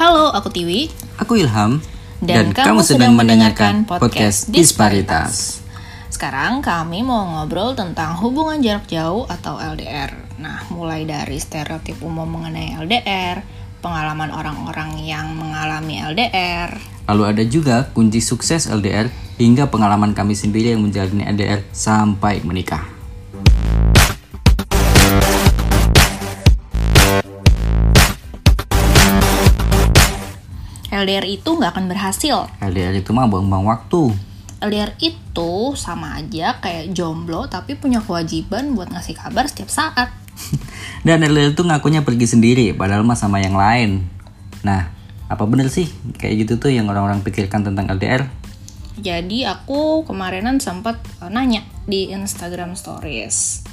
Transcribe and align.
Halo, 0.00 0.32
aku 0.32 0.48
Tiwi. 0.48 0.88
Aku 1.20 1.36
Ilham. 1.36 1.76
Dan, 2.24 2.56
kamu, 2.56 2.80
sedang 2.80 3.12
mendengarkan 3.12 3.84
podcast 3.84 4.48
Disparitas. 4.48 5.60
Sekarang 6.08 6.64
kami 6.64 7.04
mau 7.04 7.28
ngobrol 7.28 7.76
tentang 7.76 8.16
hubungan 8.16 8.64
jarak 8.64 8.88
jauh 8.88 9.28
atau 9.28 9.60
LDR. 9.60 10.16
Nah, 10.40 10.64
mulai 10.72 11.04
dari 11.04 11.36
stereotip 11.36 12.00
umum 12.00 12.24
mengenai 12.24 12.80
LDR, 12.80 13.44
pengalaman 13.84 14.32
orang-orang 14.32 15.04
yang 15.04 15.36
mengalami 15.36 16.00
LDR. 16.00 16.80
Lalu 17.04 17.22
ada 17.36 17.44
juga 17.44 17.76
kunci 17.92 18.24
sukses 18.24 18.72
LDR 18.72 19.12
hingga 19.36 19.68
pengalaman 19.68 20.16
kami 20.16 20.32
sendiri 20.32 20.72
yang 20.72 20.80
menjalani 20.80 21.28
LDR 21.28 21.60
sampai 21.76 22.40
menikah. 22.40 22.99
LDR 31.00 31.24
itu 31.24 31.48
nggak 31.56 31.72
akan 31.72 31.86
berhasil. 31.88 32.44
LDR 32.60 32.92
itu 32.92 33.16
mah 33.16 33.24
buang-buang 33.24 33.64
waktu. 33.64 34.12
LDR 34.60 34.92
itu 35.00 35.72
sama 35.72 36.20
aja 36.20 36.60
kayak 36.60 36.92
jomblo 36.92 37.48
tapi 37.48 37.80
punya 37.80 38.04
kewajiban 38.04 38.76
buat 38.76 38.92
ngasih 38.92 39.16
kabar 39.16 39.48
setiap 39.48 39.72
saat. 39.72 40.12
Dan 41.06 41.24
LDR 41.24 41.56
itu 41.56 41.64
ngakunya 41.64 42.04
pergi 42.04 42.28
sendiri 42.28 42.76
padahal 42.76 43.00
mah 43.00 43.16
sama 43.16 43.40
yang 43.40 43.56
lain. 43.56 44.04
Nah, 44.60 44.92
apa 45.32 45.48
bener 45.48 45.72
sih 45.72 45.88
kayak 46.20 46.44
gitu 46.44 46.68
tuh 46.68 46.70
yang 46.76 46.92
orang-orang 46.92 47.24
pikirkan 47.24 47.64
tentang 47.64 47.88
LDR? 47.88 48.28
Jadi 49.00 49.48
aku 49.48 50.04
kemarinan 50.04 50.60
sempat 50.60 51.00
uh, 51.24 51.32
nanya 51.32 51.64
di 51.88 52.12
Instagram 52.12 52.76
Stories. 52.76 53.64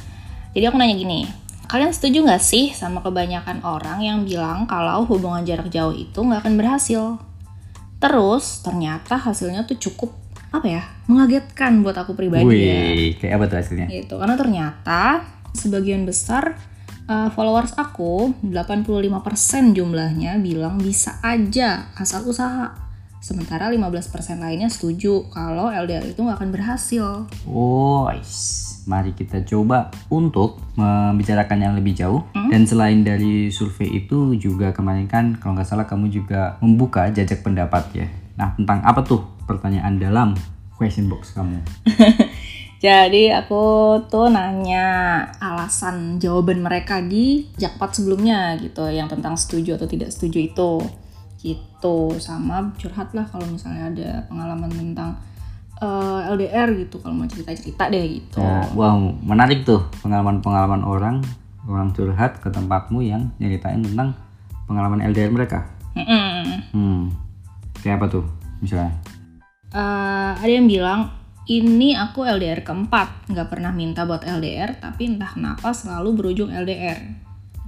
Jadi 0.55 0.63
aku 0.63 0.79
nanya 0.79 0.95
gini, 0.95 1.27
kalian 1.67 1.91
setuju 1.91 2.23
nggak 2.23 2.43
sih 2.43 2.71
sama 2.71 3.03
kebanyakan 3.03 3.61
orang 3.61 3.99
yang 3.99 4.23
bilang 4.23 4.63
kalau 4.65 5.03
hubungan 5.05 5.43
jarak 5.43 5.67
jauh 5.67 5.93
itu 5.93 6.15
nggak 6.17 6.43
akan 6.47 6.55
berhasil? 6.55 7.03
Terus 7.99 8.63
ternyata 8.63 9.19
hasilnya 9.19 9.67
tuh 9.67 9.75
cukup 9.75 10.15
apa 10.47 10.63
ya 10.63 10.83
mengagetkan 11.11 11.83
buat 11.83 11.99
aku 11.99 12.15
pribadi 12.15 12.71
ya. 12.71 12.79
Wih, 12.95 13.19
kayak 13.19 13.33
apa 13.35 13.43
tuh 13.51 13.57
hasilnya? 13.59 13.87
Gitu 13.91 14.15
karena 14.15 14.35
ternyata 14.39 15.01
sebagian 15.51 16.07
besar 16.07 16.55
uh, 17.11 17.29
followers 17.35 17.75
aku 17.75 18.31
85% 18.43 19.75
jumlahnya 19.75 20.39
bilang 20.39 20.79
bisa 20.79 21.19
aja 21.23 21.91
asal 21.99 22.23
usaha. 22.27 22.75
Sementara 23.17 23.67
15% 23.67 24.39
lainnya 24.39 24.69
setuju 24.71 25.27
kalau 25.33 25.67
LDR 25.67 26.05
itu 26.05 26.21
nggak 26.21 26.37
akan 26.39 26.51
berhasil. 26.53 27.27
Oh. 27.49 28.07
Mari 28.87 29.11
kita 29.13 29.43
coba 29.43 29.91
untuk 30.07 30.57
membicarakan 30.79 31.59
yang 31.59 31.73
lebih 31.75 31.93
jauh. 31.93 32.23
Dan 32.33 32.63
selain 32.63 33.03
dari 33.03 33.51
survei 33.51 34.01
itu 34.01 34.33
juga 34.39 34.71
kemarin 34.71 35.05
kan 35.05 35.35
kalau 35.37 35.59
nggak 35.59 35.67
salah 35.67 35.85
kamu 35.85 36.09
juga 36.09 36.55
membuka 36.63 37.11
jajak 37.11 37.43
pendapat 37.43 37.83
ya. 37.93 38.07
Nah 38.39 38.55
tentang 38.55 38.81
apa 38.87 39.03
tuh 39.03 39.21
pertanyaan 39.43 39.99
dalam 39.99 40.33
question 40.79 41.11
box 41.11 41.35
kamu? 41.35 41.59
Jadi 42.77 43.33
aku 43.33 43.97
tuh 44.05 44.29
nanya 44.29 44.85
alasan 45.41 46.21
jawaban 46.21 46.61
mereka 46.61 47.01
di 47.01 47.49
jakpat 47.57 47.97
sebelumnya 47.97 48.53
gitu, 48.61 48.85
yang 48.85 49.09
tentang 49.09 49.33
setuju 49.33 49.81
atau 49.81 49.89
tidak 49.89 50.13
setuju 50.13 50.45
itu, 50.45 50.71
gitu. 51.41 52.13
Sama 52.21 52.69
curhat 52.77 53.17
lah 53.17 53.25
kalau 53.25 53.49
misalnya 53.49 53.89
ada 53.89 54.09
pengalaman 54.29 54.69
tentang 54.69 55.17
eh, 55.81 56.19
LDR 56.33 56.69
gitu, 56.85 57.01
kalau 57.01 57.23
mau 57.23 57.29
cerita-cerita 57.29 57.89
deh 57.89 58.05
gitu. 58.21 58.41
Oh, 58.41 58.65
wow, 58.77 58.97
menarik 59.21 59.63
tuh 59.63 59.85
pengalaman-pengalaman 60.01 60.81
orang 60.83 61.21
orang 61.67 61.91
curhat 61.91 62.39
ke 62.39 62.47
tempatmu 62.47 63.03
yang 63.03 63.29
nyeritain 63.37 63.83
tentang 63.83 64.15
pengalaman 64.65 65.03
LDR 65.03 65.31
mereka. 65.31 65.67
Mm-mm. 65.95 66.43
Hmm, 66.71 67.03
kayak 67.83 68.03
apa 68.03 68.05
tuh 68.07 68.25
misalnya? 68.63 68.95
Eh, 69.71 70.31
ada 70.39 70.51
yang 70.51 70.65
bilang 70.65 71.11
ini 71.47 71.95
aku 71.95 72.27
LDR 72.27 72.63
keempat, 72.63 73.31
nggak 73.31 73.47
pernah 73.47 73.71
minta 73.71 74.03
buat 74.03 74.23
LDR, 74.23 74.79
tapi 74.79 75.15
entah 75.15 75.31
kenapa 75.31 75.71
selalu 75.71 76.09
berujung 76.15 76.51
LDR. 76.51 76.99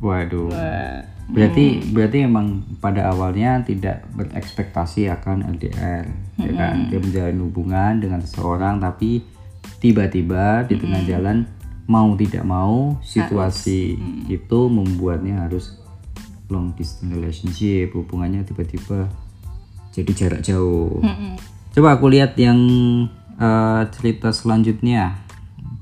Waduh. 0.03 0.51
Eh, 0.51 1.18
Berarti 1.29 1.93
berarti 1.93 2.25
emang 2.25 2.65
pada 2.81 3.13
awalnya 3.13 3.61
tidak 3.61 4.01
berekspektasi 4.17 5.13
akan 5.13 5.45
LDR, 5.57 6.09
ya 6.41 6.51
kan? 6.57 6.89
Dia 6.89 6.97
menjalin 6.97 7.39
hubungan 7.45 8.01
dengan 8.01 8.19
seseorang 8.25 8.81
tapi 8.81 9.21
tiba-tiba 9.77 10.65
di 10.65 10.75
tengah 10.81 11.05
jalan 11.05 11.45
mau 11.85 12.13
tidak 12.17 12.45
mau 12.45 12.97
situasi 13.05 13.97
itu 14.29 14.59
membuatnya 14.69 15.45
harus 15.45 15.77
long 16.49 16.73
distance 16.73 17.13
relationship, 17.13 17.93
hubungannya 17.93 18.41
tiba-tiba 18.41 19.05
jadi 19.93 20.11
jarak 20.13 20.41
jauh. 20.41 21.01
Coba 21.73 21.97
aku 21.97 22.09
lihat 22.09 22.33
yang 22.41 22.57
eh, 23.37 23.81
cerita 23.93 24.33
selanjutnya. 24.33 25.21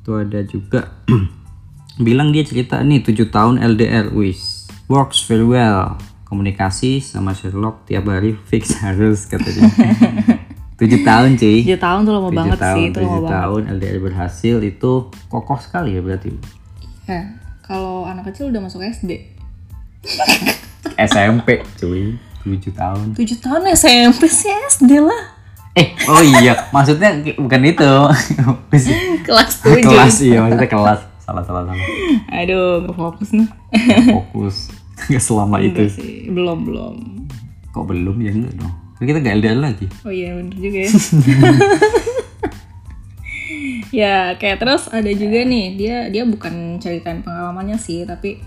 Itu 0.03 0.19
ada 0.19 0.43
juga 0.43 0.91
bilang 2.05 2.35
dia 2.35 2.43
cerita 2.43 2.79
nih 2.83 3.03
7 3.03 3.31
tahun 3.31 3.55
LDR 3.63 4.11
wis 4.11 4.56
works 4.87 5.23
very 5.23 5.43
well 5.43 5.95
komunikasi 6.23 6.99
sama 6.99 7.31
Sherlock 7.31 7.85
tiap 7.85 8.03
hari 8.05 8.35
fix 8.49 8.75
harus 8.77 9.23
katanya 9.25 9.71
7 10.75 10.83
tahun 11.01 11.29
cuy 11.35 11.63
7 11.65 11.75
tahun 11.77 11.99
tuh 12.01 12.13
lama 12.13 12.29
7 12.29 12.35
banget 12.35 12.57
tahun, 12.57 12.75
sih, 12.75 12.85
itu 12.85 12.97
lama 12.97 13.07
7 13.07 13.13
banget. 13.17 13.31
tahun 13.31 13.61
LDR 13.73 13.97
berhasil 13.99 14.55
itu 14.61 14.91
kokoh 15.27 15.57
sekali 15.57 15.89
ya 15.91 16.01
berarti 16.01 16.31
Ya, 17.03 17.23
kalau 17.61 18.03
anak 18.03 18.27
kecil 18.27 18.51
udah 18.51 18.59
masuk 18.59 18.83
SD. 18.83 19.31
SMP 20.97 21.47
cuy 21.79 22.19
7 22.43 22.67
tahun 22.73 23.05
7 23.13 23.23
tahun 23.37 23.61
SMP 23.73 24.23
sih 24.25 24.51
SD 24.69 24.99
lah. 24.99 25.23
eh 25.73 25.95
oh 26.05 26.19
iya 26.19 26.67
maksudnya 26.69 27.11
bukan 27.37 27.61
itu 27.63 27.91
Kelas 29.27 29.53
7. 29.61 29.83
kelas 29.83 30.15
iya 30.21 30.41
maksudnya 30.41 30.67
kelas 30.67 30.99
salah 31.17 31.43
salah 31.43 31.63
salah 31.63 31.75
Aduh, 32.33 32.83
gak 32.83 32.95
fokus 32.95 33.29
nih. 33.31 33.47
Nggak 33.69 34.03
fokus 34.09 34.55
nggak 35.09 35.23
selama 35.23 35.57
itu. 35.61 35.87
sih, 35.89 36.27
belum 36.33 36.65
belum. 36.65 36.95
kok 37.71 37.85
belum 37.85 38.17
ya? 38.25 38.33
Enggak 38.33 38.53
dong. 38.57 38.73
Kan 38.97 39.05
kita 39.05 39.21
gak 39.21 39.37
LDR 39.37 39.59
lagi? 39.61 39.85
Oh 40.01 40.09
iya 40.09 40.33
bener 40.33 40.57
juga 40.57 40.79
ya. 40.81 40.91
ya 44.01 44.15
kayak 44.41 44.57
terus 44.57 44.89
ada 44.89 45.07
juga 45.13 45.45
nih 45.45 45.65
dia 45.77 45.97
dia 46.09 46.25
bukan 46.25 46.81
ceritain 46.81 47.21
pengalamannya 47.21 47.77
sih 47.77 48.03
tapi 48.09 48.41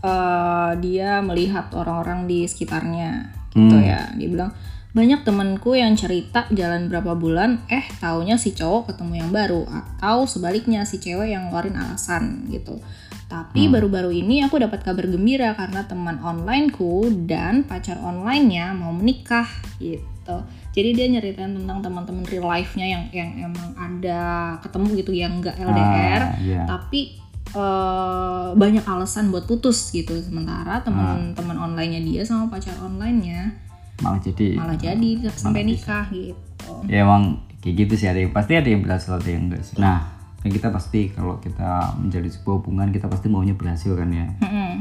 eh, 0.00 0.70
dia 0.80 1.20
melihat 1.20 1.68
orang-orang 1.76 2.24
di 2.24 2.48
sekitarnya 2.48 3.36
gitu 3.52 3.76
ya. 3.76 4.08
Dia 4.16 4.28
bilang 4.32 4.52
banyak 4.90 5.22
temenku 5.22 5.78
yang 5.78 5.94
cerita 5.94 6.50
jalan 6.50 6.90
berapa 6.90 7.14
bulan 7.14 7.62
eh 7.70 7.86
taunya 8.02 8.34
si 8.34 8.50
cowok 8.50 8.90
ketemu 8.90 9.22
yang 9.22 9.30
baru 9.30 9.62
atau 9.70 10.26
sebaliknya 10.26 10.82
si 10.82 10.98
cewek 10.98 11.30
yang 11.30 11.46
ngeluarin 11.46 11.78
alasan 11.78 12.50
gitu 12.50 12.82
tapi 13.30 13.70
baru-baru 13.70 14.10
ini 14.10 14.42
aku 14.42 14.58
dapat 14.58 14.82
kabar 14.82 15.06
gembira 15.06 15.54
karena 15.54 15.86
teman 15.86 16.18
onlineku 16.18 17.06
dan 17.24 17.62
pacar 17.62 17.96
onlinenya 17.96 18.74
mau 18.74 18.90
menikah 18.90 19.46
gitu. 19.78 20.42
Jadi 20.70 20.88
dia 20.92 21.06
nyeritain 21.06 21.54
tentang 21.54 21.78
teman-teman 21.78 22.26
real 22.26 22.42
life-nya 22.44 22.86
yang 22.86 23.04
yang 23.10 23.30
emang 23.46 23.70
ada 23.72 24.20
ketemu 24.60 24.86
gitu 24.98 25.12
yang 25.12 25.38
enggak 25.38 25.54
LDR, 25.56 26.22
Ah, 26.26 26.30
iya. 26.38 26.62
tapi 26.66 27.22
eh, 27.50 28.48
banyak 28.52 28.82
alasan 28.82 29.30
buat 29.30 29.46
putus 29.46 29.90
gitu. 29.90 30.14
Sementara 30.18 30.82
teman-teman 30.82 31.54
online-nya 31.56 32.02
dia 32.02 32.22
sama 32.22 32.46
pacar 32.46 32.74
online-nya 32.78 33.70
malah 34.00 34.16
jadi 34.18 34.56
malah 34.56 34.74
jadi 34.74 35.28
sampai 35.28 35.60
nikah 35.62 36.08
gitu. 36.08 36.72
ya 36.88 37.04
emang 37.04 37.36
kayak 37.60 37.84
gitu 37.84 37.94
sih 37.94 38.08
ada 38.08 38.16
yang 38.16 38.32
pasti 38.32 38.56
ada 38.56 38.64
yang 38.64 38.80
berhasil 38.80 39.12
ada 39.12 39.28
yang 39.28 39.52
enggak 39.52 39.60
sih 39.60 39.76
nah 39.76 40.19
kan 40.40 40.50
kita 40.50 40.68
pasti 40.68 41.08
kalau 41.08 41.36
kita 41.36 41.68
menjadi 41.96 42.28
sebuah 42.30 42.54
hubungan 42.58 42.88
kita 42.88 43.06
pasti 43.06 43.26
maunya 43.26 43.52
berhasil 43.52 43.92
kan 43.92 44.08
ya 44.08 44.26
Mm-mm. 44.40 44.72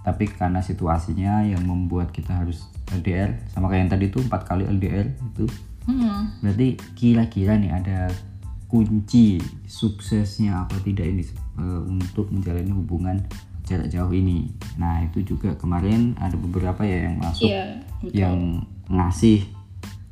tapi 0.00 0.24
karena 0.28 0.60
situasinya 0.60 1.42
yang 1.42 1.62
membuat 1.62 2.08
kita 2.08 2.30
harus 2.36 2.64
LDR 2.90 3.34
sama 3.48 3.66
kayak 3.66 3.80
yang 3.80 3.92
tadi 3.92 4.06
tuh 4.08 4.22
empat 4.22 4.42
kali 4.44 4.62
LDR 4.64 5.10
itu 5.10 5.44
Mm-mm. 5.84 6.40
berarti 6.40 6.68
kira-kira 6.94 7.54
nih 7.54 7.72
ada 7.72 8.08
kunci 8.64 9.38
suksesnya 9.64 10.62
apa 10.62 10.78
tidak 10.80 11.06
ini 11.06 11.22
eh, 11.58 11.80
untuk 11.84 12.30
menjalani 12.30 12.70
hubungan 12.70 13.18
jarak 13.62 13.88
jauh 13.88 14.10
ini 14.10 14.50
nah 14.74 15.00
itu 15.00 15.24
juga 15.24 15.54
kemarin 15.54 16.14
ada 16.18 16.34
beberapa 16.34 16.82
ya 16.82 17.08
yang 17.08 17.16
masuk 17.16 17.48
Iya, 17.48 17.64
betul. 17.98 18.12
yang 18.14 18.36
ngasih 18.86 19.48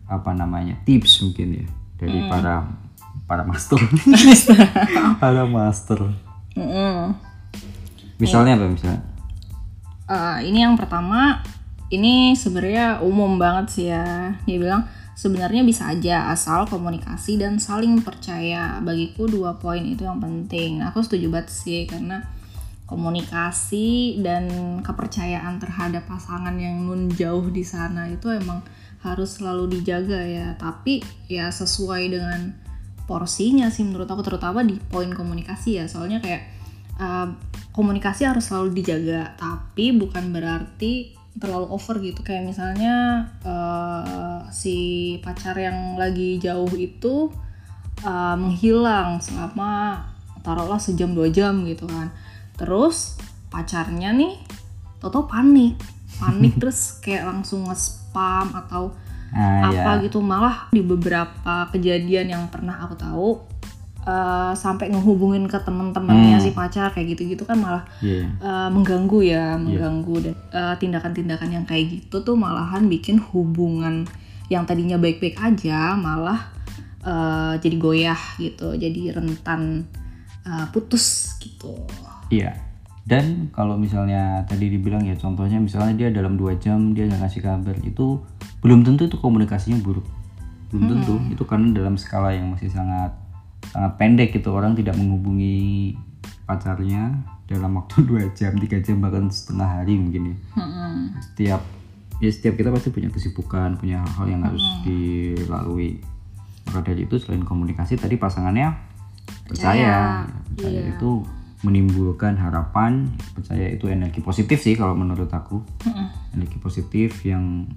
apa 0.07 0.33
namanya 0.33 0.77
tips 0.83 1.23
mungkin 1.23 1.49
ya 1.55 1.67
dari 1.97 2.19
Hmm. 2.19 2.29
para 2.29 2.55
para 3.33 3.49
master 3.49 3.81
para 5.25 5.49
master 5.49 6.13
Mm-mm. 6.53 7.17
misalnya 8.21 8.61
apa 8.61 8.69
misalnya 8.69 9.13
Eh, 10.13 10.39
ini 10.53 10.61
yang 10.61 10.77
pertama, 10.77 11.41
ini 11.89 12.37
sebenarnya 12.37 13.01
umum 13.01 13.41
banget 13.41 13.67
sih 13.73 13.87
ya. 13.89 14.37
Dia 14.45 14.59
bilang 14.61 14.85
sebenarnya 15.17 15.65
bisa 15.65 15.89
aja 15.89 16.29
asal 16.29 16.69
komunikasi 16.69 17.41
dan 17.41 17.57
saling 17.57 18.05
percaya. 18.05 18.77
Bagiku 18.85 19.25
dua 19.25 19.57
poin 19.57 19.81
itu 19.81 20.05
yang 20.05 20.21
penting. 20.21 20.85
Aku 20.85 21.01
setuju 21.01 21.33
banget 21.33 21.49
sih 21.49 21.89
karena 21.89 22.29
komunikasi 22.85 24.21
dan 24.21 24.53
kepercayaan 24.85 25.57
terhadap 25.57 26.05
pasangan 26.05 26.53
yang 26.61 26.85
nun 26.85 27.09
jauh 27.09 27.49
di 27.49 27.65
sana 27.65 28.05
itu 28.13 28.29
emang 28.29 28.61
harus 29.01 29.41
selalu 29.41 29.81
dijaga 29.81 30.21
ya 30.21 30.55
tapi 30.61 31.01
ya 31.25 31.49
sesuai 31.49 32.13
dengan 32.13 32.53
porsinya 33.05 33.69
sih 33.69 33.83
menurut 33.83 34.07
aku 34.09 34.23
terutama 34.25 34.63
di 34.63 34.79
poin 34.79 35.11
komunikasi 35.11 35.83
ya. 35.83 35.85
Soalnya 35.91 36.23
kayak 36.23 36.43
uh, 36.99 37.29
komunikasi 37.73 38.29
harus 38.29 38.49
selalu 38.49 38.83
dijaga 38.83 39.35
tapi 39.37 39.97
bukan 39.97 40.31
berarti 40.33 41.17
terlalu 41.37 41.67
over 41.73 41.97
gitu. 42.01 42.21
Kayak 42.23 42.53
misalnya 42.53 43.27
uh, 43.43 44.49
si 44.53 45.17
pacar 45.25 45.57
yang 45.57 45.97
lagi 45.97 46.39
jauh 46.39 46.71
itu 46.77 47.33
uh, 48.05 48.37
menghilang 48.37 49.21
selama 49.21 50.05
taruhlah 50.43 50.83
sejam 50.83 51.15
dua 51.15 51.31
jam 51.31 51.65
gitu 51.65 51.89
kan. 51.89 52.11
Terus 52.57 53.17
pacarnya 53.49 54.13
nih 54.17 54.63
Toto 55.03 55.27
panik. 55.27 55.75
Panik 56.23 56.55
terus 56.63 57.03
kayak 57.03 57.27
langsung 57.27 57.67
nge-spam 57.67 58.55
atau 58.55 58.95
Ah, 59.33 59.65
apa 59.67 59.91
ya. 59.97 60.05
gitu 60.05 60.21
malah 60.21 60.69
di 60.69 60.81
beberapa 60.81 61.67
kejadian 61.69 62.29
yang 62.29 62.45
pernah 62.47 62.77
aku 62.79 62.95
tahu 62.95 63.29
uh, 64.03 64.53
sampai 64.53 64.91
ngehubungin 64.91 65.49
ke 65.49 65.57
temen-temennya 65.59 66.37
Hmm. 66.37 66.45
si 66.45 66.51
pacar 66.51 66.91
kayak 66.91 67.17
gitu-gitu 67.17 67.43
kan 67.43 67.57
malah 67.57 67.85
Iya. 67.99 68.29
uh, 68.39 68.69
mengganggu 68.69 69.19
ya 69.23 69.57
mengganggu 69.57 70.15
dan 70.23 70.35
uh, 70.51 70.75
tindakan-tindakan 70.77 71.49
yang 71.51 71.65
kayak 71.65 71.89
gitu 71.91 72.21
tuh 72.21 72.37
malahan 72.37 72.85
bikin 72.87 73.17
hubungan 73.23 74.05
yang 74.47 74.69
tadinya 74.69 74.97
baik-baik 74.97 75.39
aja 75.39 75.97
malah 75.97 76.53
uh, 77.01 77.57
jadi 77.57 77.77
goyah 77.79 78.21
gitu 78.37 78.75
jadi 78.75 79.17
rentan 79.17 79.89
uh, 80.45 80.67
putus 80.69 81.37
gitu 81.39 81.73
Iya. 82.29 82.53
Dan 83.03 83.51
kalau 83.51 83.75
misalnya 83.75 84.47
tadi 84.47 84.71
dibilang 84.71 85.03
ya 85.03 85.19
contohnya 85.19 85.59
misalnya 85.59 86.07
dia 86.07 86.09
dalam 86.15 86.39
dua 86.39 86.55
jam 86.55 86.95
dia 86.95 87.11
nggak 87.11 87.27
ngasih 87.27 87.43
kabar 87.43 87.75
itu 87.83 88.23
belum 88.63 88.87
tentu 88.87 89.11
itu 89.11 89.19
komunikasinya 89.19 89.83
buruk. 89.83 90.07
Belum 90.71 90.87
tentu 90.87 91.15
itu 91.35 91.43
karena 91.43 91.75
dalam 91.75 91.99
skala 91.99 92.31
yang 92.31 92.55
masih 92.55 92.71
sangat 92.71 93.11
sangat 93.75 93.99
pendek 93.99 94.35
gitu 94.35 94.55
orang 94.55 94.79
tidak 94.79 94.95
menghubungi 94.95 95.95
pacarnya 96.47 97.27
dalam 97.51 97.75
waktu 97.75 98.03
dua 98.09 98.23
jam 98.39 98.55
tiga 98.55 98.79
jam 98.79 99.03
bahkan 99.03 99.27
setengah 99.27 99.83
hari 99.83 99.99
mungkin 99.99 100.23
ya. 100.31 100.37
Setiap 101.27 101.63
ya 102.23 102.31
setiap 102.31 102.55
kita 102.55 102.71
pasti 102.71 102.95
punya 102.95 103.11
kesibukan 103.11 103.83
punya 103.83 104.07
hal 104.15 104.31
yang 104.31 104.47
harus 104.47 104.63
dilalui. 104.87 105.99
Maka 106.71 106.95
dari 106.95 107.11
itu 107.11 107.19
selain 107.19 107.43
komunikasi 107.43 107.99
tadi 107.99 108.15
pasangannya 108.15 108.71
percaya, 109.51 110.23
percaya 110.55 110.95
itu 110.95 111.42
menimbulkan 111.63 112.35
harapan 112.39 113.07
percaya 113.35 113.71
itu 113.71 113.87
energi 113.87 114.19
positif 114.19 114.59
sih 114.63 114.75
kalau 114.75 114.99
menurut 114.99 115.31
aku. 115.31 115.63
Energi 116.35 116.59
positif 116.59 117.23
yang 117.23 117.71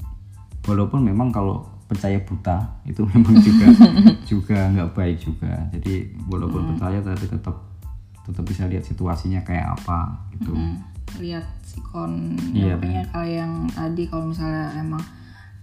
walaupun 0.66 1.06
memang 1.06 1.30
kalau 1.30 1.66
percaya 1.86 2.18
buta 2.26 2.66
itu 2.90 3.06
memang 3.06 3.38
juga 3.42 3.66
juga 4.30 4.60
nggak 4.74 4.90
baik 4.94 5.18
juga. 5.22 5.54
Jadi 5.72 6.18
walaupun 6.26 6.76
percaya 6.76 7.00
tapi 7.02 7.26
tetap 7.30 7.56
tetap 8.26 8.44
bisa 8.44 8.66
lihat 8.66 8.82
situasinya 8.82 9.46
kayak 9.46 9.78
apa 9.78 10.18
gitu. 10.34 10.52
Hmm, 10.52 10.82
lihat 11.22 11.46
sikon 11.62 12.34
Iya, 12.58 12.74
yang 12.82 12.82
kayak 12.82 13.06
yang 13.30 13.54
tadi 13.70 14.04
kalau 14.10 14.34
misalnya 14.34 14.74
emang 14.82 15.04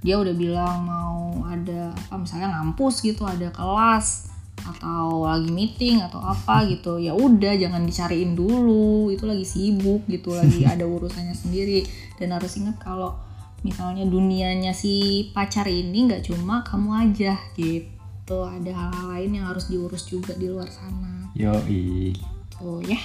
dia 0.03 0.19
udah 0.19 0.35
bilang 0.35 0.83
mau 0.83 1.47
ada 1.47 1.95
apa 1.95 2.15
misalnya 2.19 2.59
ngampus 2.59 3.07
gitu 3.07 3.23
ada 3.23 3.51
kelas 3.55 4.32
atau 4.61 5.27
lagi 5.27 5.51
meeting 5.51 5.99
atau 6.05 6.23
apa 6.23 6.69
gitu 6.69 7.01
ya 7.01 7.17
udah 7.17 7.57
jangan 7.57 7.83
dicariin 7.83 8.37
dulu. 8.37 9.11
Itu 9.11 9.27
lagi 9.27 9.43
sibuk 9.43 10.05
gitu 10.07 10.33
lagi 10.33 10.63
ada 10.73 10.85
urusannya 10.85 11.35
sendiri. 11.35 11.83
Dan 12.21 12.31
harus 12.31 12.55
ingat 12.57 12.79
kalau 12.79 13.17
misalnya 13.63 14.03
dunianya 14.05 14.75
si 14.75 15.27
pacar 15.31 15.67
ini 15.67 16.07
nggak 16.07 16.27
cuma 16.29 16.63
kamu 16.63 16.91
aja 17.11 17.35
gitu. 17.57 18.39
Ada 18.39 18.71
hal-hal 18.71 19.07
lain 19.19 19.31
yang 19.43 19.47
harus 19.51 19.67
diurus 19.67 20.07
juga 20.07 20.33
di 20.37 20.47
luar 20.47 20.71
sana. 20.71 21.29
Yoi. 21.35 22.15
Tuh 22.53 22.79
ya. 22.87 23.01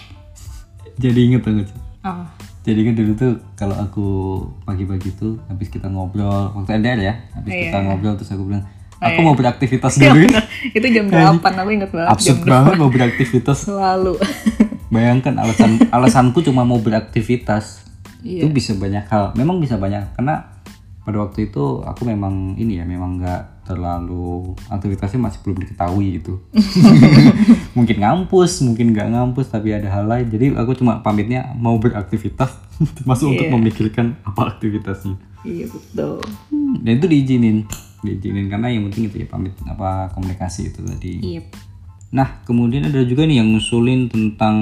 Jadi 0.98 1.20
inget 1.26 1.42
banget 1.44 1.68
sih. 1.70 1.80
oh 2.04 2.26
jadi 2.68 2.84
kan 2.84 2.94
dulu 3.00 3.12
tuh 3.16 3.34
kalau 3.56 3.80
aku 3.80 4.08
pagi-pagi 4.68 5.16
tuh 5.16 5.40
habis 5.48 5.72
kita 5.72 5.88
ngobrol 5.88 6.52
waktu 6.52 6.84
LDR 6.84 7.00
ya 7.00 7.14
habis 7.32 7.48
Iya. 7.48 7.64
kita 7.72 7.80
ngobrol 7.80 8.20
terus 8.20 8.28
aku 8.36 8.44
bilang 8.44 8.68
aku 9.00 9.20
mau 9.22 9.34
beraktivitas 9.34 9.96
dulu. 9.96 10.26
itu 10.74 10.88
jam 10.90 11.06
8 11.06 11.44
aku 11.44 11.70
inget 11.70 11.92
banget 11.92 12.10
absurd 12.10 12.42
banget 12.44 12.74
mau 12.76 12.90
beraktivitas. 12.90 13.58
Selalu. 13.66 14.18
Bayangkan 14.94 15.36
alasan 15.38 15.84
alasanku 15.90 16.40
cuma 16.42 16.64
mau 16.64 16.80
beraktivitas. 16.80 17.84
Iya. 18.18 18.44
itu 18.44 18.50
bisa 18.50 18.72
banyak 18.74 19.06
hal. 19.08 19.32
Memang 19.34 19.62
bisa 19.62 19.78
banyak. 19.78 20.18
Karena 20.18 20.58
pada 21.02 21.24
waktu 21.24 21.48
itu 21.48 21.80
aku 21.82 22.04
memang 22.04 22.58
ini 22.58 22.82
ya 22.82 22.84
memang 22.84 23.22
nggak 23.22 23.64
terlalu 23.64 24.56
aktivitasnya 24.68 25.22
masih 25.22 25.40
belum 25.44 25.62
diketahui 25.62 26.18
gitu. 26.18 26.42
Mungkin 27.78 28.02
ngampus 28.02 28.66
mungkin 28.66 28.92
nggak 28.92 29.08
ngampus 29.14 29.54
tapi 29.54 29.72
ada 29.72 29.88
hal 29.88 30.10
lain. 30.10 30.28
Jadi 30.28 30.58
aku 30.58 30.74
cuma 30.74 31.00
pamitnya 31.00 31.54
mau 31.54 31.78
beraktivitas 31.78 32.52
termasuk 32.98 33.34
untuk 33.34 33.46
Iya. 33.48 33.54
memikirkan 33.54 34.06
apa 34.24 34.58
aktivitasnya. 34.58 35.16
Iya 35.46 35.70
betul. 35.70 36.20
Hmm, 36.50 36.82
dan 36.82 36.98
itu 36.98 37.08
diizinin 37.08 37.64
diizinin 38.06 38.50
karena 38.52 38.70
yang 38.70 38.90
penting 38.90 39.10
itu 39.10 39.26
ya 39.26 39.28
pamit 39.30 39.54
apa 39.66 40.12
komunikasi 40.14 40.70
itu 40.70 40.82
tadi 40.86 41.14
iya 41.22 41.42
Nah, 42.08 42.40
kemudian 42.48 42.88
ada 42.88 43.04
juga 43.04 43.28
nih 43.28 43.44
yang 43.44 43.52
ngusulin 43.52 44.08
tentang 44.08 44.56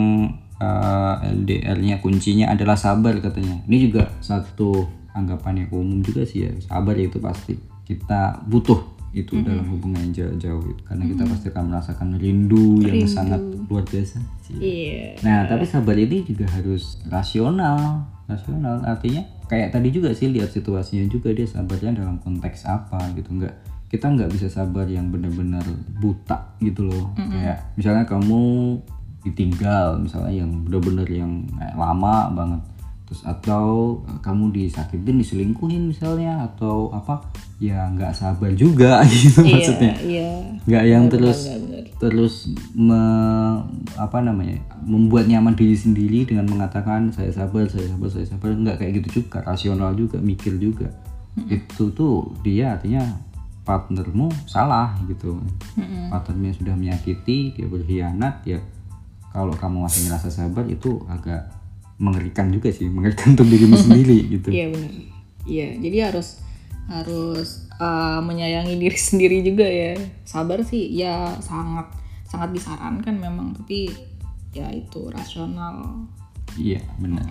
uh, 0.58 1.22
LDR-nya 1.22 2.02
kuncinya 2.02 2.50
adalah 2.50 2.74
sabar 2.74 3.14
katanya. 3.22 3.62
Ini 3.70 3.78
juga 3.90 4.10
satu 4.18 4.90
anggapan 5.14 5.66
yang 5.66 5.70
umum 5.70 6.02
juga 6.02 6.26
sih 6.26 6.50
ya. 6.50 6.52
Sabar 6.66 6.98
itu 6.98 7.22
pasti 7.22 7.54
kita 7.86 8.42
butuh 8.50 8.98
itu 9.16 9.40
dalam 9.40 9.64
hubungan 9.72 10.12
yang 10.12 10.28
jauh-jauh 10.28 10.76
itu. 10.76 10.82
karena 10.84 11.08
kita 11.08 11.24
pasti 11.24 11.46
akan 11.48 11.64
merasakan 11.72 12.08
rindu, 12.20 12.84
yang 12.84 13.08
sangat 13.08 13.40
luar 13.72 13.88
biasa. 13.88 14.20
Cie. 14.44 14.60
iya 14.60 15.06
Nah, 15.24 15.48
tapi 15.48 15.64
sabar 15.64 15.96
ini 15.96 16.26
juga 16.28 16.50
harus 16.52 17.00
rasional. 17.08 18.10
Rasional 18.28 18.84
artinya 18.84 19.24
kayak 19.46 19.74
tadi 19.74 19.94
juga 19.94 20.12
sih 20.12 20.30
lihat 20.30 20.50
situasinya 20.50 21.06
juga 21.10 21.32
dia 21.32 21.46
sabarnya 21.46 22.02
dalam 22.02 22.18
konteks 22.22 22.66
apa 22.66 23.14
gitu 23.14 23.30
enggak 23.34 23.56
kita 23.96 24.12
nggak 24.12 24.32
bisa 24.34 24.48
sabar 24.50 24.90
yang 24.90 25.14
benar-benar 25.14 25.64
buta 26.02 26.58
gitu 26.60 26.90
loh. 26.90 27.14
Kayak 27.16 27.58
misalnya 27.78 28.04
kamu 28.04 28.44
ditinggal 29.26 30.02
misalnya 30.02 30.34
yang 30.46 30.52
benar-benar 30.66 31.08
yang 31.10 31.46
kayak 31.54 31.76
lama 31.78 32.16
banget. 32.34 32.62
Terus 33.06 33.22
atau 33.22 34.02
eh, 34.10 34.20
kamu 34.26 34.50
disakitin, 34.50 35.22
diselingkuhin 35.22 35.94
misalnya 35.94 36.42
atau 36.46 36.90
apa 36.90 37.22
ya 37.62 37.86
nggak 37.94 38.18
sabar 38.18 38.52
juga 38.58 39.06
gitu 39.12 39.46
maksudnya. 39.46 39.94
iya. 40.02 40.30
Nggak 40.66 40.84
yang 40.90 41.04
terus 41.08 41.40
terus 41.96 42.50
me- 42.76 43.62
apa 43.96 44.20
namanya 44.20 44.60
membuat 44.84 45.30
nyaman 45.30 45.56
diri 45.56 45.78
sendiri 45.78 46.28
dengan 46.28 46.50
mengatakan 46.50 47.14
saya 47.14 47.30
sabar 47.32 47.70
saya 47.70 47.88
sabar 47.94 48.10
saya 48.10 48.26
sabar. 48.26 48.52
Nggak 48.52 48.78
kayak 48.82 48.92
gitu 49.02 49.22
juga 49.22 49.46
rasional 49.46 49.94
juga 49.94 50.18
mikir 50.20 50.58
juga. 50.58 50.90
Itu 51.48 51.92
tuh 51.94 52.34
dia 52.42 52.76
artinya 52.80 53.06
partnermu 53.66 54.30
salah 54.50 54.98
gitu. 55.06 55.42
Partnernya 56.10 56.54
sudah 56.58 56.74
menyakiti 56.78 57.54
dia 57.54 57.66
berkhianat 57.70 58.46
ya 58.46 58.60
kalau 59.36 59.52
kamu 59.52 59.84
masih 59.84 60.08
merasa 60.08 60.32
sabar 60.32 60.64
itu 60.66 61.04
agak 61.12 61.52
mengerikan 61.96 62.52
juga 62.52 62.72
sih 62.72 62.92
mengerikan 62.92 63.36
untuk 63.38 63.48
dirimu 63.48 63.76
sendiri 63.80 64.18
gitu. 64.36 64.50
Iya 64.52 64.66
benar. 64.72 64.92
Iya 65.46 65.68
jadi 65.80 65.98
harus 66.12 66.28
harus 66.86 67.50
uh, 67.82 68.22
menyayangi 68.22 68.76
diri 68.78 69.00
sendiri 69.10 69.38
juga 69.46 69.68
ya. 69.68 69.96
Sabar 70.28 70.64
sih 70.68 70.92
ya 70.92 71.40
sangat 71.40 71.92
sangat 72.28 72.52
disarankan 72.52 73.16
memang 73.16 73.56
tapi 73.56 73.92
ya 74.52 74.68
itu 74.72 75.08
rasional. 75.12 76.08
Iya 76.60 76.84
benar. 77.00 77.28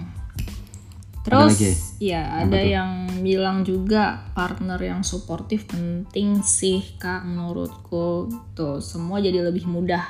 Terus 1.24 1.56
lagi? 1.56 1.72
ya 2.12 2.44
ada 2.44 2.60
yang 2.60 3.08
bilang 3.24 3.64
juga 3.64 4.28
partner 4.36 4.76
yang 4.76 5.00
suportif 5.00 5.64
penting 5.64 6.44
sih 6.44 6.84
kak 7.00 7.24
menurutku. 7.24 8.28
Tuh 8.52 8.84
semua 8.84 9.24
jadi 9.24 9.40
lebih 9.40 9.64
mudah 9.64 10.04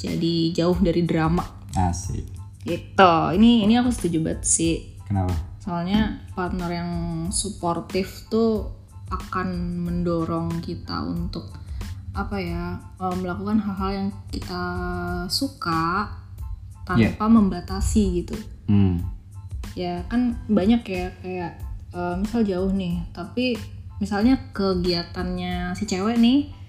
jadi 0.00 0.52
jauh 0.56 0.80
dari 0.80 1.04
drama. 1.04 1.44
Asik 1.76 2.39
gitu. 2.64 3.14
Ini 3.36 3.64
ini 3.64 3.74
aku 3.80 3.90
setuju 3.92 4.20
banget 4.24 4.42
sih. 4.44 4.76
Kenapa? 5.08 5.32
Soalnya 5.60 6.24
partner 6.32 6.70
yang 6.72 6.92
suportif 7.32 8.28
tuh 8.32 8.72
akan 9.10 9.80
mendorong 9.84 10.62
kita 10.62 11.02
untuk 11.02 11.50
apa 12.10 12.36
ya 12.42 12.78
eh, 12.78 13.16
melakukan 13.18 13.58
hal-hal 13.62 13.90
yang 13.90 14.08
kita 14.30 14.64
suka 15.30 16.10
tanpa 16.84 17.24
membatasi 17.30 18.24
gitu. 18.24 18.36
Hmm. 18.66 19.02
Ya 19.78 20.02
kan 20.10 20.36
banyak 20.50 20.82
ya 20.86 21.14
kayak 21.22 21.52
eh, 21.94 22.14
misal 22.18 22.42
jauh 22.46 22.70
nih 22.70 23.02
tapi 23.14 23.54
misalnya 24.00 24.40
kegiatannya 24.56 25.76
si 25.76 25.84
cewek 25.84 26.16
nih 26.16 26.59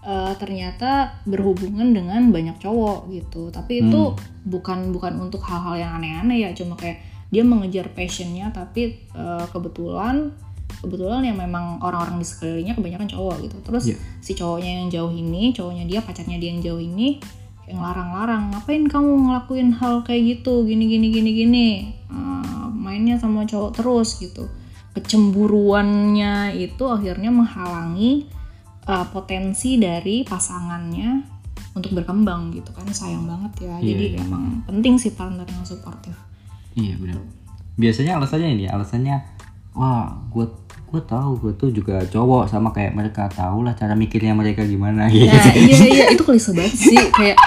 eh, 0.00 0.32
ternyata 0.40 1.20
berhubungan 1.28 1.92
dengan 1.92 2.32
banyak 2.32 2.56
cowok 2.56 3.12
gitu. 3.12 3.52
Tapi 3.52 3.84
itu 3.84 4.16
bukan 4.48 4.92
bukan 4.96 5.20
untuk 5.20 5.44
hal-hal 5.44 5.76
yang 5.76 5.92
aneh-aneh 6.00 6.48
ya 6.48 6.50
cuma 6.56 6.76
kayak 6.76 7.00
dia 7.30 7.46
mengejar 7.46 7.92
passionnya 7.94 8.50
tapi 8.50 9.06
eh, 9.12 9.44
kebetulan 9.52 10.34
kebetulan 10.80 11.26
yang 11.26 11.36
memang 11.36 11.82
orang-orang 11.84 12.22
di 12.22 12.26
sekelilingnya 12.26 12.74
kebanyakan 12.78 13.08
cowok 13.10 13.36
gitu. 13.44 13.56
Terus 13.60 13.84
Iya. 13.92 13.96
si 14.24 14.32
cowoknya 14.32 14.72
yang 14.80 14.88
jauh 14.88 15.12
ini 15.12 15.52
cowoknya 15.52 15.84
dia 15.84 16.00
pacarnya 16.00 16.38
dia 16.40 16.50
yang 16.56 16.62
jauh 16.64 16.80
ini 16.80 17.20
kayak 17.66 17.76
ngelarang-larang 17.76 18.42
ngapain 18.54 18.84
kamu 18.88 19.10
ngelakuin 19.28 19.68
hal 19.76 20.00
kayak 20.02 20.22
gitu? 20.40 20.64
Gini 20.64 20.88
gini 20.88 21.06
gini 21.12 21.30
gini. 21.36 21.68
Eh, 22.08 22.66
mainnya 22.72 23.20
sama 23.20 23.44
cowok 23.44 23.76
terus 23.76 24.16
gitu. 24.18 24.48
Kecemburuannya 24.96 26.56
itu 26.58 26.82
akhirnya 26.88 27.30
menghalangi 27.30 28.26
uh, 28.90 29.06
potensi 29.08 29.78
dari 29.78 30.26
pasangannya 30.26 31.38
untuk 31.70 31.94
berkembang 31.94 32.50
gitu 32.50 32.74
kan 32.74 32.82
sayang 32.90 33.24
banget 33.24 33.52
ya 33.62 33.74
Iya, 33.78 33.86
jadi 33.86 34.06
iya. 34.10 34.18
emang 34.20 34.66
penting 34.66 34.98
sih 34.98 35.14
partner 35.14 35.46
yang 35.46 35.62
suportif 35.62 36.14
Iya 36.70 36.94
benar. 36.96 37.18
Biasanya 37.74 38.18
alasannya 38.18 38.48
ini, 38.52 38.64
alasannya 38.66 39.16
wah 39.72 40.10
gue 40.28 40.46
gue 40.86 41.02
tahu 41.02 41.30
gue 41.38 41.52
tuh 41.54 41.70
juga 41.70 42.02
cowok 42.04 42.46
sama 42.46 42.70
kayak 42.70 42.90
mereka 42.92 43.30
tahu 43.30 43.62
lah 43.62 43.74
cara 43.74 43.94
mikirnya 43.94 44.34
mereka 44.34 44.66
gimana 44.66 45.06
gitu. 45.06 45.30
nah 45.30 45.54
iya 45.54 45.78
iya 45.86 46.04
itu 46.10 46.22
klise 46.22 46.50
banget 46.50 46.74
sih 46.74 46.98
kayak 47.14 47.38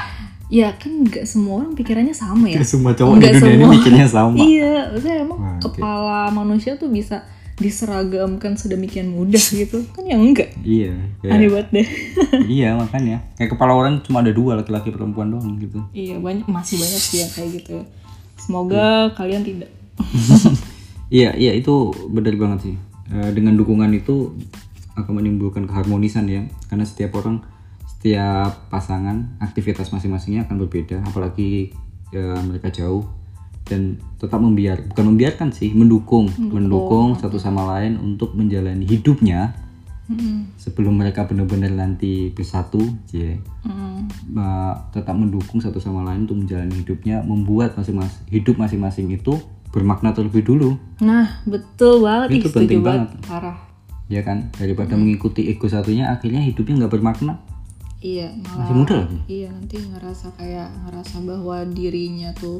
ya 0.47 0.71
kan 0.79 1.03
nggak 1.03 1.27
semua 1.27 1.59
orang 1.59 1.75
pikirannya 1.75 2.15
sama 2.15 2.47
ya 2.47 2.55
Nggak 2.55 2.69
semua 2.69 2.91
cowok 2.95 3.13
di 3.13 3.19
Nggak 3.19 3.33
dunia 3.33 3.43
ini 3.43 3.59
semua. 3.59 3.73
mikirnya 3.75 4.05
sama. 4.07 4.35
iya 4.39 4.73
maksudnya 4.87 5.17
emang 5.19 5.39
oke. 5.39 5.59
kepala 5.67 6.19
manusia 6.31 6.71
tuh 6.75 6.87
bisa 6.87 7.17
diseragamkan 7.57 8.57
sedemikian 8.57 9.13
mudah 9.13 9.41
gitu. 9.41 9.85
Kan 9.93 10.03
ya 10.09 10.17
enggak. 10.17 10.49
Iya. 10.65 10.93
kayak- 11.21 11.33
aneh 11.37 11.49
banget 11.49 11.67
deh. 11.71 11.87
Iya 12.61 12.69
makanya. 12.75 13.17
Kayak 13.37 13.53
kepala 13.53 13.73
orang 13.77 14.01
cuma 14.01 14.25
ada 14.25 14.33
dua 14.33 14.57
laki-laki 14.57 14.89
perempuan 14.89 15.29
doang 15.29 15.57
gitu. 15.61 15.79
iya 15.93 16.17
banyak 16.17 16.49
masih 16.49 16.81
banyak 16.81 17.01
sih 17.01 17.17
yang 17.21 17.31
kayak 17.31 17.49
gitu 17.61 17.77
semoga 18.35 19.13
kalian 19.15 19.43
tidak. 19.45 19.69
Iya 21.13 21.29
iya 21.37 21.53
itu 21.53 21.93
benar 22.09 22.33
banget 22.41 22.59
sih. 22.65 22.75
Eh, 23.13 23.29
dengan 23.37 23.53
dukungan 23.53 23.93
itu 23.93 24.33
akan 24.97 25.21
menimbulkan 25.21 25.69
keharmonisan 25.69 26.25
ya. 26.25 26.41
Karena 26.65 26.89
setiap 26.89 27.13
orang 27.21 27.45
setiap 27.85 28.65
pasangan 28.73 29.37
aktivitas 29.37 29.93
masing-masingnya 29.93 30.49
akan 30.49 30.65
berbeda. 30.65 31.05
Apalagi 31.05 31.69
ya, 32.09 32.33
mereka 32.41 32.73
jauh 32.73 33.05
dan 33.63 33.95
tetap 34.19 34.43
membiar 34.43 34.83
bukan 34.91 35.15
membiarkan 35.15 35.49
sih 35.55 35.71
mendukung. 35.71 36.27
Mendukung 36.37 37.15
satu 37.15 37.39
sama 37.39 37.63
lain 37.75 37.95
untuk 37.99 38.35
menjalani 38.35 38.83
hidupnya 38.83 39.55
Mm-mm. 40.03 40.51
sebelum 40.59 40.99
mereka 40.99 41.23
benar-benar 41.23 41.71
nanti 41.71 42.27
bersatu 42.35 42.83
ya 43.15 43.39
Mm-mm. 43.63 44.11
uh, 44.35 44.75
tetap 44.91 45.15
mendukung 45.15 45.63
satu 45.63 45.79
sama 45.79 46.03
lain 46.03 46.27
untuk 46.27 46.43
menjalani 46.43 46.75
hidupnya 46.83 47.23
membuat 47.23 47.79
masing-masing 47.79 48.27
hidup 48.27 48.59
masing-masing 48.59 49.07
itu 49.15 49.39
bermakna 49.71 50.11
terlebih 50.11 50.43
dulu. 50.43 50.75
Nah 50.99 51.39
betul 51.47 52.03
banget. 52.03 52.35
Itu 52.35 52.51
Ih, 52.51 52.53
penting 52.53 52.83
banget. 52.83 53.09
parah. 53.25 53.57
Ya 54.11 54.21
kan? 54.21 54.51
Daripada 54.53 54.99
mengikuti 54.99 55.47
ego 55.47 55.71
satunya 55.71 56.11
akhirnya 56.11 56.43
hidupnya 56.43 56.83
nggak 56.83 56.93
bermakna. 56.99 57.39
Iya 58.03 58.35
malah 58.43 58.67
masih 58.67 58.75
muda 58.75 58.95
lagi. 59.07 59.17
iya 59.31 59.47
nanti 59.47 59.79
ngerasa 59.79 60.35
kayak 60.35 60.67
ngerasa 60.83 61.23
bahwa 61.23 61.63
dirinya 61.71 62.35
tuh 62.35 62.59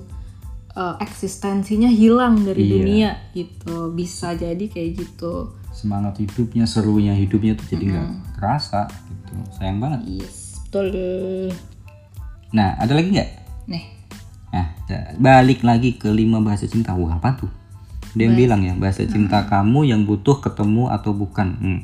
eh, 0.74 0.96
eksistensinya 1.00 1.88
hilang 1.88 2.42
dari 2.42 2.66
Iya. 2.66 2.72
dunia 2.74 3.10
gitu. 3.32 3.92
Bisa 3.92 4.34
jadi 4.34 4.66
kayak 4.66 4.90
gitu. 4.98 5.54
Semangat 5.74 6.22
hidupnya 6.22 6.66
serunya 6.66 7.14
hidupnya 7.14 7.58
tuh 7.58 7.66
jadi 7.70 7.86
nggak 7.94 8.10
kerasa 8.38 8.86
gitu. 8.90 9.34
Sayang 9.58 9.78
banget. 9.82 10.02
Yes 10.22 10.44
betul. 10.74 11.54
Nah 12.50 12.74
ada 12.82 12.98
lagi 12.98 13.14
nggak? 13.14 13.30
Nih. 13.70 13.86
Nah 14.50 14.66
balik 15.22 15.62
lagi 15.62 15.94
ke 15.98 16.10
lima 16.10 16.42
bahasa 16.42 16.66
cinta. 16.66 16.98
Wah 16.98 17.22
apa 17.22 17.38
tuh? 17.38 17.52
Dia 18.18 18.30
yang 18.30 18.38
bilang 18.38 18.62
ya 18.62 18.74
bahasa 18.74 19.06
cinta 19.06 19.46
kamu 19.46 19.90
yang 19.90 20.02
butuh 20.06 20.42
ketemu 20.42 20.90
atau 20.90 21.14
bukan? 21.14 21.50
Hmm. 21.62 21.82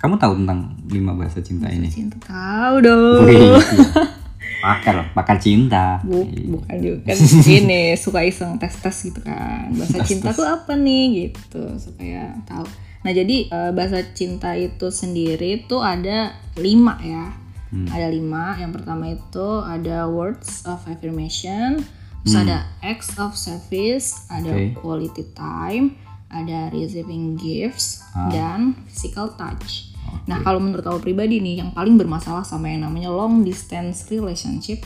kamu 0.00 0.16
tahu 0.16 0.32
tentang 0.40 0.80
lima 0.88 1.12
bahasa 1.12 1.44
cinta 1.44 1.68
ini? 1.68 1.92
cinta 1.92 2.16
tahu 2.24 2.80
dong. 2.80 3.20
Wih, 3.28 3.36
iya. 3.36 3.60
pakar 4.60 5.10
pakar 5.16 5.36
cinta. 5.40 5.98
Bu- 6.04 6.28
bukan 6.28 6.76
juga. 6.78 7.10
Kan 7.12 7.18
ini 7.48 7.96
suka 7.96 8.20
iseng 8.22 8.60
tes 8.60 8.76
tes 8.76 8.96
gitu 9.08 9.20
kan. 9.24 9.72
Bahasa 9.74 10.04
cinta 10.06 10.30
tuh 10.30 10.46
apa 10.46 10.76
nih 10.76 11.28
gitu. 11.28 11.64
Supaya 11.80 12.36
tahu. 12.46 12.64
Nah 13.00 13.12
jadi 13.16 13.48
eh, 13.48 13.70
bahasa 13.72 14.04
cinta 14.12 14.52
itu 14.54 14.92
sendiri 14.92 15.64
tuh 15.64 15.80
ada 15.80 16.36
lima 16.60 17.00
ya. 17.00 17.32
Ada 17.70 18.10
lima. 18.10 18.58
Yang 18.58 18.82
pertama 18.82 19.04
itu 19.10 19.48
ada 19.62 20.06
words 20.06 20.66
of 20.68 20.82
affirmation. 20.86 21.82
Terus 22.20 22.36
ada 22.36 22.68
acts 22.84 23.16
of 23.16 23.32
service. 23.34 24.28
Ada 24.28 24.52
Oke. 24.52 24.76
quality 24.78 25.24
time. 25.32 25.96
Ada 26.30 26.70
receiving 26.70 27.38
gifts. 27.38 28.04
Dan 28.30 28.74
physical 28.86 29.34
touch 29.38 29.89
Nah, 30.22 30.38
kalau 30.40 30.58
menurut 30.58 30.82
aku 30.82 31.02
pribadi 31.02 31.38
nih, 31.38 31.58
yang 31.58 31.70
paling 31.70 31.96
bermasalah 31.96 32.42
sama 32.42 32.68
yang 32.68 32.84
namanya 32.84 33.08
long 33.08 33.42
distance 33.42 34.06
relationship 34.06 34.84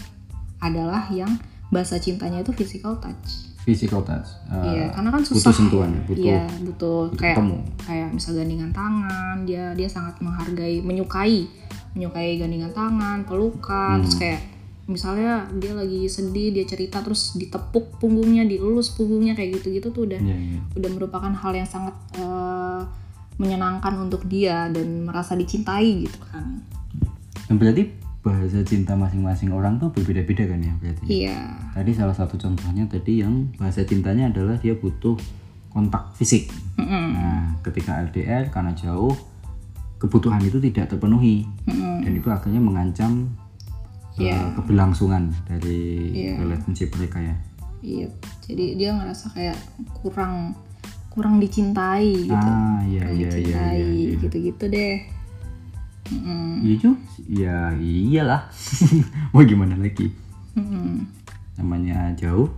adalah 0.59 1.05
yang 1.11 1.29
bahasa 1.69 1.99
cintanya 1.99 2.41
itu 2.41 2.53
physical 2.53 2.97
touch. 2.97 3.51
physical 3.61 4.01
touch 4.01 4.29
Uh, 4.47 4.61
Iya, 4.63 4.85
karena 4.93 5.09
kan 5.09 5.21
butuh 5.21 5.41
susah. 5.41 5.53
sentuhan 5.53 5.91
butuh 6.05 6.21
Iya, 6.23 6.45
butuh 6.63 6.99
kayak 7.17 7.37
ketemu. 7.37 7.57
kayak 7.81 8.09
misal 8.13 8.31
gandingan 8.35 8.71
tangan, 8.71 9.37
dia 9.43 9.73
dia 9.73 9.89
sangat 9.89 10.21
menghargai, 10.21 10.81
menyukai, 10.81 11.49
menyukai 11.93 12.37
gandingan 12.37 12.69
tangan, 12.71 13.25
pelukan, 13.25 13.97
Hmm. 13.97 14.05
terus 14.05 14.17
kayak 14.19 14.41
misalnya 14.85 15.49
dia 15.57 15.73
lagi 15.73 16.05
sedih, 16.07 16.53
dia 16.53 16.65
cerita 16.65 17.01
terus 17.01 17.33
ditepuk 17.35 17.97
punggungnya, 17.97 18.45
dielus 18.45 18.93
punggungnya 18.93 19.33
kayak 19.33 19.57
gitu-gitu 19.57 19.89
tuh 19.91 20.05
udah 20.05 20.21
Iya, 20.21 20.37
iya. 20.37 20.61
udah 20.77 20.91
merupakan 20.93 21.33
hal 21.33 21.53
yang 21.53 21.65
sangat 21.67 21.97
eh, 22.15 22.81
menyenangkan 23.37 23.95
untuk 23.99 24.25
dia 24.27 24.71
dan 24.71 25.07
merasa 25.07 25.35
dicintai 25.35 26.07
gitu 26.07 26.19
kan. 26.31 26.63
Dan 27.51 27.59
berarti 27.59 27.91
bahasa 28.25 28.65
cinta 28.65 28.97
masing-masing 28.97 29.53
orang 29.53 29.77
tuh 29.77 29.93
berbeda-beda 29.93 30.49
kan 30.49 30.61
ya 30.63 30.73
berarti. 30.81 31.05
Iya. 31.07 31.39
Tadi 31.77 31.91
salah 31.93 32.17
satu 32.17 32.41
contohnya 32.41 32.89
tadi 32.89 33.21
yang 33.21 33.53
bahasa 33.61 33.85
cintanya 33.85 34.33
adalah 34.33 34.57
dia 34.57 34.73
butuh 34.73 35.19
kontak 35.69 36.15
fisik. 36.17 36.49
Mm-mm. 36.81 37.07
Nah, 37.13 37.59
ketika 37.61 38.01
LDR 38.01 38.49
karena 38.49 38.73
jauh 38.73 39.13
kebutuhan 40.01 40.41
itu 40.41 40.57
tidak 40.63 40.95
terpenuhi 40.95 41.45
Mm-mm. 41.67 42.01
dan 42.07 42.13
itu 42.15 42.29
akhirnya 42.33 42.63
mengancam 42.63 43.29
uh, 44.17 44.23
Iya. 44.23 44.55
keberlangsungan 44.57 45.35
dari 45.45 46.15
Iya. 46.15 46.33
relationship 46.41 46.95
mereka 46.95 47.19
ya. 47.21 47.37
Iya. 47.85 48.09
Jadi 48.47 48.81
dia 48.81 48.97
ngerasa 48.97 49.37
kayak 49.37 49.59
kurang 50.01 50.57
kurang 51.15 51.39
dicintai 51.39 52.27
gitu. 52.27 52.35
Ah, 52.35 52.83
iya 52.83 53.07
kurang 53.07 53.15
iya 53.15 53.31
iya 53.31 53.31
dicintai 53.39 53.79
iya. 53.79 53.95
iya. 53.95 54.21
gitu-gitu 54.27 54.65
deh. 54.67 54.97
Mm-mm. 56.11 56.51
Iya 56.67 56.75
juga. 56.83 56.99
Ya 57.31 57.57
iyalah. 57.79 58.43
Mau 59.33 59.47
gimana 59.47 59.79
lagi? 59.79 60.11
Mm-mm. 60.59 61.07
Namanya 61.63 62.11
jauh. 62.19 62.51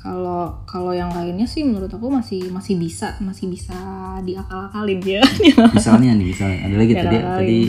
Kalau 0.00 0.64
kalau 0.64 0.96
yang 0.96 1.12
lainnya 1.12 1.44
sih 1.44 1.60
menurut 1.60 1.92
aku 1.92 2.08
masih 2.08 2.48
masih 2.48 2.80
bisa 2.80 3.20
masih 3.20 3.52
bisa 3.52 3.76
diakal-akalin 4.24 5.02
ya. 5.04 5.20
misalnya 5.76 6.16
nih 6.16 6.26
misalnya 6.32 6.58
ada 6.64 6.76
lagi 6.78 6.94
tadi 6.96 7.16
tadi 7.20 7.60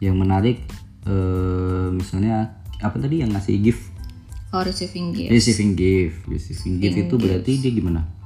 yang 0.00 0.16
menarik 0.16 0.64
eh 1.04 1.88
misalnya 1.92 2.62
apa 2.80 2.96
tadi 2.96 3.20
yang 3.20 3.34
ngasih 3.34 3.60
gift 3.60 3.92
oh 4.54 4.62
receiving 4.62 5.10
gift. 5.10 5.30
receiving 5.34 5.72
gift 5.74 6.16
receiving 6.30 6.74
gift 6.78 6.96
itu 6.96 7.14
berarti 7.18 7.52
dia 7.58 7.72
gimana 7.74 8.21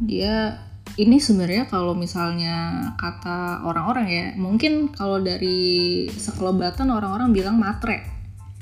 dia 0.00 0.60
ini 0.96 1.18
sebenarnya 1.18 1.66
kalau 1.68 1.92
misalnya 1.92 2.88
kata 2.96 3.66
orang-orang 3.66 4.06
ya 4.06 4.24
mungkin 4.38 4.88
kalau 4.94 5.20
dari 5.20 6.06
sekelebatan 6.08 6.88
orang-orang 6.88 7.34
bilang 7.34 7.58
matre. 7.58 8.00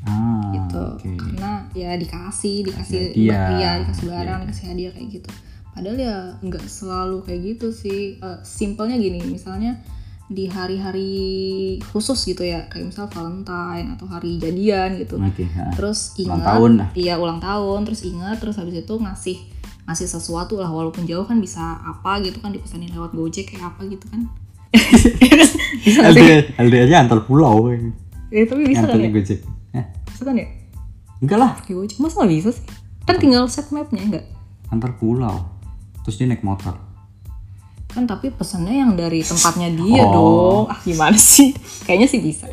Ah 0.05 0.53
gitu. 0.53 0.83
oke. 0.99 1.11
Karena 1.17 1.69
ya 1.77 1.95
dikasih 1.95 2.67
dikasih 2.67 3.13
hadiah. 3.13 3.39
ba- 3.39 3.53
iya. 3.57 3.71
dikasih 3.85 4.05
barang 4.11 4.41
dikasih 4.49 4.67
hadiah 4.73 4.93
kayak 4.93 5.09
gitu. 5.21 5.31
Padahal 5.75 5.99
ya 5.99 6.17
nggak 6.43 6.65
selalu 6.67 7.17
kayak 7.27 7.41
gitu 7.55 7.69
sih. 7.71 8.17
Eh, 8.19 8.39
simpelnya 8.43 8.97
gini 8.99 9.21
misalnya 9.27 9.79
di 10.25 10.49
hari-hari 10.49 11.13
khusus 11.93 12.17
gitu 12.25 12.49
ya 12.49 12.65
kayak 12.73 12.89
misal 12.89 13.07
Valentine 13.13 13.93
atau 13.93 14.09
hari 14.09 14.41
jadian 14.41 14.97
gitu. 14.97 15.21
Oke 15.21 15.45
ah. 15.55 15.69
terus 15.77 16.17
Ulang 16.17 16.41
ingat 16.41 16.47
tahun 16.49 16.73
lah. 16.81 16.89
iya 16.97 17.15
ulang 17.21 17.41
tahun 17.45 17.81
terus 17.85 18.01
ingat 18.03 18.41
terus 18.41 18.57
habis 18.57 18.81
itu 18.81 18.95
ngasih 18.97 19.39
ngasih 19.85 20.09
sesuatu 20.09 20.57
lah 20.57 20.69
walaupun 20.69 21.05
jauh 21.05 21.23
kan 21.23 21.39
bisa 21.39 21.61
apa 21.79 22.21
gitu 22.21 22.41
kan 22.41 22.51
dipesanin 22.51 22.89
lewat 22.89 23.13
gojek 23.13 23.53
kayak 23.53 23.69
apa 23.69 23.85
gitu 23.85 24.05
kan. 24.09 24.25
Bisa? 25.85 26.01
LDR 26.09 26.57
LDR 26.59 26.89
nya 26.89 26.99
antar 27.01 27.23
pulau 27.23 27.69
ya, 27.71 28.43
tapi 28.45 28.65
bisa 28.65 28.83
kan 28.83 28.91
antar 28.91 28.99
ya? 28.99 29.11
Gojek. 29.13 29.41
Eh, 29.71 29.85
bisa 30.09 30.23
kan 30.25 30.35
ya? 30.35 30.47
Enggak 31.21 31.39
lah. 31.39 31.51
Pakai 31.55 31.75
gojek. 31.75 31.97
Masa 32.01 32.15
nggak 32.19 32.31
bisa 32.33 32.51
sih? 32.51 32.65
Kan 33.05 33.17
tinggal 33.19 33.45
set 33.47 33.69
mapnya 33.69 34.01
enggak? 34.01 34.25
Antar 34.69 34.97
pulau. 34.97 35.45
Terus 36.03 36.17
dia 36.17 36.27
naik 36.27 36.43
motor. 36.43 36.75
Kan 37.87 38.05
tapi 38.05 38.33
pesannya 38.33 38.75
yang 38.75 38.99
dari 38.99 39.23
tempatnya 39.23 39.71
dia 39.71 40.03
Oh. 40.03 40.11
dong. 40.11 40.65
Ah 40.67 40.81
gimana 40.83 41.15
sih? 41.15 41.55
Kayaknya 41.85 42.09
sih 42.09 42.19
bisa. 42.19 42.49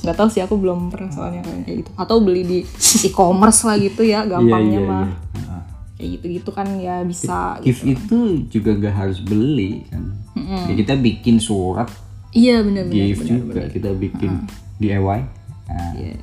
Nggak 0.00 0.16
tahu 0.16 0.28
sih 0.30 0.40
aku 0.40 0.54
belum 0.56 0.88
pernah 0.88 1.10
soalnya 1.10 1.42
kayak 1.42 1.84
gitu. 1.84 1.90
Atau 1.98 2.22
beli 2.22 2.42
di 2.42 2.58
e-commerce 3.04 3.66
lah 3.66 3.76
gitu 3.76 4.00
ya 4.00 4.24
gampangnya 4.24 4.78
Iya, 4.78 4.80
iya, 4.80 4.88
mah 4.88 5.06
iya. 5.34 5.56
Kayak 5.96 6.08
gitu 6.20 6.26
gitu 6.40 6.50
kan 6.52 6.68
ya 6.76 7.00
bisa 7.02 7.56
gift 7.64 7.82
itu 7.82 8.44
juga 8.52 8.76
gak 8.76 8.94
harus 8.94 9.18
beli 9.20 9.84
kan. 9.88 10.12
Ya, 10.36 10.74
kita 10.76 10.94
bikin 10.94 11.40
surat 11.40 11.88
iya 12.36 12.60
benar-benar 12.60 13.06
gift 13.10 13.24
juga. 13.24 13.62
kita 13.72 13.90
bikin 13.96 14.44
DIY 14.76 15.20
nah, 15.66 15.92
Iya. 15.96 16.20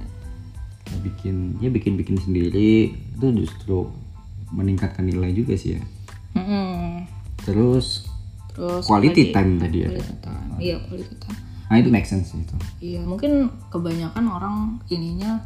kita 0.86 0.98
bikin 1.02 1.36
ya 1.60 1.70
bikin 1.74 1.94
bikin 1.98 2.18
sendiri. 2.22 2.94
Itu 3.18 3.34
justru 3.34 3.90
meningkatkan 4.54 5.10
nilai 5.10 5.34
juga 5.34 5.58
sih 5.58 5.76
ya. 5.78 5.84
Mm-mm. 6.34 7.06
terus 7.44 8.10
terus 8.56 8.86
quality 8.90 9.30
time 9.34 9.58
tadi 9.60 9.86
ya. 9.86 9.90
time. 10.22 10.58
Iya 10.62 10.78
quality 10.86 11.16
time. 11.18 11.38
Nah 11.70 11.76
itu 11.82 11.90
make 11.90 12.06
sense 12.06 12.30
itu. 12.38 12.56
Iya 12.78 13.02
mungkin 13.04 13.50
kebanyakan 13.74 14.26
orang 14.30 14.56
ininya 14.94 15.42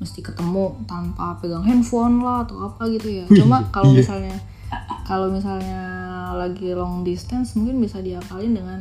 mesti 0.00 0.24
ketemu 0.24 0.80
tanpa 0.88 1.36
pegang 1.38 1.60
handphone 1.60 2.24
lah 2.24 2.48
atau 2.48 2.72
apa 2.72 2.88
gitu 2.88 3.08
ya. 3.20 3.24
Cuma 3.28 3.68
kalau 3.68 3.92
misalnya 3.92 4.34
kalau 5.04 5.28
misalnya 5.28 5.80
lagi 6.34 6.72
long 6.72 7.04
distance 7.04 7.52
mungkin 7.54 7.84
bisa 7.84 8.00
diakalin 8.00 8.56
dengan 8.56 8.80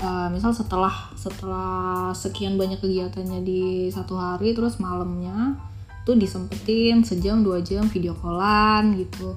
uh, 0.00 0.32
misal 0.32 0.56
setelah 0.56 1.12
setelah 1.14 2.10
sekian 2.16 2.56
banyak 2.56 2.80
kegiatannya 2.80 3.44
di 3.44 3.92
satu 3.92 4.16
hari 4.16 4.56
terus 4.56 4.80
malamnya 4.80 5.60
tuh 6.08 6.16
disempetin 6.16 7.04
sejam 7.04 7.44
dua 7.44 7.60
jam 7.60 7.84
video 7.86 8.16
callan 8.16 8.96
gitu. 8.96 9.36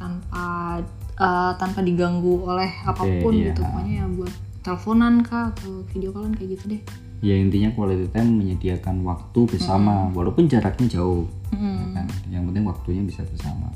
Tanpa 0.00 0.80
uh, 1.20 1.52
tanpa 1.60 1.84
diganggu 1.84 2.48
oleh 2.48 2.72
apa 2.88 3.04
pun 3.20 3.36
iya. 3.36 3.52
gitu. 3.52 3.60
pokoknya 3.60 3.94
ya 4.00 4.06
buat 4.08 4.32
teleponan 4.64 5.20
kah 5.20 5.52
atau 5.52 5.84
video 5.92 6.16
callan 6.16 6.32
kayak 6.32 6.56
gitu 6.56 6.64
deh 6.76 6.82
ya 7.20 7.36
intinya 7.36 7.68
quality 7.76 8.08
time 8.12 8.40
menyediakan 8.40 9.04
waktu 9.04 9.40
bersama 9.44 10.08
walaupun 10.16 10.48
jaraknya 10.48 11.00
jauh 11.00 11.28
ya 11.52 11.86
kan? 11.92 12.06
yang 12.32 12.48
penting 12.48 12.64
waktunya 12.64 13.02
bisa 13.04 13.24
bersama. 13.28 13.68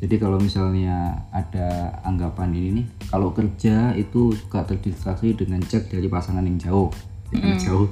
Jadi 0.00 0.16
kalau 0.16 0.40
misalnya 0.40 1.28
ada 1.28 2.00
anggapan 2.08 2.56
ini 2.56 2.68
nih 2.82 2.86
kalau 3.12 3.30
kerja 3.36 3.92
itu 3.94 4.32
suka 4.32 4.64
terdistraksi 4.64 5.36
dengan 5.36 5.60
cek 5.60 5.92
dari 5.92 6.08
pasangan 6.08 6.42
yang 6.42 6.58
jauh 6.58 6.88
yang 7.30 7.60
jauh. 7.60 7.86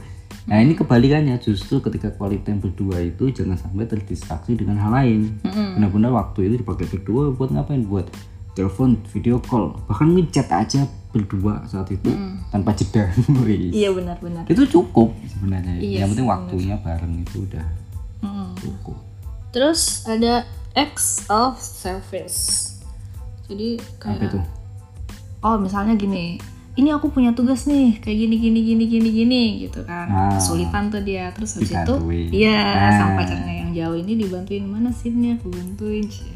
Nah 0.48 0.64
ini 0.64 0.72
kebalikannya 0.72 1.36
justru 1.44 1.84
ketika 1.84 2.08
quality 2.16 2.40
time 2.40 2.60
berdua 2.64 3.04
itu 3.04 3.28
jangan 3.28 3.60
sampai 3.60 3.84
terdistraksi 3.84 4.56
dengan 4.56 4.80
hal 4.80 4.92
lain. 4.96 5.36
Benar-benar 5.76 6.10
waktu 6.16 6.48
itu 6.48 6.64
dipakai 6.64 6.88
berdua 6.88 7.30
buat 7.36 7.52
ngapain? 7.52 7.84
Buat 7.84 8.08
telepon 8.58 8.98
video 9.14 9.38
call 9.38 9.78
bahkan 9.86 10.10
ngechat 10.18 10.50
aja 10.50 10.82
berdua 11.08 11.64
saat 11.64 11.88
itu 11.88 12.10
tanpa 12.48 12.72
jeda 12.72 13.08
iya 13.72 13.88
benar-benar 13.88 14.44
itu 14.44 14.62
cukup 14.68 15.16
sebenarnya 15.26 15.80
Iya 15.80 16.04
yang 16.04 16.08
penting 16.12 16.26
waktunya 16.26 16.76
bareng 16.78 17.14
itu 17.20 17.44
udah 17.44 17.66
Mm. 18.18 18.50
cukup 18.58 18.98
Terus 19.48 20.02
ada 20.04 20.42
acts 20.74 21.22
of 21.30 21.54
service. 21.56 22.74
Jadi 23.46 23.78
apa 23.78 24.18
kayak 24.18 24.28
itu 24.28 24.38
oh 25.40 25.56
misalnya 25.56 25.94
gini, 25.94 26.36
ini 26.74 26.90
aku 26.90 27.08
punya 27.08 27.30
tugas 27.30 27.64
nih 27.64 27.96
kayak 27.96 28.18
gini 28.18 28.36
gini 28.36 28.60
gini 28.60 28.84
gini 28.84 29.08
gini 29.08 29.42
gitu 29.62 29.86
kan. 29.86 30.10
Ah. 30.10 30.34
Kesulitan 30.34 30.90
tuh 30.90 31.00
dia. 31.00 31.30
Terus 31.30 31.56
habis 31.56 31.70
itu 31.70 31.94
iya 32.34 32.58
Ah. 32.60 32.92
sama 32.92 33.10
pacarnya 33.22 33.54
yang 33.56 33.70
jauh 33.70 33.96
ini 33.96 34.12
dibantuin 34.18 34.66
mana 34.66 34.90
sih 34.90 35.08
ini 35.08 35.38
aku 35.38 35.46
bantuin 35.48 36.04
Cie. 36.04 36.26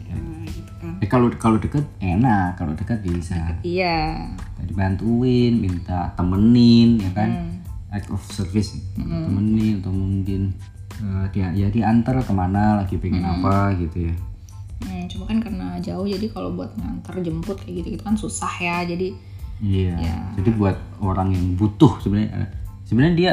Eh, 0.82 1.08
kalau 1.08 1.30
kalau 1.38 1.56
dekat 1.62 1.86
enak. 2.02 2.58
Kalau 2.58 2.74
dekat 2.74 2.98
bisa. 3.06 3.54
Iya. 3.62 4.30
dibantuin 4.62 5.58
minta 5.58 6.14
temenin 6.14 7.02
ya 7.02 7.10
kan? 7.14 7.30
Hmm. 7.30 7.50
act 7.92 8.08
of 8.08 8.24
service 8.24 8.72
temenin 8.96 9.84
atau 9.84 9.92
mungkin 9.92 10.56
eh, 10.96 11.24
dia 11.34 11.52
ya 11.52 11.68
diantar 11.68 12.24
ke 12.24 12.32
mana 12.32 12.80
lagi 12.80 12.96
pengen 12.96 13.20
apa 13.20 13.76
gitu 13.76 14.08
ya. 14.08 14.14
Hmm, 14.82 15.04
cuma 15.06 15.24
kan 15.28 15.38
karena 15.38 15.76
jauh 15.78 16.08
jadi 16.08 16.26
kalau 16.32 16.56
buat 16.56 16.72
ngantar 16.74 17.20
jemput 17.22 17.60
kayak 17.60 17.84
gitu 17.84 17.88
gitu 17.98 18.02
kan 18.02 18.16
susah 18.16 18.50
ya. 18.58 18.76
Jadi 18.88 19.12
iya. 19.60 19.94
Ya. 20.00 20.16
jadi 20.40 20.50
buat 20.56 20.76
orang 21.04 21.36
yang 21.36 21.54
butuh 21.54 22.00
sebenarnya 22.00 22.30
eh, 22.32 22.48
sebenarnya 22.88 23.14
dia 23.14 23.32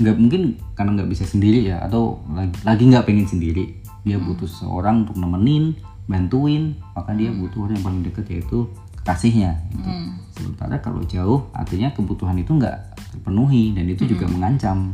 nggak 0.00 0.16
mungkin 0.16 0.42
karena 0.78 0.90
nggak 1.02 1.10
bisa 1.10 1.24
sendiri 1.26 1.66
ya 1.66 1.82
atau 1.82 2.22
lagi 2.30 2.54
lagi 2.62 2.82
nggak 2.94 3.04
pengen 3.04 3.26
sendiri. 3.26 3.64
Dia 4.06 4.16
butuh 4.16 4.48
seorang 4.48 5.04
untuk 5.04 5.18
nemenin 5.18 5.76
bantuin 6.10 6.74
maka 6.98 7.14
dia 7.14 7.30
butuh 7.30 7.70
orang 7.70 7.78
yang 7.78 7.86
paling 7.86 8.02
dekat 8.02 8.26
yaitu 8.26 8.66
kekasihnya 9.00 9.54
gitu. 9.70 9.90
sementara 10.34 10.76
kalau 10.82 11.00
jauh 11.06 11.46
artinya 11.54 11.94
kebutuhan 11.94 12.34
itu 12.36 12.50
nggak 12.50 12.98
terpenuhi 13.14 13.72
dan 13.72 13.86
itu 13.86 14.04
juga 14.10 14.26
mengancam. 14.26 14.90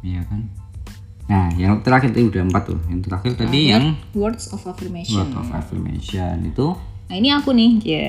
Iya 0.00 0.24
kan? 0.26 0.40
Nah 1.28 1.52
yang 1.60 1.84
terakhir 1.84 2.16
tadi 2.16 2.24
udah 2.24 2.42
empat 2.48 2.62
tuh. 2.72 2.80
Yang 2.88 3.00
terakhir 3.06 3.32
tadi 3.36 3.60
yang 3.68 3.94
words 4.16 4.48
of 4.50 4.64
affirmation. 4.64 5.20
word 5.20 5.32
of 5.36 5.48
affirmation 5.52 6.48
itu 6.48 6.72
Nah 7.08 7.16
ini 7.16 7.32
aku 7.32 7.56
nih, 7.56 7.70
ya. 7.96 8.08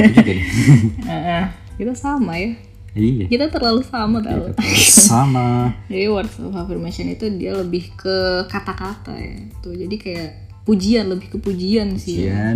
aku 0.00 0.10
juga 0.16 0.32
nih. 0.32 0.46
Heeh, 1.12 1.44
kita 1.76 1.92
sama 1.92 2.40
ya. 2.40 2.56
Iya 2.94 3.26
Kita 3.30 3.46
terlalu 3.50 3.82
sama 3.86 4.18
tau. 4.22 4.50
sama 4.86 5.70
Jadi 5.92 6.06
words 6.10 6.36
of 6.42 6.54
affirmation 6.54 7.06
itu 7.10 7.26
dia 7.38 7.54
lebih 7.54 7.94
ke 7.94 8.46
kata-kata 8.50 9.14
ya. 9.14 9.46
Tuh 9.62 9.74
jadi 9.74 9.96
kayak 9.96 10.30
pujian, 10.66 11.10
lebih 11.10 11.34
ke 11.34 11.38
pujian 11.38 11.94
sih. 11.98 12.26
ya. 12.26 12.54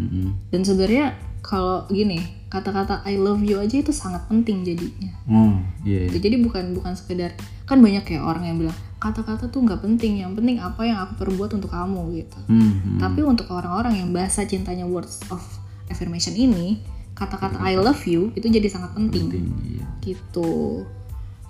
Mm-mm. 0.00 0.32
Dan 0.48 0.60
sebenarnya 0.64 1.14
kalau 1.40 1.84
gini, 1.88 2.20
kata-kata 2.50 3.06
I 3.06 3.16
love 3.16 3.40
you 3.46 3.62
aja 3.62 3.78
itu 3.78 3.94
sangat 3.94 4.26
penting 4.26 4.66
jadinya. 4.66 5.12
oh 5.30 5.54
iya 5.86 6.10
iya. 6.10 6.18
Jadi 6.18 6.42
bukan 6.42 6.74
bukan 6.74 6.92
sekedar 6.98 7.32
kan 7.64 7.78
banyak 7.78 8.02
ya 8.02 8.20
orang 8.26 8.44
yang 8.50 8.58
bilang 8.58 8.76
kata-kata 9.00 9.48
tuh 9.48 9.64
nggak 9.64 9.80
penting, 9.80 10.20
yang 10.20 10.36
penting 10.36 10.60
apa 10.60 10.84
yang 10.84 11.00
aku 11.00 11.24
perbuat 11.24 11.56
untuk 11.56 11.72
kamu 11.72 12.20
gitu. 12.20 12.38
Hmm, 12.50 12.72
hmm. 12.84 12.98
Tapi 13.00 13.24
untuk 13.24 13.48
orang-orang 13.48 13.96
yang 13.96 14.10
bahasa 14.12 14.44
cintanya 14.44 14.84
words 14.84 15.24
of 15.32 15.40
affirmation 15.88 16.36
ini, 16.36 16.84
kata-kata 17.20 17.60
I 17.60 17.76
love 17.76 18.00
you 18.08 18.32
itu 18.32 18.48
jadi 18.48 18.64
sangat 18.72 18.96
penting. 18.96 19.28
Penting, 19.28 19.46
iya. 19.76 19.86
gitu. 20.00 20.88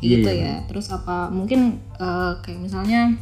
Iya, 0.01 0.11
gitu 0.19 0.31
iya. 0.33 0.45
ya. 0.45 0.55
terus 0.67 0.91
apa 0.91 1.31
mungkin 1.31 1.79
eh, 2.01 2.33
kayak 2.43 2.59
misalnya 2.59 3.15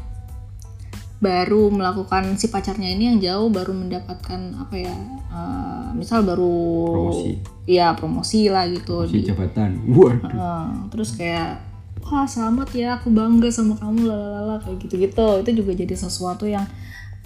baru 1.18 1.74
melakukan 1.74 2.38
si 2.38 2.46
pacarnya 2.46 2.94
ini 2.94 3.10
yang 3.10 3.18
jauh 3.18 3.50
baru 3.50 3.74
mendapatkan 3.74 4.54
apa 4.54 4.74
ya 4.78 4.94
eh, 5.28 5.86
misal 5.98 6.22
baru 6.22 6.54
Promosi. 6.94 7.30
iya 7.68 7.92
promosi 7.92 8.48
lah 8.48 8.64
gitu. 8.70 9.04
Si 9.04 9.20
di- 9.20 9.26
jabatan. 9.28 9.84
Waduh. 9.90 10.30
Eh, 10.30 10.68
terus 10.94 11.18
kayak 11.18 11.60
wah 12.08 12.24
selamat 12.24 12.72
ya 12.72 12.96
aku 12.96 13.12
bangga 13.12 13.52
sama 13.52 13.76
kamu 13.76 14.08
lalala 14.08 14.56
kayak 14.64 14.80
gitu 14.88 14.96
gitu 14.96 15.44
itu 15.44 15.50
juga 15.60 15.76
jadi 15.76 15.92
sesuatu 15.92 16.48
yang 16.48 16.64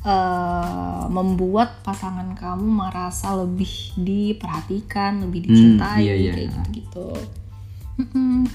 eh, 0.03 1.03
membuat 1.09 1.81
pasangan 1.81 2.33
kamu 2.33 2.67
merasa 2.83 3.35
lebih 3.35 3.71
diperhatikan 3.97 5.23
lebih 5.23 5.47
dicintai 5.47 6.03
iya, 6.03 6.15
iya. 6.15 6.33
kayak 6.33 6.49
gitu 6.49 6.63
gitu 6.73 7.09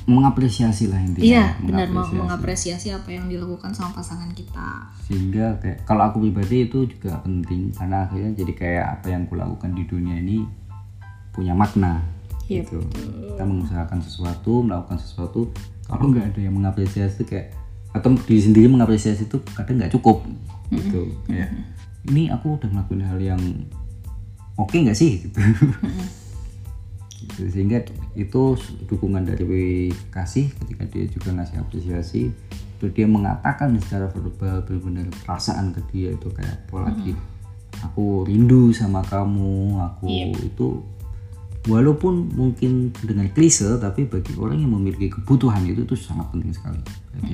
mengapresiasi 0.08 0.90
lah 0.90 0.98
intinya 1.00 1.24
Iya, 1.24 1.46
benar 1.62 1.88
mau 1.88 2.02
Mengapresiasi. 2.02 2.18
mengapresiasi 2.18 2.88
apa 2.90 3.10
yang 3.12 3.26
dilakukan 3.30 3.72
sama 3.72 3.94
pasangan 3.94 4.34
kita. 4.34 4.90
sehingga 5.06 5.56
kayak 5.62 5.86
kalau 5.86 6.04
aku 6.04 6.20
pribadi 6.20 6.68
itu 6.68 6.84
juga 6.86 7.22
penting 7.22 7.72
karena 7.72 8.04
akhirnya 8.04 8.32
jadi 8.36 8.54
kayak 8.54 8.86
apa 9.00 9.08
yang 9.08 9.24
kulakukan 9.24 9.72
di 9.72 9.84
dunia 9.86 10.20
ini 10.20 10.44
punya 11.32 11.54
makna 11.54 12.02
Iya, 12.48 12.64
gitu 12.64 12.80
kita 13.30 13.44
mengusahakan 13.44 14.00
sesuatu 14.02 14.64
melakukan 14.64 14.98
sesuatu 14.98 15.48
kalau 15.86 16.12
nggak 16.12 16.34
ada 16.34 16.40
yang 16.42 16.56
mengapresiasi 16.56 17.24
kayak 17.24 17.56
atau 17.98 18.14
diri 18.24 18.42
sendiri 18.42 18.68
mengapresiasi 18.70 19.26
itu 19.26 19.42
kadang 19.58 19.82
nggak 19.82 19.94
cukup. 19.98 20.24
Gitu. 20.70 21.18
Kayak 21.26 21.52
ini 22.08 22.30
aku 22.30 22.62
udah 22.62 22.70
ngelakuin 22.70 23.04
hal 23.04 23.20
yang 23.20 23.42
oke 24.56 24.74
nggak 24.74 24.98
sih? 24.98 25.26
Gitu. 25.26 25.40
Gitu. 27.18 27.50
sehingga 27.50 27.82
itu 28.14 28.58
dukungan 28.86 29.26
dari 29.26 29.90
kasih 30.14 30.54
ketika 30.54 30.86
dia 30.90 31.06
juga 31.10 31.34
ngasih 31.34 31.58
apresiasi 31.60 32.30
terus 32.78 32.94
dia 32.94 33.10
mengatakan 33.10 33.74
secara 33.82 34.06
verbal 34.14 34.62
benar-benar 34.66 35.10
perasaan 35.26 35.74
ke 35.74 35.82
dia 35.90 36.14
itu 36.14 36.30
kayak 36.30 36.70
apalagi 36.70 37.18
aku 37.82 38.26
rindu 38.30 38.70
sama 38.70 39.02
kamu 39.02 39.82
aku 39.82 40.10
itu 40.46 40.68
walaupun 41.68 42.32
mungkin 42.32 42.96
dengan 43.02 43.28
klise 43.34 43.76
tapi 43.78 44.08
bagi 44.08 44.34
orang 44.40 44.64
yang 44.64 44.72
memiliki 44.78 45.12
kebutuhan 45.12 45.68
itu 45.68 45.84
itu 45.84 45.96
sangat 46.00 46.32
penting 46.32 46.56
sekali. 46.56 46.80
Jadi, 47.18 47.34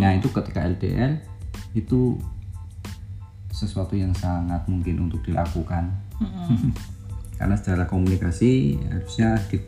nah 0.00 0.10
itu 0.16 0.32
ketika 0.32 0.64
LDR 0.64 1.20
itu 1.74 2.16
sesuatu 3.54 3.94
yang 3.94 4.10
sangat 4.18 4.66
mungkin 4.66 5.06
untuk 5.06 5.22
dilakukan. 5.22 5.94
Karena 7.38 7.54
secara 7.58 7.86
komunikasi 7.86 8.78
harusnya 8.90 9.38
di 9.50 9.58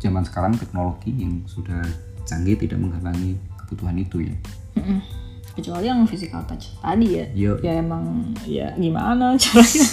zaman 0.00 0.24
sekarang 0.24 0.56
teknologi 0.56 1.12
yang 1.12 1.44
sudah 1.44 1.84
canggih 2.24 2.56
tidak 2.56 2.80
menghalangi 2.80 3.36
kebutuhan 3.64 3.96
itu 4.00 4.24
ya. 4.24 4.36
Mm-mm. 4.76 5.00
Kecuali 5.56 5.86
yang 5.88 6.04
physical 6.08 6.44
touch 6.48 6.72
tadi 6.80 7.20
ya. 7.20 7.24
Yo. 7.36 7.52
Ya 7.60 7.80
emang 7.80 8.32
ya 8.48 8.72
gimana 8.76 9.36
caranya? 9.36 9.86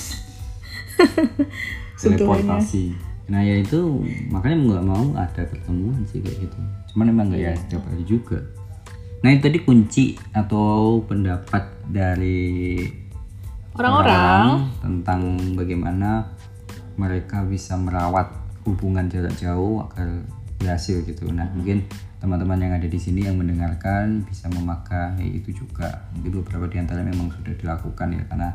Teleportasi. 2.00 2.96
Nah 3.28 3.44
ya 3.44 3.60
itu 3.60 4.08
makanya 4.32 4.58
nggak 4.64 4.86
mau 4.88 5.06
ada 5.20 5.44
pertemuan 5.44 6.08
sih 6.08 6.24
kayak 6.24 6.48
gitu. 6.48 6.60
Cuman 6.96 7.12
emang 7.12 7.28
nggak 7.28 7.42
ya 7.44 7.52
setiap 7.60 7.84
hari 7.92 8.08
juga 8.08 8.40
nah 9.28 9.36
itu 9.36 9.44
tadi 9.44 9.60
kunci 9.60 10.06
atau 10.32 11.04
pendapat 11.04 11.84
dari 11.84 12.80
Orang-orang 13.76 14.72
tentang 14.80 15.36
bagaimana 15.52 16.32
mereka 16.96 17.44
bisa 17.44 17.76
merawat 17.76 18.32
hubungan 18.64 19.12
jarak 19.12 19.36
jauh 19.36 19.84
agar 19.84 20.24
berhasil 20.64 21.04
gitu. 21.04 21.28
Nah 21.28 21.52
mungkin 21.52 21.84
teman-teman 22.24 22.56
yang 22.56 22.74
ada 22.80 22.88
di 22.88 22.96
sini 22.96 23.28
yang 23.28 23.36
mendengarkan 23.36 24.24
bisa 24.24 24.48
memakai 24.48 25.20
itu 25.28 25.52
juga. 25.52 26.08
Mungkin 26.16 26.40
beberapa 26.40 26.72
di 26.72 26.80
antara 26.80 27.04
memang 27.04 27.28
sudah 27.36 27.52
dilakukan 27.52 28.16
ya 28.16 28.24
karena 28.32 28.50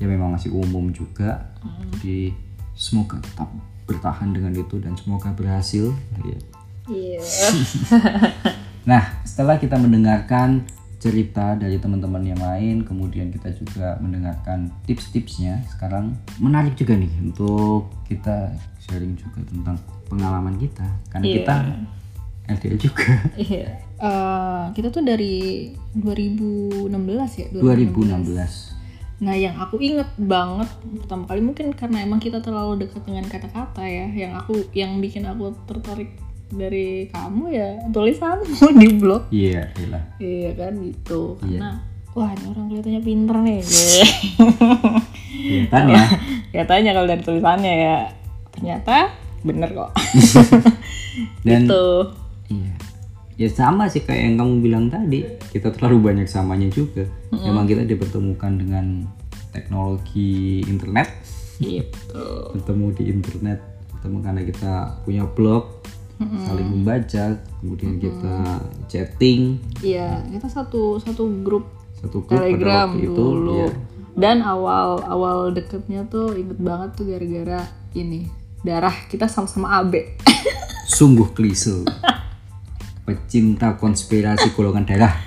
ya 0.00 0.06
memang 0.08 0.32
masih 0.32 0.48
umum 0.56 0.88
juga. 0.96 1.52
Jadi 2.00 2.32
semoga 2.72 3.20
tetap 3.20 3.52
bertahan 3.84 4.32
dengan 4.32 4.56
itu 4.56 4.80
dan 4.80 4.96
semoga 4.96 5.28
berhasil. 5.36 5.92
Ya. 6.24 6.38
Iya. 6.88 7.20
Nah, 8.86 9.02
setelah 9.26 9.58
kita 9.58 9.74
mendengarkan 9.76 10.62
cerita 10.96 11.58
dari 11.58 11.76
teman-teman 11.76 12.22
yang 12.24 12.40
lain, 12.40 12.86
kemudian 12.86 13.28
kita 13.34 13.52
juga 13.52 13.98
mendengarkan 14.00 14.72
tips-tipsnya. 14.88 15.60
Sekarang 15.68 16.16
menarik 16.40 16.78
juga 16.78 16.96
nih 16.96 17.10
untuk 17.20 17.90
kita 18.08 18.54
sharing 18.80 19.18
juga 19.18 19.42
tentang 19.44 19.76
pengalaman 20.08 20.56
kita, 20.56 20.86
karena 21.12 21.24
Iya. 21.26 21.36
kita 21.42 21.54
LDR 22.46 22.78
juga. 22.78 23.06
Iya. 23.50 23.66
Eh, 23.96 24.64
kita 24.72 24.88
tuh 24.94 25.02
dari 25.02 25.70
2016 25.98 27.30
ya. 27.42 27.46
2016. 27.50 28.76
Nah, 29.16 29.32
yang 29.32 29.56
aku 29.56 29.80
inget 29.80 30.08
banget 30.20 30.68
pertama 31.00 31.24
kali 31.24 31.40
mungkin 31.40 31.72
karena 31.72 32.04
emang 32.04 32.20
kita 32.20 32.44
terlalu 32.44 32.84
dekat 32.84 33.02
dengan 33.08 33.24
kata-kata 33.24 33.82
ya. 33.88 34.06
Yang 34.12 34.32
aku 34.44 34.54
yang 34.76 35.00
bikin 35.00 35.24
aku 35.24 35.56
tertarik 35.64 36.12
dari 36.46 37.10
kamu 37.10 37.44
ya 37.50 37.68
tulisanmu 37.90 38.66
di 38.82 38.88
blog. 38.94 39.22
Iya, 39.30 39.70
iya. 39.76 39.98
Iya 40.18 40.50
kan 40.54 40.72
gitu. 40.80 41.36
Iya. 41.42 41.58
Karena 41.58 41.70
wah 42.14 42.30
ini 42.32 42.44
orang 42.48 42.66
kelihatannya 42.70 43.02
pinter 43.02 43.36
nih. 43.42 43.60
Kelihatan 45.46 45.84
ya. 45.90 46.04
Kelihatannya 46.50 46.90
kalau 46.94 47.08
dari 47.08 47.22
tulisannya 47.22 47.74
ya. 47.74 47.96
Ternyata 48.54 48.96
bener 49.42 49.68
kok. 49.70 49.90
Dan 51.46 51.64
Gitu. 51.64 51.84
iya. 52.52 52.74
Ya 53.36 53.48
sama 53.52 53.84
sih 53.84 54.00
kayak 54.00 54.32
yang 54.32 54.36
kamu 54.40 54.54
bilang 54.64 54.84
tadi, 54.88 55.20
kita 55.52 55.68
terlalu 55.68 56.08
banyak 56.08 56.24
samanya 56.24 56.72
juga. 56.72 57.04
Memang 57.28 57.68
kita 57.68 57.84
dipertemukan 57.84 58.48
dengan 58.56 59.04
teknologi 59.52 60.64
internet, 60.64 61.08
Gitu. 61.60 62.24
bertemu 62.56 62.86
di 62.96 63.02
internet, 63.12 63.60
bertemu 63.92 64.16
karena 64.24 64.40
kita 64.40 64.72
punya 65.04 65.24
blog, 65.28 65.84
saling 66.16 66.68
membaca, 66.72 67.36
kemudian 67.60 68.00
kita 68.00 68.34
chatting, 68.88 69.60
Iya, 69.80 70.24
kita 70.32 70.48
satu 70.48 70.96
satu 70.96 71.28
grup 71.44 71.68
satu 71.96 72.24
grup 72.24 72.40
pada 72.40 72.48
Telegram 72.48 72.88
waktu 72.88 73.04
itu, 73.04 73.12
dulu. 73.12 73.56
ya. 73.60 73.68
Dan 74.16 74.40
awal 74.40 75.04
awal 75.04 75.52
deketnya 75.52 76.08
tuh 76.08 76.32
inget 76.32 76.56
banget 76.56 76.96
tuh 76.96 77.04
gara-gara 77.04 77.68
ini 77.92 78.24
darah 78.64 78.96
kita 79.12 79.28
sama-sama 79.28 79.84
AB. 79.84 79.92
sungguh 80.96 81.36
klise. 81.36 81.84
Pecinta 83.04 83.76
konspirasi 83.76 84.56
golongan 84.56 84.88
darah. 84.88 85.14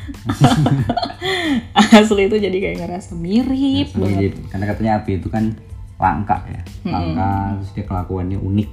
Asli 1.96 2.28
itu 2.28 2.36
jadi 2.36 2.58
kayak 2.58 2.78
ngerasa 2.82 3.14
mirip 3.14 3.94
banget. 3.94 4.10
mirip. 4.10 4.34
Karena 4.50 4.66
katanya 4.68 4.92
api 5.00 5.12
itu 5.22 5.30
kan 5.30 5.54
langka 6.00 6.40
ya, 6.48 6.62
langka, 6.88 7.60
terus 7.60 7.72
dia 7.76 7.86
kelakuannya 7.86 8.40
unik. 8.40 8.70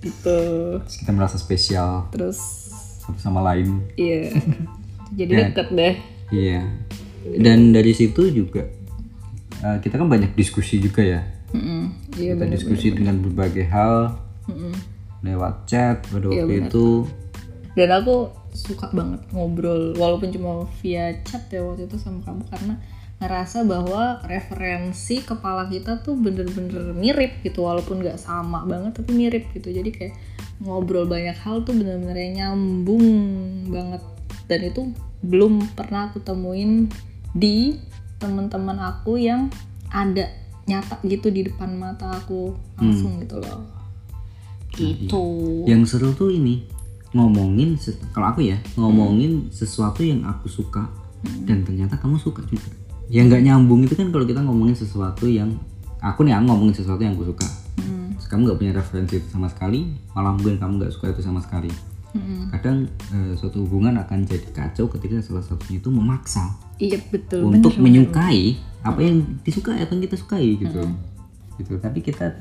Gitu. 0.00 0.38
terus 0.80 0.96
kita 0.96 1.12
merasa 1.12 1.36
spesial 1.36 2.08
Terus 2.08 2.38
satu 3.00 3.16
sama 3.16 3.40
lain. 3.42 3.84
iya. 3.94 4.32
jadi 5.18 5.32
Dan- 5.32 5.42
deket 5.50 5.68
deh. 5.70 5.94
Iya. 6.30 6.60
Dan 7.36 7.70
dari 7.70 7.92
situ 7.92 8.30
juga 8.30 8.64
eh, 9.60 9.76
kita 9.78 9.94
kan 9.94 10.08
banyak 10.08 10.32
diskusi 10.32 10.78
juga 10.78 11.02
ya. 11.02 11.20
Mm-mm. 11.50 12.14
Iya 12.14 12.32
kita 12.32 12.46
diskusi 12.48 12.90
dengan 12.90 13.20
berbagai 13.20 13.66
hal 13.66 14.14
lewat 15.20 15.66
chat 15.66 16.00
pada 16.06 16.26
Iya, 16.26 16.46
waktu 16.46 16.54
itu. 16.64 16.88
dan 17.70 17.88
aku 17.92 18.30
suka 18.50 18.90
banget 18.90 19.20
ngobrol 19.30 19.94
walaupun 19.94 20.32
cuma 20.32 20.64
via 20.80 21.12
chat 21.22 21.46
ya 21.48 21.62
waktu 21.62 21.86
itu 21.86 21.96
sama 21.96 22.18
kamu 22.24 22.42
karena 22.48 22.74
ngerasa 23.20 23.68
bahwa 23.68 24.24
referensi 24.24 25.20
kepala 25.20 25.68
kita 25.68 26.00
tuh 26.00 26.16
bener-bener 26.16 26.96
mirip 26.96 27.44
gitu 27.44 27.68
walaupun 27.68 28.00
nggak 28.00 28.16
sama 28.16 28.64
banget 28.64 28.96
tapi 28.96 29.12
mirip 29.12 29.52
gitu. 29.52 29.68
Jadi 29.68 29.92
kayak 29.92 30.14
ngobrol 30.64 31.04
banyak 31.04 31.36
hal 31.36 31.60
tuh 31.68 31.76
bener-bener 31.76 32.16
nyambung 32.32 33.04
banget. 33.68 34.00
Dan 34.48 34.60
itu 34.72 34.82
belum 35.20 35.76
pernah 35.76 36.08
aku 36.08 36.24
temuin 36.24 36.88
di 37.36 37.76
teman-teman 38.16 38.80
aku 38.80 39.20
yang 39.20 39.52
ada 39.92 40.32
nyata 40.64 40.96
gitu 41.04 41.28
di 41.28 41.44
depan 41.44 41.76
mata 41.76 42.08
aku 42.16 42.56
langsung 42.80 43.20
gitu 43.20 43.36
loh. 43.36 43.68
Gitu. 44.72 45.24
Yang 45.68 45.82
seru 45.92 46.16
tuh 46.16 46.32
ini 46.32 46.64
ngomongin 47.12 47.76
kalau 48.16 48.32
aku 48.32 48.48
ya 48.48 48.56
ngomongin 48.80 49.52
sesuatu 49.52 50.00
yang 50.00 50.24
aku 50.24 50.48
suka 50.48 50.88
dan 51.44 51.68
ternyata 51.68 52.00
kamu 52.00 52.16
suka 52.16 52.40
juga. 52.48 52.79
Yang 53.10 53.24
nggak 53.34 53.42
nyambung. 53.42 53.80
Itu 53.84 53.98
kan 53.98 54.08
kalau 54.14 54.24
kita 54.24 54.40
ngomongin 54.46 54.78
sesuatu 54.78 55.26
yang 55.26 55.58
aku 55.98 56.24
nih 56.24 56.38
aku 56.38 56.44
ngomongin 56.46 56.74
sesuatu 56.78 57.02
yang 57.02 57.18
aku 57.18 57.34
suka. 57.34 57.48
Terus 58.16 58.26
kamu 58.30 58.40
nggak 58.46 58.58
punya 58.62 58.72
referensi 58.72 59.14
itu 59.18 59.28
sama 59.28 59.50
sekali, 59.50 59.90
malah 60.14 60.32
mungkin 60.32 60.56
kamu 60.56 60.72
nggak 60.80 60.92
suka 60.94 61.10
itu 61.10 61.20
sama 61.20 61.42
sekali. 61.42 61.68
Kadang 62.50 62.90
eh, 63.14 63.32
suatu 63.38 63.62
hubungan 63.62 63.94
akan 64.02 64.26
jadi 64.26 64.48
kacau 64.50 64.90
ketika 64.90 65.22
salah 65.22 65.46
satunya 65.46 65.78
itu 65.78 65.94
memaksa 65.94 66.58
iya 66.82 66.98
betul. 66.98 67.46
untuk 67.46 67.70
bener, 67.78 68.02
menyukai 68.02 68.58
apa 68.82 68.98
yang 68.98 69.38
disukai 69.46 69.78
atau 69.78 69.94
yang 69.94 70.04
kita 70.10 70.16
sukai 70.18 70.58
gitu. 70.58 70.82
Gitu. 71.60 71.72
Tapi 71.78 72.02
kita 72.02 72.34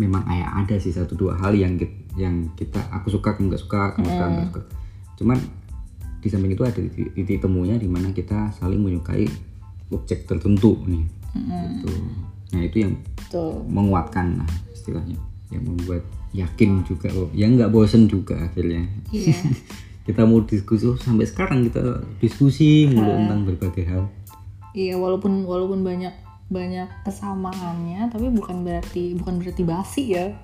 memang 0.00 0.24
kayak 0.24 0.50
ada 0.64 0.76
sih 0.80 0.96
satu 0.96 1.12
dua 1.12 1.36
hal 1.36 1.52
yang 1.52 1.76
kita, 1.76 1.92
yang 2.16 2.48
kita 2.56 2.80
aku 2.88 3.12
suka 3.12 3.36
kamu 3.36 3.52
nggak 3.52 3.62
suka 3.62 3.92
kamu 3.98 4.06
suka 4.08 4.24
nggak 4.24 4.46
suka. 4.48 4.60
Cuman 5.20 5.38
di 6.24 6.28
samping 6.32 6.52
itu 6.56 6.64
ada 6.64 6.80
titik 7.16 7.38
temunya 7.40 7.76
di 7.76 7.88
mana 7.88 8.16
kita 8.16 8.48
saling 8.56 8.80
menyukai 8.80 9.28
objek 9.90 10.26
tertentu 10.26 10.78
nih. 10.86 11.04
Gitu. 11.34 11.90
Nah 12.54 12.62
itu 12.66 12.76
yang 12.82 12.92
betul. 13.14 13.62
menguatkan 13.66 14.42
lah 14.42 14.50
istilahnya. 14.74 15.18
Yang 15.50 15.62
membuat 15.66 16.02
yakin 16.30 16.86
juga 16.86 17.10
oh, 17.18 17.26
ya 17.34 17.50
nggak 17.50 17.70
bosen 17.74 18.06
juga 18.06 18.38
akhirnya. 18.38 18.86
Iya. 19.10 19.34
Kita 20.06 20.26
mau 20.26 20.42
diskusi 20.42 20.90
oh, 20.90 20.98
sampai 20.98 21.28
sekarang 21.28 21.62
kita 21.70 22.02
diskusi 22.18 22.88
mulu 22.90 23.14
tentang 23.14 23.46
berbagai 23.46 23.84
hal. 23.86 24.02
Iya 24.74 24.98
walaupun 24.98 25.46
walaupun 25.46 25.86
banyak 25.86 26.10
banyak 26.50 26.88
kesamaannya 27.06 28.10
tapi 28.10 28.26
bukan 28.32 28.66
berarti 28.66 29.14
bukan 29.14 29.38
berarti 29.38 29.62
basi 29.62 30.04
ya. 30.18 30.34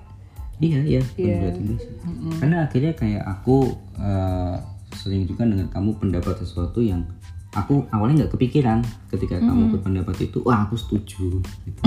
Iya 0.63 0.79
iya 0.87 1.01
bukan 1.03 1.19
Iya. 1.19 1.37
berarti 1.41 1.61
basi. 1.67 1.87
karena 2.39 2.57
akhirnya 2.63 2.93
kayak 2.95 3.23
aku 3.27 3.75
eh, 3.99 4.55
sering 4.95 5.27
juga 5.27 5.43
dengan 5.43 5.67
kamu 5.67 5.99
pendapat 5.99 6.47
sesuatu 6.47 6.79
yang 6.79 7.03
aku 7.55 7.87
awalnya 7.95 8.25
nggak 8.25 8.33
kepikiran 8.35 8.83
ketika 9.07 9.39
kamu 9.39 9.77
berpendapat 9.77 10.27
itu 10.27 10.43
wah 10.43 10.67
aku 10.67 10.75
setuju 10.75 11.39
gitu. 11.39 11.79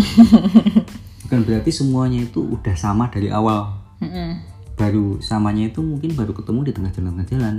bukan 1.27 1.41
berarti 1.45 1.71
semuanya 1.71 2.25
itu 2.25 2.41
udah 2.41 2.75
sama 2.75 3.13
dari 3.13 3.29
awal 3.29 3.77
Mm-mm. 4.01 4.41
baru 4.75 5.21
samanya 5.21 5.69
itu 5.69 5.85
mungkin 5.85 6.17
baru 6.17 6.33
ketemu 6.33 6.61
di 6.67 6.73
tengah 6.73 6.93
jalan 6.97 7.11
tengah 7.15 7.29
jalan 7.29 7.57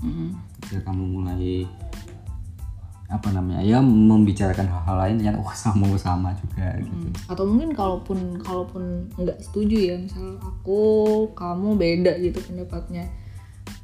Mm-mm. 0.00 0.28
ketika 0.58 0.90
kamu 0.90 1.04
mulai 1.20 1.68
apa 3.12 3.28
namanya 3.28 3.60
ya 3.60 3.78
membicarakan 3.84 4.72
hal-hal 4.72 4.96
lain 4.96 5.20
ternyata 5.20 5.44
wah 5.44 5.52
sama 5.52 5.84
sama 6.00 6.32
juga 6.32 6.80
gitu 6.80 7.12
atau 7.28 7.44
mungkin 7.44 7.76
kalaupun 7.76 8.40
kalaupun 8.40 9.12
nggak 9.20 9.36
setuju 9.44 9.76
ya 9.76 9.96
misal 10.00 10.40
aku 10.40 10.80
kamu 11.36 11.76
beda 11.76 12.16
gitu 12.24 12.40
pendapatnya 12.40 13.12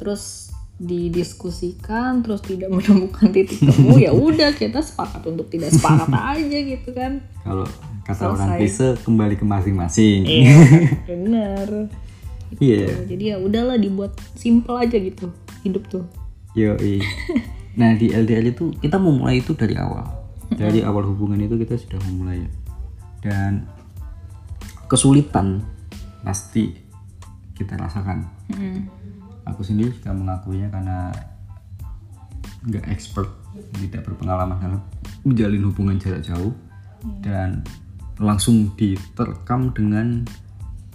terus 0.01 0.57
didiskusikan 0.79 2.23
terus 2.23 2.39
tidak 2.47 2.71
menemukan 2.71 3.35
titik 3.35 3.59
temu 3.59 3.99
ya 3.99 4.15
udah 4.15 4.55
kita 4.55 4.79
sepakat 4.79 5.27
untuk 5.27 5.51
tidak 5.51 5.75
sepakat 5.75 6.07
aja 6.39 6.59
gitu 6.63 6.91
kan. 6.95 7.19
Kalau 7.43 7.67
kata 8.07 8.15
Selesai. 8.15 8.35
orang 8.39 8.49
klise 8.57 8.89
kembali 9.03 9.35
ke 9.35 9.45
masing-masing. 9.45 10.21
Iya 10.23 10.59
bener. 11.11 11.69
Iya. 12.63 13.05
Jadi 13.05 13.25
ya 13.35 13.37
udahlah 13.43 13.77
dibuat 13.77 14.15
simple 14.39 14.79
aja 14.79 14.97
gitu 14.97 15.35
hidup 15.67 15.85
tuh. 15.91 16.07
Yoi. 16.55 17.03
Nah 17.79 17.95
di 17.95 18.11
LDR 18.11 18.43
itu 18.43 18.75
kita 18.83 18.99
memulai 18.99 19.39
itu 19.39 19.55
dari 19.55 19.79
awal. 19.79 20.03
Dari 20.51 20.83
awal 20.83 21.07
hubungan 21.15 21.39
itu 21.39 21.55
kita 21.55 21.79
sudah 21.79 22.03
memulai 22.11 22.43
dan 23.23 23.71
kesulitan 24.91 25.63
pasti 26.27 26.75
kita 27.55 27.79
rasakan. 27.79 28.27
Mm. 28.51 28.91
Aku 29.49 29.65
sendiri 29.65 29.91
juga 29.93 30.13
mengakuinya 30.15 30.69
karena 30.71 31.13
nggak 32.69 32.85
expert 32.91 33.29
tidak 33.79 34.05
berpengalaman 34.07 34.59
dalam 34.61 34.81
menjalin 35.25 35.63
hubungan 35.71 35.97
jarak 35.99 36.23
jauh 36.23 36.53
dan 37.23 37.63
langsung 38.19 38.75
diterkam 38.75 39.71
dengan 39.73 40.27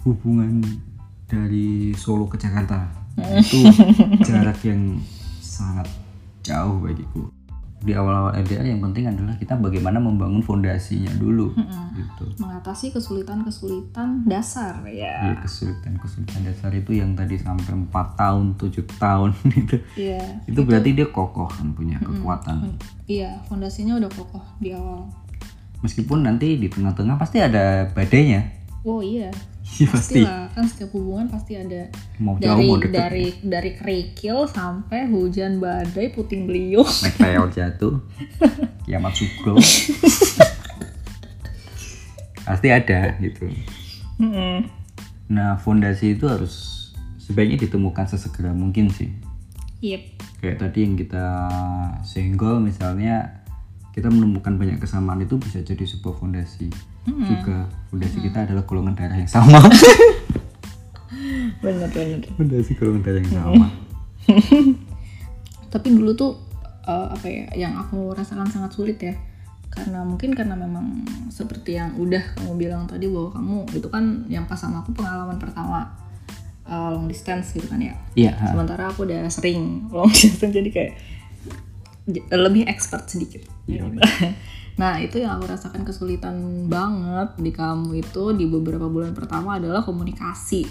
hubungan 0.04 0.60
dari 1.24 1.96
Solo 1.96 2.28
ke 2.28 2.36
Jakarta. 2.36 2.84
Itu 3.16 3.64
jarak 4.28 4.60
yang 4.62 5.00
sangat 5.40 5.88
jauh 6.44 6.84
bagiku 6.84 7.32
di 7.84 7.92
awal-awal 7.92 8.32
LDR 8.34 8.64
yang 8.64 8.80
penting 8.80 9.04
adalah 9.04 9.36
kita 9.36 9.54
bagaimana 9.54 9.96
membangun 9.96 10.40
fondasinya 10.40 11.12
dulu 11.12 11.52
gitu 11.92 12.24
mengatasi 12.38 12.90
kesulitan-kesulitan 12.90 14.24
dasar 14.24 14.80
ya 14.84 15.20
Iya, 15.22 15.34
kesulitan-kesulitan 15.38 16.40
dasar 16.42 16.72
itu 16.72 16.90
yang 16.92 17.12
tadi 17.12 17.36
sampai 17.36 17.62
4 17.86 17.92
tahun, 18.14 18.44
7 18.56 18.88
tahun 18.96 19.30
itu. 19.60 19.76
iya 19.94 20.40
Itu 20.42 20.64
berarti 20.64 20.90
dia 20.92 21.06
kokoh 21.06 21.46
kan 21.46 21.70
punya 21.70 22.00
kekuatan. 22.00 22.72
iya 23.04 23.38
fondasinya 23.44 23.94
udah 23.96 24.10
kokoh 24.10 24.42
di 24.58 24.72
awal 24.72 25.04
Meskipun 25.80 26.24
nanti 26.24 26.56
di 26.56 26.66
tengah-tengah 26.66 27.14
pasti 27.14 27.38
ada 27.38 27.84
badainya. 27.86 28.40
oh 28.82 28.98
iya 28.98 29.28
Iya 29.64 29.88
pasti. 29.90 30.20
pastilah 30.20 30.52
kan 30.52 30.64
setiap 30.68 30.90
hubungan 30.92 31.26
pasti 31.26 31.56
ada 31.56 31.88
Mau 32.20 32.36
jauh 32.36 32.52
dari 32.52 32.66
mau 32.68 32.76
deket. 32.76 32.92
dari 32.92 33.26
dari 33.40 33.70
kerikil 33.74 34.44
sampai 34.44 35.08
hujan 35.08 35.56
badai 35.56 36.12
puting 36.12 36.44
beliung 36.44 36.84
Meteor 37.04 37.48
jatuh. 37.48 37.96
Kiamat 38.84 39.12
sugro. 39.16 39.56
pasti 42.44 42.68
ada 42.68 43.16
gitu. 43.18 43.48
Mm-mm. 44.20 44.68
Nah, 45.32 45.56
fondasi 45.56 46.14
itu 46.14 46.28
harus 46.28 46.84
sebaiknya 47.16 47.64
ditemukan 47.64 48.04
sesegera 48.04 48.52
mungkin 48.52 48.92
sih. 48.92 49.08
Yep. 49.80 50.02
Kayak 50.38 50.58
tadi 50.60 50.78
yang 50.84 50.94
kita 50.94 51.24
single 52.04 52.60
misalnya 52.60 53.40
kita 53.96 54.12
menemukan 54.12 54.60
banyak 54.60 54.76
kesamaan 54.76 55.24
itu 55.24 55.40
bisa 55.40 55.64
jadi 55.64 55.82
sebuah 55.82 56.20
fondasi. 56.20 56.68
Juga 57.04 57.68
fondasi 57.92 58.18
kita 58.24 58.48
adalah 58.48 58.64
golongan 58.64 58.96
darah 58.96 59.20
yang 59.20 59.28
sama. 59.28 59.60
bener 61.62 61.88
bener. 61.92 62.20
Fondasi 62.34 62.72
golongan 62.74 63.02
darah 63.04 63.20
yang 63.20 63.36
sama. 63.36 63.66
tapi 65.74 65.90
dulu 65.90 66.14
tuh 66.16 66.32
eh, 66.86 67.08
apa 67.12 67.26
ya 67.28 67.68
yang 67.68 67.76
aku 67.76 68.16
rasakan 68.16 68.48
sangat 68.48 68.72
sulit 68.72 68.98
ya. 68.98 69.14
Karena 69.68 70.06
mungkin 70.06 70.38
karena 70.38 70.54
memang 70.54 71.02
seperti 71.34 71.74
yang 71.76 71.98
udah 71.98 72.22
kamu 72.38 72.54
bilang 72.56 72.86
tadi 72.86 73.10
bahwa 73.10 73.34
kamu 73.34 73.56
itu 73.74 73.88
kan 73.90 74.22
yang 74.30 74.46
pas 74.46 74.56
sama 74.56 74.86
aku 74.86 74.94
pengalaman 74.96 75.36
pertama 75.36 75.92
eh, 76.64 76.88
long 76.88 77.04
distance 77.04 77.52
gitu 77.52 77.68
kan 77.68 77.84
ya. 77.84 77.94
Iya, 78.16 78.32
ha. 78.32 78.54
sementara 78.54 78.88
aku 78.88 79.04
udah 79.04 79.28
sering 79.28 79.82
long 79.94 80.08
distance 80.08 80.56
jadi 80.56 80.70
kayak 80.72 80.92
lebih 82.32 82.68
expert 82.68 83.08
sedikit. 83.08 83.44
Iya. 83.68 83.88
Nah 84.74 84.98
itu 84.98 85.22
yang 85.22 85.38
aku 85.38 85.46
rasakan 85.46 85.86
kesulitan 85.86 86.34
banget 86.66 87.30
di 87.38 87.50
kamu 87.50 88.02
itu 88.02 88.34
di 88.34 88.44
beberapa 88.44 88.90
bulan 88.90 89.14
pertama 89.14 89.56
adalah 89.56 89.80
komunikasi 89.80 90.66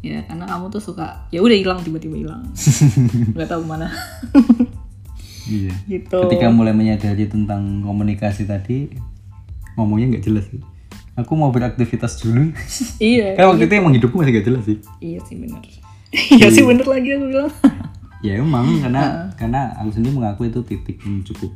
ya 0.00 0.24
karena 0.24 0.46
kamu 0.46 0.70
tuh 0.70 0.80
suka 0.80 1.28
ya 1.28 1.42
udah 1.42 1.52
hilang 1.52 1.80
tiba-tiba 1.82 2.16
hilang 2.16 2.42
nggak 3.36 3.48
tahu 3.48 3.62
mana 3.64 3.88
Iya. 5.48 5.72
gitu 5.88 6.28
Ketika 6.28 6.52
mulai 6.52 6.76
menyadari 6.76 7.24
tentang 7.24 7.80
komunikasi 7.80 8.44
tadi, 8.44 8.92
ngomongnya 9.74 10.12
nggak 10.12 10.24
jelas 10.28 10.44
sih. 10.44 10.60
Aku 11.16 11.34
mau 11.34 11.48
beraktivitas 11.48 12.20
dulu. 12.20 12.52
iya 13.00 13.32
Kan 13.40 13.56
waktu 13.56 13.64
itu 13.64 13.74
emang 13.74 13.96
hidupku 13.96 14.20
masih 14.20 14.36
gak 14.36 14.46
jelas 14.46 14.62
sih. 14.68 14.76
iya 15.00 15.18
sih 15.24 15.40
bener 15.40 15.64
iya 16.36 16.46
sih 16.52 16.62
bener 16.62 16.84
lagi 16.84 17.08
aku 17.16 17.26
bilang 17.32 17.50
Ya 18.20 18.36
emang 18.36 18.76
karena 18.78 19.32
karena 19.40 19.72
aku 19.80 19.88
sendiri 19.88 20.12
mengaku 20.14 20.52
itu 20.52 20.60
titik 20.68 21.00
yang 21.00 21.24
cukup 21.24 21.48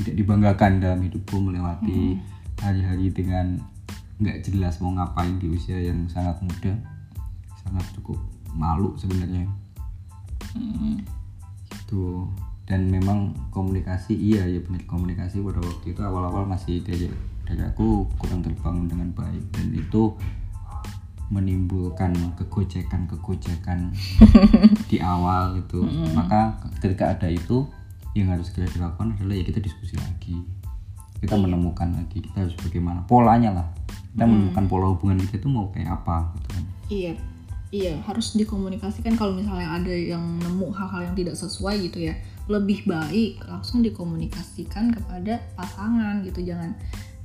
tidak 0.00 0.14
dibanggakan 0.16 0.80
dalam 0.80 1.00
hidupku 1.04 1.36
melewati 1.36 2.16
hari-hari 2.60 3.12
dengan 3.12 3.60
nggak 4.20 4.44
jelas 4.44 4.80
mau 4.84 4.92
ngapain 4.96 5.36
di 5.40 5.48
usia 5.48 5.80
yang 5.80 6.08
sangat 6.08 6.36
muda, 6.44 6.72
sangat 7.64 7.84
cukup 7.96 8.16
malu 8.52 8.96
sebenarnya. 8.96 9.48
Itu 11.72 12.28
dan 12.68 12.86
memang 12.86 13.34
komunikasi 13.50 14.14
iya 14.14 14.46
ya 14.46 14.62
benar 14.62 14.86
komunikasi 14.86 15.42
pada 15.42 15.58
waktu 15.58 15.90
itu 15.90 16.00
awal-awal 16.06 16.46
masih 16.46 16.80
dari 16.86 17.10
dari 17.42 17.62
aku 17.66 18.06
kurang 18.20 18.44
terbangun 18.44 18.86
dengan 18.86 19.10
baik. 19.12 19.42
Dan 19.52 19.74
itu 19.74 20.14
menimbulkan 21.30 22.12
kegocekan-kegocekan 22.36 23.94
di 24.90 24.98
awal 25.00 25.58
itu. 25.58 25.80
Maka 26.12 26.60
ketika 26.82 27.16
ada 27.16 27.30
itu 27.30 27.64
yang 28.14 28.34
harus 28.34 28.50
segera 28.50 28.66
dilakukan 28.70 29.14
adalah 29.18 29.34
ya 29.38 29.44
kita 29.46 29.60
diskusi 29.62 29.94
lagi. 29.98 30.36
Kita 31.20 31.36
menemukan 31.36 31.92
lagi 31.92 32.24
kita 32.24 32.48
harus 32.48 32.56
bagaimana 32.58 33.04
polanya 33.04 33.50
lah. 33.52 33.66
Kita 34.10 34.24
menemukan 34.26 34.64
pola 34.66 34.86
hubungan 34.90 35.20
kita 35.22 35.38
itu 35.38 35.48
mau 35.48 35.70
kayak 35.70 36.02
apa 36.02 36.34
gitu 36.34 36.48
kan. 36.50 36.64
Iya, 36.90 37.12
iya 37.70 37.92
harus 38.02 38.34
dikomunikasikan 38.34 39.14
kalau 39.14 39.36
misalnya 39.36 39.78
ada 39.78 39.94
yang 39.94 40.22
nemu 40.42 40.74
hal-hal 40.74 41.12
yang 41.12 41.14
tidak 41.14 41.38
sesuai 41.38 41.86
gitu 41.86 42.10
ya, 42.10 42.18
lebih 42.50 42.82
baik 42.88 43.38
langsung 43.46 43.86
dikomunikasikan 43.86 44.90
kepada 44.90 45.38
pasangan 45.54 46.26
gitu, 46.26 46.42
jangan 46.42 46.74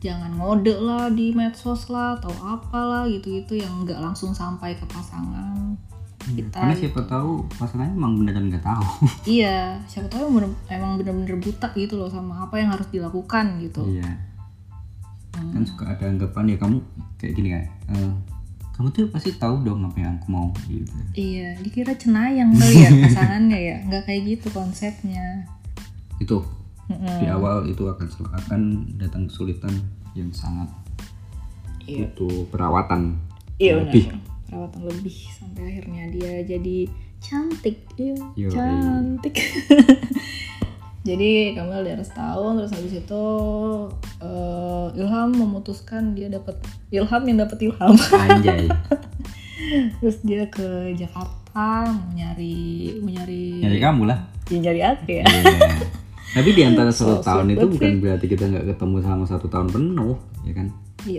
jangan 0.06 0.38
ngode 0.38 0.76
lah 0.78 1.10
di 1.10 1.34
medsos 1.34 1.90
lah 1.90 2.22
atau 2.22 2.30
apalah 2.46 3.10
gitu-gitu 3.10 3.58
yang 3.58 3.90
nggak 3.90 3.98
langsung 3.98 4.38
sampai 4.38 4.78
ke 4.78 4.86
pasangan. 4.86 5.82
Kita 6.26 6.58
karena 6.58 6.74
siapa 6.74 7.06
tahu 7.06 7.46
pasangannya 7.54 7.94
emang 7.94 8.18
beneran 8.18 8.50
nggak 8.50 8.66
tahu 8.66 8.86
iya, 9.38 9.78
siapa 9.86 10.10
tahu 10.10 10.26
emang 10.26 10.36
bener- 10.42 10.60
emang 10.68 10.92
bener-bener 10.98 11.38
buta 11.38 11.70
gitu 11.72 12.02
loh 12.02 12.10
sama 12.10 12.50
apa 12.50 12.58
yang 12.58 12.74
harus 12.74 12.90
dilakukan 12.90 13.62
gitu. 13.62 13.86
iya 13.86 14.10
kan 15.36 15.62
suka 15.62 15.84
ada 15.86 16.08
anggapan 16.08 16.48
ya 16.48 16.58
kamu 16.58 16.78
kayak 17.20 17.34
gini 17.36 17.50
kan 17.52 17.64
eh, 17.92 18.12
kamu 18.72 18.88
tuh 18.90 19.08
pasti 19.08 19.36
tahu 19.36 19.62
dong 19.62 19.84
apa 19.84 19.98
yang 20.00 20.16
aku 20.16 20.28
mau 20.28 20.48
gitu 20.66 20.96
Iya, 21.12 21.60
dikira 21.60 21.94
cenayang 21.94 22.56
kali 22.56 22.76
ya 22.80 22.90
pasangannya 23.04 23.60
ya, 23.60 23.76
nggak 23.86 24.04
kayak 24.04 24.22
gitu 24.26 24.48
konsepnya. 24.50 25.44
itu 26.18 26.40
di 27.20 27.28
awal 27.28 27.68
itu 27.68 27.84
akan 27.84 28.08
akan 28.40 28.62
datang 28.96 29.28
kesulitan 29.28 29.74
yang 30.16 30.32
sangat 30.32 30.72
Iya. 31.86 32.10
butuh 32.10 32.50
perawatan 32.50 33.20
Iya 33.60 33.84
benar. 33.84 34.16
Perawatan 34.46 34.82
lebih 34.86 35.18
sampai 35.34 35.64
akhirnya 35.74 36.04
dia 36.14 36.34
jadi 36.46 36.78
cantik, 37.18 37.78
iya 37.98 38.16
Yoi. 38.38 38.52
cantik. 38.54 39.36
jadi 41.06 41.54
kamu 41.54 41.86
LDR 41.86 42.02
setahun 42.02 42.54
terus 42.58 42.74
habis 42.74 42.94
itu 42.98 43.24
eh, 44.26 44.86
Ilham 44.98 45.30
memutuskan 45.38 46.18
dia 46.18 46.34
dapat 46.34 46.58
Ilham 46.90 47.24
yang 47.30 47.38
dapat 47.46 47.58
Ilham. 47.62 47.94
anjay 47.94 48.66
terus 50.02 50.18
dia 50.26 50.50
ke 50.50 50.98
Jakarta 50.98 51.86
mau 51.94 52.10
nyari 52.18 52.98
mau 53.00 53.14
nyari 53.14 53.62
nyari 53.62 53.78
kamu 53.80 54.02
lah 54.10 54.20
ya, 54.50 54.58
nyari 54.60 54.82
aku 54.82 55.10
ya. 55.14 55.26
Iya. 55.30 55.70
tapi 56.34 56.50
di 56.58 56.62
antara 56.66 56.90
satu 56.98 57.22
So 57.22 57.24
tahun 57.24 57.54
itu 57.54 57.66
bukan 57.70 58.02
berarti 58.02 58.26
kita 58.26 58.44
nggak 58.50 58.66
ketemu 58.74 58.96
selama 59.06 59.26
satu 59.30 59.46
tahun 59.46 59.68
penuh 59.70 60.18
ya 60.42 60.54
kan 60.58 60.68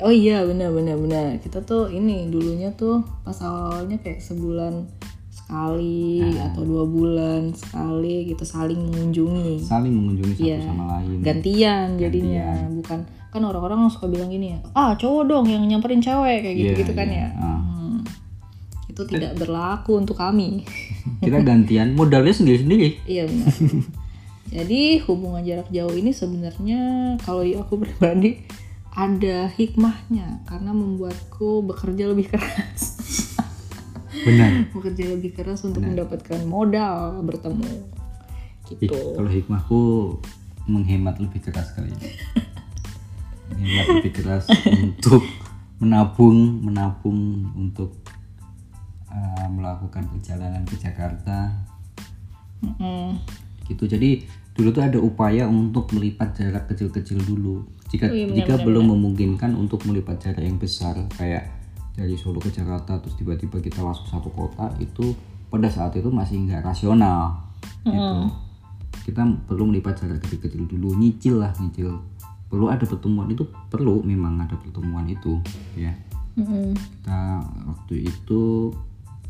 Oh 0.02 0.10
iya 0.10 0.42
benar 0.42 0.74
benar 0.74 0.98
benar. 0.98 1.38
Kita 1.38 1.62
tuh 1.62 1.86
ini 1.88 2.26
dulunya 2.26 2.74
tuh 2.74 3.06
pas 3.22 3.38
awalnya 3.40 3.96
kayak 4.02 4.18
sebulan 4.18 4.86
sekali 5.30 6.26
atau 6.42 6.66
dua 6.66 6.82
bulan 6.82 7.54
sekali 7.54 8.26
gitu 8.26 8.42
saling 8.42 8.82
mengunjungi. 8.82 9.62
saling 9.62 9.94
mengunjungi 9.94 10.34
satu 10.34 10.48
Iya. 10.50 10.58
sama 10.58 10.84
lain 10.98 11.22
Gantian 11.22 11.86
jadinya, 12.02 12.66
bukan 12.74 13.06
kan 13.30 13.42
orang-orang 13.46 13.86
suka 13.86 14.10
bilang 14.10 14.26
gini 14.26 14.56
ya, 14.56 14.58
ah 14.74 14.98
cowok 14.98 15.22
dong 15.30 15.46
yang 15.46 15.62
nyamperin 15.70 16.02
cewek 16.02 16.42
kayak 16.42 16.56
gitu 16.58 16.72
gitu 16.82 16.92
Iya, 16.92 16.98
kan 16.98 17.08
iya. 17.14 17.18
ya. 17.22 17.28
Ah. 17.38 17.60
Hmm. 17.62 17.98
Itu 18.90 19.06
tidak 19.06 19.38
berlaku 19.38 20.02
untuk 20.02 20.18
kami. 20.18 20.66
kita 21.22 21.38
gantian 21.46 21.94
modalnya 21.94 22.34
sendiri-sendiri 22.34 23.06
iya 23.06 23.30
benar. 23.30 23.46
Jadi 24.56 25.02
hubungan 25.06 25.42
jarak 25.46 25.70
jauh 25.70 25.94
ini 25.94 26.10
sebenarnya 26.10 26.80
kalau 27.22 27.46
aku 27.46 27.78
pribadi 27.86 28.42
ada 28.96 29.52
hikmahnya 29.52 30.40
karena 30.48 30.72
membuatku 30.72 31.60
bekerja 31.68 32.08
lebih 32.08 32.32
keras. 32.32 32.96
benar 34.16 34.64
bekerja 34.74 35.12
lebih 35.12 35.36
keras 35.36 35.60
untuk 35.68 35.84
mendapatkan 35.84 36.40
modal 36.48 37.20
bertemu 37.20 37.68
gitu 38.66 38.96
kalau 39.14 39.30
hikmahku 39.30 39.80
menghemat 40.66 41.20
lebih 41.20 41.44
keras 41.44 41.76
kali 41.76 41.92
ini. 41.92 42.16
menghemat 43.52 43.86
lebih 44.00 44.12
keras 44.16 44.48
untuk 44.66 45.22
menabung 45.78 46.64
menabung 46.64 47.52
untuk 47.54 47.92
uh, 49.12 49.46
melakukan 49.52 50.08
perjalanan 50.08 50.64
ke 50.64 50.80
Jakarta 50.80 51.52
Mm-mm. 52.64 53.20
gitu 53.68 53.84
jadi 53.84 54.24
dulu 54.56 54.68
tuh 54.72 54.82
ada 54.82 54.98
upaya 54.98 55.44
untuk 55.44 55.92
melipat 55.92 56.32
jarak 56.32 56.64
kecil-kecil 56.72 57.20
dulu. 57.22 57.68
Jika 57.92 58.10
Oh 58.10 58.16
iya, 58.16 58.26
benar, 58.26 58.36
jika 58.40 58.54
benar, 58.58 58.66
belum 58.66 58.84
memungkinkan 58.96 59.50
untuk 59.54 59.84
melipat 59.86 60.16
jarak 60.18 60.42
yang 60.42 60.58
besar 60.58 60.96
kayak 61.14 61.52
dari 61.96 62.16
Solo 62.16 62.42
ke 62.42 62.50
Jakarta 62.52 62.98
terus 63.00 63.16
tiba-tiba 63.16 63.60
kita 63.62 63.80
masuk 63.80 64.08
satu 64.08 64.28
kota 64.32 64.72
itu 64.80 65.16
pada 65.48 65.70
saat 65.70 65.94
itu 65.96 66.10
masih 66.10 66.44
nggak 66.48 66.64
rasional 66.64 67.46
gitu. 67.84 68.16
Kita 69.06 69.22
perlu 69.46 69.70
melipat 69.70 70.02
jarak 70.02 70.24
kecil-kecil 70.24 70.66
dulu 70.66 70.96
nyicil 70.98 71.38
lah 71.38 71.54
nyicil. 71.60 72.02
Perlu 72.50 72.72
ada 72.72 72.82
pertemuan 72.82 73.30
itu 73.30 73.46
perlu 73.70 74.02
memang 74.02 74.40
ada 74.40 74.56
pertemuan 74.58 75.06
itu 75.06 75.38
ya. 75.78 75.92
Mm-mm. 76.36 76.76
kita 76.76 77.40
waktu 77.64 78.12
itu 78.12 78.68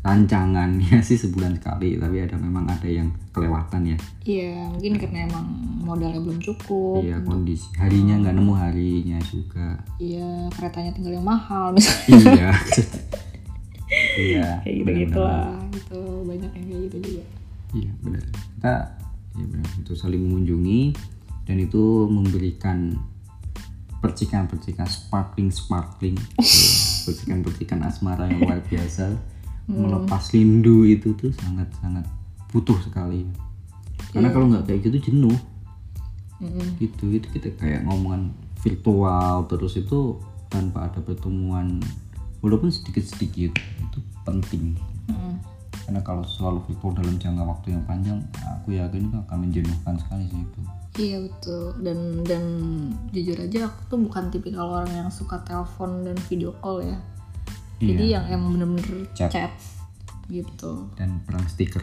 rancangannya 0.07 0.97
sih 1.07 1.15
sebulan 1.15 1.59
sekali 1.59 1.99
tapi 1.99 2.17
ada 2.17 2.35
memang 2.35 2.63
ada 2.65 2.87
yang 2.87 3.11
kelewatan 3.29 3.83
ya 3.85 3.97
Iya, 4.23 4.67
mungkin 4.69 4.93
karena 4.97 5.19
emang 5.25 5.45
modalnya 5.81 6.19
belum 6.19 6.39
cukup. 6.39 6.99
iya 7.01 7.19
kondisi 7.21 7.67
harinya 7.75 8.15
nggak 8.17 8.35
nemu 8.35 8.53
harinya 8.53 9.19
juga 9.21 9.75
Iya, 9.97 10.47
keretanya 10.51 10.91
tinggal 10.91 11.13
yang 11.13 11.27
mahal 11.27 11.71
misalnya. 11.75 12.15
iya 12.15 12.49
iya 14.17 14.47
kayak 14.61 14.75
gitu 14.77 14.91
gitu 15.05 15.19
lah. 15.21 15.55
Gitu, 15.69 15.99
banyak 16.23 16.51
yang 16.51 16.65
kayak 16.65 16.81
gitu 16.85 16.97
juga. 17.01 17.23
iya 17.73 17.91
benar 17.99 18.23
kita 18.25 18.73
ya 19.33 19.45
benar 19.45 19.67
itu 19.77 19.91
saling 19.93 20.21
mengunjungi 20.21 20.81
dan 21.43 21.57
itu 21.57 21.83
memberikan 22.07 22.95
percikan-percikan 23.97 24.85
sparkling 24.85 25.49
sparkling 25.49 26.15
percikan-percikan 27.03 27.79
asmara 27.81 28.27
yang 28.27 28.41
luar 28.41 28.59
biasa 28.61 29.13
melepas 29.67 30.23
rindu 30.31 30.87
itu 30.87 31.11
tuh 31.19 31.31
sangat-sangat 31.35 32.07
butuh 32.55 32.79
sekali. 32.79 33.27
Karena 34.15 34.31
kalau 34.31 34.47
nggak 34.47 34.65
kayak 34.65 34.87
gitu 34.87 35.11
jenuh. 35.11 35.35
Mm-mm. 36.37 36.77
gitu 36.77 37.09
itu 37.09 37.25
kita 37.33 37.49
kayak 37.57 37.81
ngomongan 37.81 38.29
virtual 38.61 39.49
terus 39.49 39.73
itu 39.73 40.21
tanpa 40.53 40.85
ada 40.85 41.01
pertemuan 41.01 41.81
walaupun 42.45 42.69
sedikit-sedikit 42.69 43.57
itu 43.57 43.99
penting. 44.21 44.77
Mm-mm. 45.09 45.41
karena 45.89 46.03
kalau 46.05 46.21
selalu 46.27 46.61
virtual 46.69 46.93
dalam 46.93 47.17
jangka 47.17 47.41
waktu 47.41 47.67
yang 47.73 47.83
panjang 47.89 48.19
aku 48.45 48.77
yakin 48.77 49.09
itu 49.09 49.17
akan 49.17 49.37
menjenuhkan 49.49 49.95
sekali 49.97 50.29
sih 50.29 50.41
itu. 50.45 50.59
Iya 50.97 51.17
betul. 51.25 51.63
Dan 51.81 51.99
dan 52.21 52.43
jujur 53.09 53.37
aja 53.41 53.71
aku 53.71 53.79
tuh 53.89 53.99
bukan 54.05 54.23
tipikal 54.29 54.67
orang 54.67 54.93
yang 54.93 55.09
suka 55.09 55.41
telepon 55.41 56.05
dan 56.05 56.17
video 56.29 56.53
call 56.61 56.85
ya. 56.85 57.01
Jadi 57.77 58.09
yang 58.09 58.25
emang 58.25 58.57
bener-bener 58.57 59.05
Chat. 59.13 59.29
chat. 59.29 59.53
gitu. 60.27 60.91
dan 60.99 61.23
perang 61.23 61.47
stiker 61.47 61.79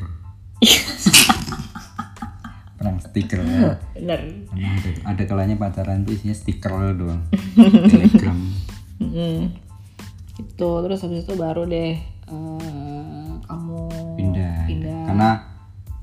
perang 2.76 3.00
stiker 3.00 3.40
ya. 3.40 3.80
Bener. 3.96 4.20
karena 4.52 4.68
ada, 4.76 4.90
ada 5.16 5.22
kalanya 5.24 5.56
pacaran 5.56 6.04
tuh 6.04 6.12
isinya 6.12 6.36
stiker 6.36 6.92
doang 6.92 7.24
telegram. 7.92 8.36
Gitu 9.00 10.70
terus 10.84 11.00
habis 11.00 11.24
itu 11.24 11.34
baru 11.40 11.64
deh 11.64 11.96
eh, 12.04 13.30
kamu 13.48 13.80
pindah, 14.18 14.56
pindah. 14.68 15.02
karena 15.08 15.28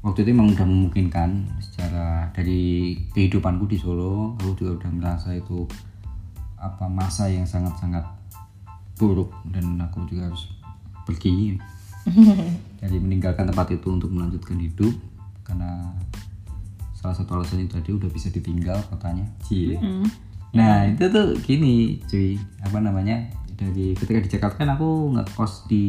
waktu 0.01 0.25
itu 0.25 0.29
emang 0.33 0.57
udah 0.57 0.65
memungkinkan 0.65 1.29
secara 1.61 2.33
dari 2.33 2.97
kehidupanku 3.13 3.69
di 3.69 3.77
Solo 3.77 4.33
aku 4.41 4.57
juga 4.57 4.81
udah 4.81 4.89
merasa 4.89 5.29
itu 5.37 5.69
apa 6.57 6.89
masa 6.89 7.29
yang 7.29 7.45
sangat-sangat 7.45 8.20
buruk 9.01 9.33
dan 9.49 9.81
aku 9.81 10.05
juga 10.05 10.29
harus 10.29 10.45
pergi 11.09 11.57
jadi 12.81 12.97
meninggalkan 13.01 13.49
tempat 13.49 13.73
itu 13.73 13.89
untuk 13.89 14.13
melanjutkan 14.13 14.61
hidup 14.61 14.93
karena 15.41 15.89
salah 16.93 17.17
satu 17.17 17.41
alasan 17.41 17.65
itu 17.65 17.73
tadi 17.73 17.89
udah 17.97 18.09
bisa 18.13 18.29
ditinggal 18.29 18.77
kotanya 18.93 19.25
Cie. 19.41 19.73
Mm. 19.81 20.05
Nah 20.53 20.85
itu 20.85 21.09
tuh 21.09 21.33
gini 21.41 21.97
cuy 22.05 22.37
apa 22.61 22.77
namanya 22.77 23.25
dari 23.57 23.93
ketika 23.97 24.21
di 24.21 24.29
Jakarta 24.29 24.55
kan 24.61 24.69
aku 24.73 25.17
ngekos 25.17 25.65
di 25.65 25.85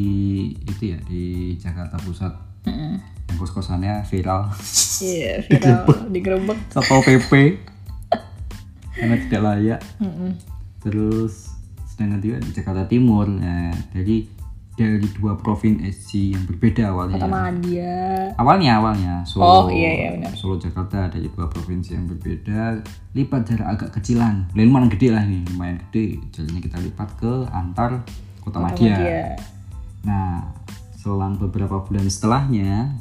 itu 0.65 0.93
ya 0.93 0.99
di 1.05 1.57
Jakarta 1.57 1.97
Pusat 2.01 2.33
Mm-mm. 2.69 2.95
yang 3.29 3.37
kos 3.41 3.53
kosannya 3.53 4.05
viral 4.09 4.53
Iya 5.01 5.41
viral 5.49 5.85
digerebek. 6.13 6.59
satpol 6.69 7.01
pp 7.01 7.33
karena 8.97 9.17
tidak 9.25 9.41
layak 9.41 9.81
Mm-mm. 10.01 10.37
terus 10.85 11.52
sedangkan 11.93 12.25
juga 12.25 12.37
di 12.41 12.51
Jakarta 12.57 12.89
Timur 12.89 13.29
nah 13.29 13.69
jadi 13.93 14.25
dari 14.73 15.05
dua 15.21 15.37
provinsi 15.37 16.33
yang 16.33 16.49
berbeda 16.49 16.97
awalnya 16.97 17.21
Kota. 17.21 17.29
Madia. 17.29 18.33
awalnya 18.41 18.71
awalnya 18.81 19.15
Solo 19.29 19.45
Oh, 19.45 19.65
iya, 19.69 19.93
iya, 19.93 20.09
benar. 20.17 20.33
Solo 20.33 20.57
Jakarta 20.57 21.13
dari 21.13 21.29
dua 21.29 21.45
provinsi 21.53 21.93
yang 21.93 22.09
berbeda 22.09 22.81
lipat 23.13 23.41
jarak 23.53 23.69
agak 23.77 23.91
kecilan 24.01 24.49
lumayan 24.57 24.89
gede 24.89 25.13
lah 25.13 25.29
nih 25.29 25.45
lumayan 25.53 25.77
gede 25.89 26.17
jalannya 26.33 26.61
kita 26.65 26.79
lipat 26.81 27.09
ke 27.21 27.33
antar 27.53 28.01
kota, 28.41 28.65
Madia. 28.65 28.97
Madia. 28.97 29.23
nah 30.09 30.57
selang 30.97 31.37
beberapa 31.37 31.85
bulan 31.85 32.09
setelahnya 32.09 32.97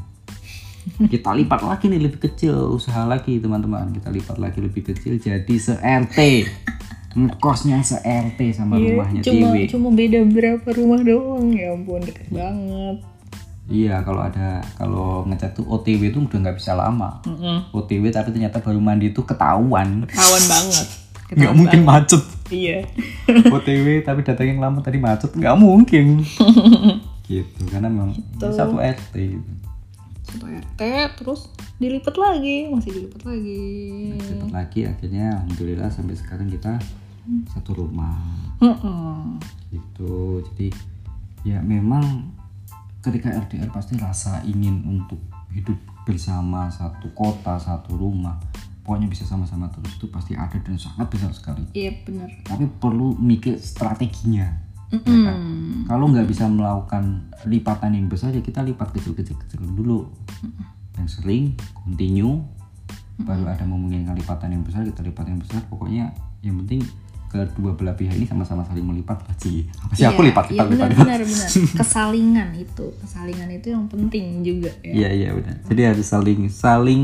kita 1.14 1.32
lipat 1.32 1.62
lagi 1.64 1.88
nih 1.88 2.02
lebih 2.04 2.20
kecil 2.20 2.74
usaha 2.74 3.08
lagi 3.08 3.40
teman-teman 3.40 3.96
kita 3.96 4.12
lipat 4.12 4.38
lagi 4.42 4.60
lebih 4.60 4.92
kecil 4.92 5.22
jadi 5.22 5.56
se 5.56 5.78
RT 5.78 6.20
ngekosnya 7.14 7.80
se 7.80 7.98
RT 7.98 8.40
sama 8.54 8.76
rumahnya 8.78 9.20
Iya, 9.20 9.26
Cuma 9.26 9.48
Tiwi 9.50 9.62
cuma 9.68 9.90
beda 9.90 10.20
berapa 10.24 10.68
rumah 10.72 11.00
doang 11.00 11.52
ya 11.52 11.70
ampun 11.70 12.00
deket 12.00 12.28
banget. 12.28 12.98
iya 13.68 14.00
kalau 14.02 14.22
ada 14.22 14.60
kalau 14.74 15.24
ngecat 15.24 15.52
tuh 15.54 15.64
OTW 15.66 16.02
itu 16.06 16.20
udah 16.20 16.40
nggak 16.42 16.58
bisa 16.58 16.72
lama 16.74 17.20
Mm-mm. 17.24 17.72
OTW 17.72 18.04
tapi 18.10 18.30
ternyata 18.30 18.58
baru 18.58 18.78
mandi 18.78 19.10
itu 19.10 19.22
ketahuan 19.22 20.04
Kawan 20.04 20.44
banget. 20.46 20.88
nggak 21.38 21.54
mungkin 21.54 21.82
macet 21.82 22.20
Iya. 22.48 22.84
OTW 23.56 23.86
tapi 24.02 24.20
datang 24.22 24.44
yang 24.46 24.60
lama 24.60 24.80
tadi 24.80 24.98
macet 24.98 25.32
nggak 25.32 25.56
mungkin 25.56 26.20
gitu 27.30 27.62
karena 27.66 27.88
memang 27.88 28.12
satu 28.42 28.76
RT 28.76 29.14
gitu. 29.16 29.52
Satu 30.32 30.48
RT 30.48 30.82
terus 31.20 31.42
dilipat 31.76 32.16
lagi, 32.16 32.72
masih 32.72 32.92
dilipat 32.96 33.22
lagi. 33.26 33.62
Cepet 34.18 34.50
lagi 34.50 34.82
akhirnya 34.86 35.26
alhamdulillah 35.38 35.90
sampai 35.90 36.16
sekarang 36.16 36.48
kita 36.48 36.80
satu 37.54 37.78
rumah 37.78 38.18
Mm-mm. 38.58 39.38
gitu 39.70 40.42
jadi 40.52 40.74
ya 41.46 41.62
memang 41.62 42.34
ketika 43.00 43.30
LDR 43.30 43.70
pasti 43.70 43.94
rasa 43.96 44.42
ingin 44.42 44.82
untuk 44.90 45.22
hidup 45.54 45.78
bersama 46.04 46.66
satu 46.74 47.14
kota 47.14 47.62
satu 47.62 47.94
rumah 47.94 48.42
pokoknya 48.82 49.06
bisa 49.06 49.22
sama-sama 49.24 49.70
terus 49.70 50.02
itu 50.02 50.10
pasti 50.10 50.34
ada 50.34 50.58
dan 50.58 50.74
sangat 50.76 51.14
besar 51.14 51.30
sekali 51.30 51.62
Iya 51.78 52.02
benar. 52.02 52.30
tapi 52.42 52.66
perlu 52.82 53.14
mikir 53.18 53.62
strateginya 53.62 54.50
Mm-mm. 54.92 55.88
kalau 55.88 56.12
nggak 56.12 56.28
bisa 56.28 56.46
melakukan 56.46 57.26
lipatan 57.44 57.96
yang 57.96 58.08
besar 58.08 58.30
ya 58.30 58.40
kita 58.40 58.60
lipat 58.60 58.92
kecil-kecil 58.92 59.36
kecil 59.38 59.60
dulu 59.66 60.12
yang 60.96 61.08
sering 61.08 61.56
continue. 61.74 62.44
Baru 63.18 63.46
ada 63.46 63.62
memungkinkan 63.64 64.18
lipatan 64.18 64.50
yang 64.52 64.64
besar 64.64 64.82
kita 64.82 65.00
lipat 65.00 65.26
yang 65.26 65.38
besar. 65.38 65.62
Pokoknya 65.70 66.10
yang 66.42 66.58
penting 66.60 66.82
kedua 67.30 67.72
belah 67.72 67.96
pihak 67.96 68.12
ini 68.12 68.28
sama-sama 68.28 68.60
saling 68.62 68.84
melipat 68.84 69.24
Ci. 69.40 69.64
apa 69.80 69.94
sih 69.96 70.04
aku 70.04 70.20
Iya, 70.20 70.28
lipat 70.36 70.46
iya, 70.52 70.52
lipat? 70.52 70.68
lipat 70.68 70.68
benar, 70.68 70.90
lipat 70.92 71.06
benar 71.08 71.22
benar. 71.24 71.50
Kesalingan 71.80 72.50
itu 72.60 72.86
kesalingan 73.00 73.50
itu 73.50 73.68
yang 73.72 73.86
penting 73.88 74.26
juga 74.42 74.72
ya. 74.84 74.92
Iya 74.92 75.10
iya 75.16 75.30
udah 75.32 75.56
jadi 75.72 75.82
harus 75.96 76.04
saling 76.04 76.52
saling 76.52 77.02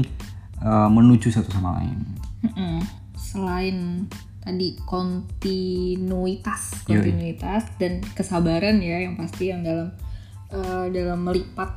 uh, 0.60 0.92
menuju 0.92 1.32
satu 1.32 1.48
sama 1.48 1.80
lain. 1.80 1.96
Mm-mm. 2.44 2.84
selain 3.16 4.04
tadi 4.48 4.80
kontinuitas 4.88 6.88
kontinuitas 6.88 7.68
dan 7.76 8.00
kesabaran 8.16 8.80
ya 8.80 9.04
yang 9.04 9.20
pasti 9.20 9.52
yang 9.52 9.68
dalam 9.68 9.92
eh, 10.56 10.88
dalam 10.96 11.28
melipat 11.28 11.76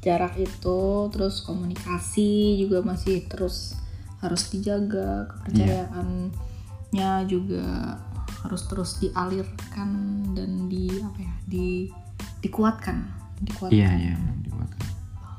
jarak 0.00 0.32
itu 0.40 1.12
terus 1.12 1.44
komunikasi 1.44 2.56
juga 2.56 2.80
masih 2.80 3.28
terus 3.28 3.76
harus 4.24 4.48
dijaga 4.48 5.28
kepercayaannya 5.28 7.12
juga 7.28 8.00
harus 8.40 8.64
terus 8.70 8.96
dialirkan 9.02 9.90
dan 10.32 10.72
di 10.72 10.88
apa 11.04 11.20
ya 11.20 11.34
di 11.44 11.92
dikuatkan 12.40 13.18
dikuatkan. 13.42 13.76
Iya 13.76 13.90
iya 13.94 14.14
dikuatkan. 14.42 14.86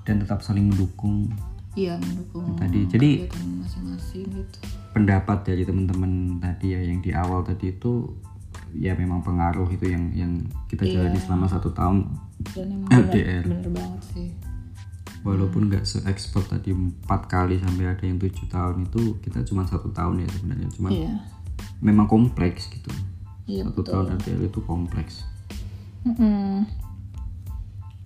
dan 0.08 0.26
tetap 0.26 0.42
saling 0.42 0.74
mendukung. 0.74 1.30
Iya 1.78 2.02
mendukung 2.02 2.58
tadi. 2.58 2.82
Jadi 2.90 3.30
masing-masing 3.30 4.26
gitu 4.26 4.60
pendapat 4.94 5.46
dari 5.46 5.64
teman-teman 5.64 6.42
tadi 6.42 6.74
ya 6.74 6.82
yang 6.82 7.00
di 7.00 7.14
awal 7.14 7.46
tadi 7.46 7.72
itu 7.72 8.10
ya 8.76 8.94
memang 8.94 9.26
pengaruh 9.26 9.70
itu 9.74 9.90
yang 9.90 10.14
yang 10.14 10.32
kita 10.70 10.86
jalani 10.86 11.18
selama 11.18 11.50
satu 11.50 11.74
tahun 11.74 12.06
dan 12.54 12.86
bener, 12.86 13.10
LDR. 13.10 13.44
bener 13.46 13.70
banget 13.74 14.02
sih. 14.14 14.30
Walaupun 15.20 15.68
nggak 15.68 15.84
se-expert 15.84 16.48
tadi 16.48 16.72
empat 16.72 17.28
kali 17.28 17.60
sampai 17.60 17.92
ada 17.92 18.04
yang 18.08 18.16
tujuh 18.16 18.48
tahun 18.48 18.88
itu 18.88 19.20
kita 19.20 19.44
cuma 19.44 19.68
satu 19.68 19.92
tahun 19.92 20.24
ya 20.24 20.30
sebenarnya. 20.32 20.70
Cuma 20.72 20.90
iya. 20.96 21.20
memang 21.84 22.08
kompleks 22.08 22.72
gitu. 22.72 22.92
Iya 23.50 23.68
satu 23.68 23.84
betul. 23.84 23.92
tahun 23.92 24.06
LDR 24.22 24.42
itu 24.48 24.60
kompleks. 24.64 25.28
Mm-mm. 26.00 26.64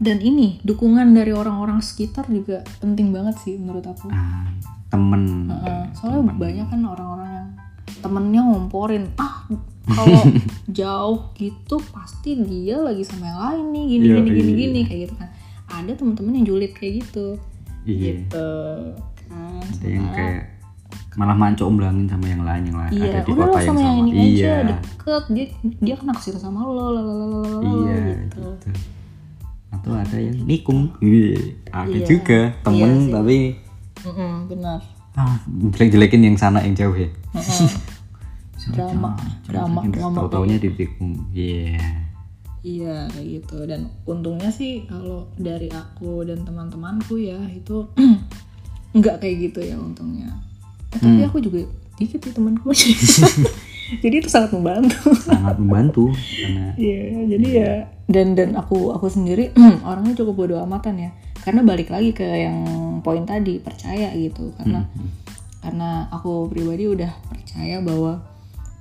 dan 0.02 0.18
ini 0.18 0.58
dukungan 0.66 1.14
dari 1.14 1.30
orang-orang 1.30 1.78
sekitar 1.78 2.26
juga 2.26 2.66
penting 2.82 3.14
banget 3.14 3.38
sih 3.46 3.56
menurut 3.62 3.86
aku. 3.86 4.10
Ah, 4.10 4.50
temen. 4.94 5.50
Heeh, 5.50 5.82
soalnya 5.98 6.30
banyak 6.38 6.66
kan 6.70 6.82
orang-orang 6.86 7.30
yang 7.34 7.50
temennya 8.06 8.42
ngomporin 8.46 9.04
ah 9.18 9.50
kalau 9.90 10.22
jauh 10.80 11.20
gitu 11.34 11.76
pasti 11.90 12.38
dia 12.38 12.78
lagi 12.78 13.02
sama 13.02 13.26
yang 13.26 13.40
lain 13.42 13.66
nih 13.74 13.84
gini 13.90 14.04
Iya, 14.06 14.16
gini 14.22 14.30
gini 14.30 14.52
iya. 14.54 14.56
gini 14.62 14.80
kayak 14.86 15.02
gitu 15.10 15.14
kan. 15.18 15.30
Ada 15.74 15.92
temen-temen 15.98 16.32
yang 16.38 16.46
julid 16.46 16.72
kayak 16.78 16.94
gitu. 17.02 17.28
Iya. 17.84 18.22
Gitu. 18.22 18.50
Kan 19.28 19.60
ada 19.66 19.88
yang 19.90 20.08
kayak 20.14 20.42
malah 21.14 21.38
manco 21.38 21.70
omblangin 21.70 22.10
sama 22.10 22.26
yang 22.26 22.42
lain 22.42 22.64
yang 22.70 22.78
lain. 22.78 22.92
Iya 22.94 23.06
ada 23.06 23.20
di 23.26 23.32
udah 23.34 23.46
kota 23.50 23.58
yang 23.58 23.66
sama 23.70 23.80
yang 23.82 23.98
sama. 23.98 24.02
ini 24.02 24.12
aja 24.14 24.30
iya. 24.30 24.56
deket 24.70 25.24
dia 25.30 25.46
dia 25.82 25.94
kan 25.98 26.06
naksir 26.10 26.36
sama 26.38 26.60
lo 26.66 26.74
lalalala 26.90 27.62
iya 27.66 27.98
gitu. 28.30 28.42
gitu. 28.62 28.70
Atau 29.74 29.92
ada 29.98 30.18
yang 30.22 30.38
nikung. 30.46 30.94
Wih, 31.02 31.58
ada 31.74 31.90
Iya. 31.90 32.06
juga 32.06 32.40
temen 32.62 33.10
tapi 33.10 33.38
Mm-mm, 34.04 34.52
benar. 34.52 34.80
Ah, 35.14 35.38
jelek-jelekin 35.48 36.22
yang 36.26 36.38
sana 36.40 36.60
yang 36.66 36.76
jauh 36.76 36.96
ya. 36.96 37.10
Mm-mm. 37.36 37.70
drama 38.74 39.20
drama 39.44 39.84
drama 39.92 40.18
tahu 40.24 40.28
taunya 40.32 40.56
ditikung 40.56 41.20
iya. 41.36 41.76
Iya 42.64 43.12
kayak 43.12 43.28
gitu. 43.44 43.58
Dan 43.68 43.92
untungnya 44.08 44.48
sih 44.48 44.88
kalau 44.88 45.28
dari 45.36 45.68
aku 45.68 46.24
dan 46.24 46.48
teman-temanku 46.48 47.20
ya 47.20 47.36
itu 47.52 47.84
nggak 48.98 49.20
kayak 49.20 49.52
gitu 49.52 49.60
ya 49.68 49.76
untungnya. 49.76 50.32
Eh, 50.96 51.00
tapi 51.04 51.22
aku 51.28 51.44
juga 51.44 51.68
dikit 52.00 52.24
sih 52.24 52.32
temanku. 52.32 52.72
Jadi 54.04 54.16
itu 54.16 54.30
sangat 54.32 54.56
membantu. 54.56 55.12
sangat 55.28 55.60
membantu 55.60 56.08
karena 56.40 56.72
Iya 56.80 57.04
jadi 57.36 57.48
ya 57.52 57.74
dan 58.10 58.34
dan 58.34 58.56
aku 58.58 58.92
aku 58.96 59.08
sendiri 59.12 59.52
orangnya 59.88 60.18
cukup 60.18 60.34
bodoh 60.34 60.60
amatan 60.64 60.98
ya 60.98 61.12
karena 61.44 61.62
balik 61.62 61.92
lagi 61.92 62.16
ke 62.16 62.24
yang 62.24 62.64
poin 63.04 63.28
tadi 63.28 63.60
percaya 63.60 64.16
gitu. 64.16 64.56
Karena 64.56 64.88
karena 65.60 66.08
aku 66.12 66.48
pribadi 66.48 66.88
udah 66.88 67.12
percaya 67.28 67.84
bahwa 67.84 68.24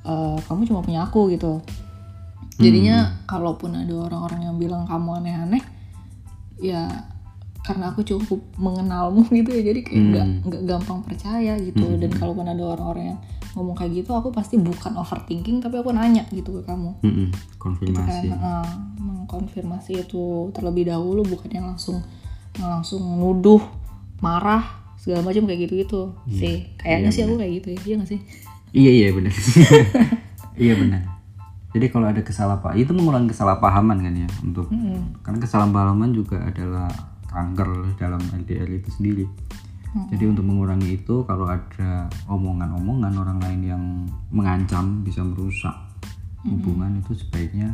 eh, 0.06 0.38
kamu 0.46 0.60
cuma 0.70 0.80
punya 0.86 1.02
aku 1.02 1.30
gitu. 1.34 1.58
Jadinya 2.62 3.18
kalaupun 3.26 3.74
ada 3.74 3.90
orang-orang 3.90 4.46
yang 4.46 4.56
bilang 4.56 4.86
kamu 4.86 5.18
aneh-aneh 5.18 5.64
ya 6.62 6.86
karena 7.66 7.90
aku 7.90 8.06
cukup 8.06 8.38
mengenalmu 8.58 9.26
gitu 9.38 9.50
ya 9.50 9.62
jadi 9.74 9.80
kayak 9.82 10.02
nggak 10.14 10.26
nggak 10.46 10.62
gampang 10.70 11.00
percaya 11.02 11.58
gitu. 11.58 11.98
Dan 11.98 12.14
kalaupun 12.14 12.46
ada 12.46 12.62
orang-orang 12.62 13.14
yang 13.14 13.20
ngomong 13.52 13.76
kayak 13.76 14.06
gitu 14.06 14.14
aku 14.16 14.32
pasti 14.32 14.56
bukan 14.56 14.96
overthinking 14.96 15.60
tapi 15.60 15.82
aku 15.82 15.90
nanya 15.90 16.22
gitu 16.30 16.62
ke 16.62 16.62
kamu. 16.62 16.94
Kan 17.02 17.30
konfirmasi. 17.58 18.26
Heeh, 18.30 18.66
mengkonfirmasi 19.02 19.92
itu 20.06 20.54
terlebih 20.54 20.86
dahulu 20.88 21.26
bukan 21.26 21.50
yang 21.50 21.66
langsung 21.74 21.98
langsung 22.60 23.00
nuduh 23.16 23.62
marah 24.20 24.82
segala 25.00 25.24
macam 25.24 25.48
kayak 25.48 25.66
gitu 25.66 25.74
gitu 25.82 26.00
sih 26.30 26.70
kayaknya 26.78 27.10
sih 27.10 27.26
aku 27.26 27.34
kayak 27.40 27.52
gitu 27.58 27.68
ya 27.74 27.78
iya 27.82 27.94
gak 27.98 28.10
sih? 28.10 28.20
Iya 28.72 28.90
iya 28.90 29.08
benar. 29.12 29.34
Iya 30.52 30.76
benar. 30.76 31.02
Jadi 31.72 31.88
kalau 31.88 32.12
ada 32.12 32.20
kesalahpahaman 32.20 32.76
itu 32.76 32.92
mengurangi 32.92 33.32
kesalahpahaman 33.32 34.04
kan 34.04 34.14
ya 34.20 34.28
untuk 34.44 34.68
karena 35.24 35.38
kesalahpahaman 35.40 36.12
juga 36.12 36.44
adalah 36.44 36.92
kanker 37.24 37.96
dalam 37.96 38.20
LDR 38.20 38.68
itu 38.68 38.92
sendiri. 38.92 39.24
Jadi 40.12 40.24
untuk 40.28 40.44
mengurangi 40.44 41.00
itu 41.00 41.24
kalau 41.24 41.48
ada 41.48 42.08
omongan-omongan 42.28 43.12
orang 43.16 43.38
lain 43.40 43.60
yang 43.64 43.84
mengancam 44.28 45.00
bisa 45.00 45.24
merusak 45.24 45.72
hubungan 46.44 47.00
itu 47.00 47.16
sebaiknya 47.16 47.72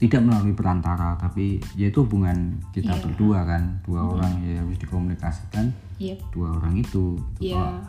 tidak 0.00 0.24
melalui 0.24 0.56
perantara 0.56 1.12
tapi 1.20 1.60
yaitu 1.76 2.08
hubungan 2.08 2.56
kita 2.72 2.96
berdua 3.04 3.44
kan. 3.44 3.84
Dua 3.84 4.00
orang 4.16 4.40
ya 4.40 4.64
harus 4.64 4.80
dikomunikasikan. 4.80 5.68
Iya. 6.00 6.16
Dua 6.32 6.56
orang 6.56 6.80
itu 6.80 7.20
Gitu. 7.36 7.52
iya. 7.52 7.84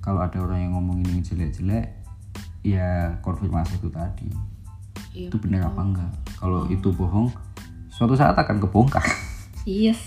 Kalau 0.00 0.24
ada 0.24 0.40
orang 0.40 0.64
yang 0.64 0.72
ngomongin 0.80 1.20
yang 1.20 1.20
jelek-jelek 1.20 1.92
ya 2.64 3.12
konfirmasi 3.20 3.76
itu 3.76 3.92
tadi. 3.92 4.28
Iya 5.12 5.28
itu 5.28 5.36
benar 5.36 5.68
apa 5.68 5.80
enggak? 5.84 6.12
Kalau 6.40 6.64
itu 6.72 6.88
bohong 6.96 7.28
suatu 7.92 8.16
saat 8.16 8.32
akan 8.32 8.56
kebongkar. 8.64 9.04
Yes. 9.68 10.00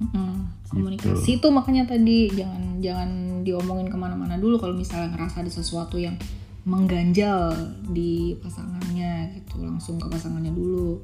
Mm-mm. 0.00 0.48
komunikasi 0.70 1.36
itu 1.36 1.48
makanya 1.52 1.84
tadi 1.84 2.32
jangan 2.32 2.80
jangan 2.80 3.10
diomongin 3.44 3.92
ke 3.92 3.96
mana-mana 4.00 4.40
dulu 4.40 4.56
kalau 4.56 4.72
misalnya 4.72 5.12
ngerasa 5.12 5.44
ada 5.44 5.52
sesuatu 5.52 6.00
yang 6.00 6.16
mengganjal 6.68 7.56
di 7.88 8.36
pasangannya 8.38 9.32
gitu 9.40 9.64
langsung 9.64 9.96
ke 9.96 10.06
pasangannya 10.12 10.52
dulu. 10.52 11.00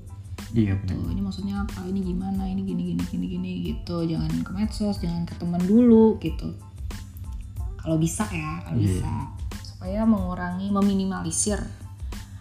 Iya 0.53 0.77
benar. 0.79 1.01
Tuh 1.01 1.11
ini 1.11 1.23
maksudnya 1.25 1.55
apa? 1.65 1.81
Ini 1.89 2.01
gimana? 2.05 2.45
Ini 2.45 2.61
gini 2.63 2.83
gini 2.93 3.03
gini 3.09 3.27
gini 3.27 3.51
gitu. 3.65 4.05
Jangan 4.05 4.31
ke 4.45 4.51
medsos 4.53 5.01
jangan 5.01 5.25
ke 5.25 5.35
teman 5.41 5.63
dulu 5.65 6.21
gitu. 6.21 6.53
Kalau 7.81 7.97
bisa 7.97 8.29
ya 8.29 8.61
kalau 8.69 8.79
Iya. 8.79 9.01
bisa. 9.01 9.13
Supaya 9.65 10.01
mengurangi 10.05 10.69
meminimalisir 10.69 11.61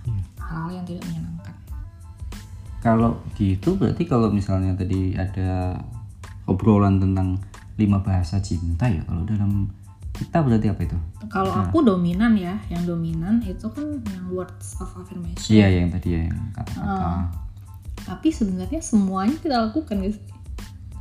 Iya. 0.05 0.21
hal-hal 0.43 0.69
yang 0.81 0.85
tidak 0.85 1.03
menyenangkan. 1.07 1.55
Kalau 2.83 3.17
gitu 3.39 3.79
berarti 3.79 4.03
kalau 4.05 4.29
misalnya 4.29 4.77
tadi 4.77 5.17
ada 5.17 5.79
obrolan 6.45 7.01
tentang 7.01 7.41
lima 7.75 7.99
bahasa 7.99 8.39
cinta 8.39 8.85
ya 8.87 9.01
kalau 9.03 9.25
dalam 9.25 9.67
kita 10.15 10.37
berarti 10.39 10.67
apa 10.71 10.81
itu? 10.87 10.97
Kalau 11.27 11.51
aku 11.51 11.83
dominan 11.83 12.39
ya 12.39 12.55
yang 12.71 12.87
dominan 12.87 13.43
itu 13.43 13.67
kan 13.67 13.99
yang 13.99 14.25
words 14.31 14.79
of 14.79 14.87
affirmation. 14.95 15.51
Iya 15.51 15.83
yang 15.83 15.91
tadi 15.91 16.07
ya 16.15 16.21
yang 16.31 16.39
kata-kata. 16.55 17.35
Tapi 18.05 18.27
sebenarnya 18.31 18.79
semuanya 18.79 19.35
kita 19.35 19.55
lakukan 19.67 19.95
guys. 19.99 20.17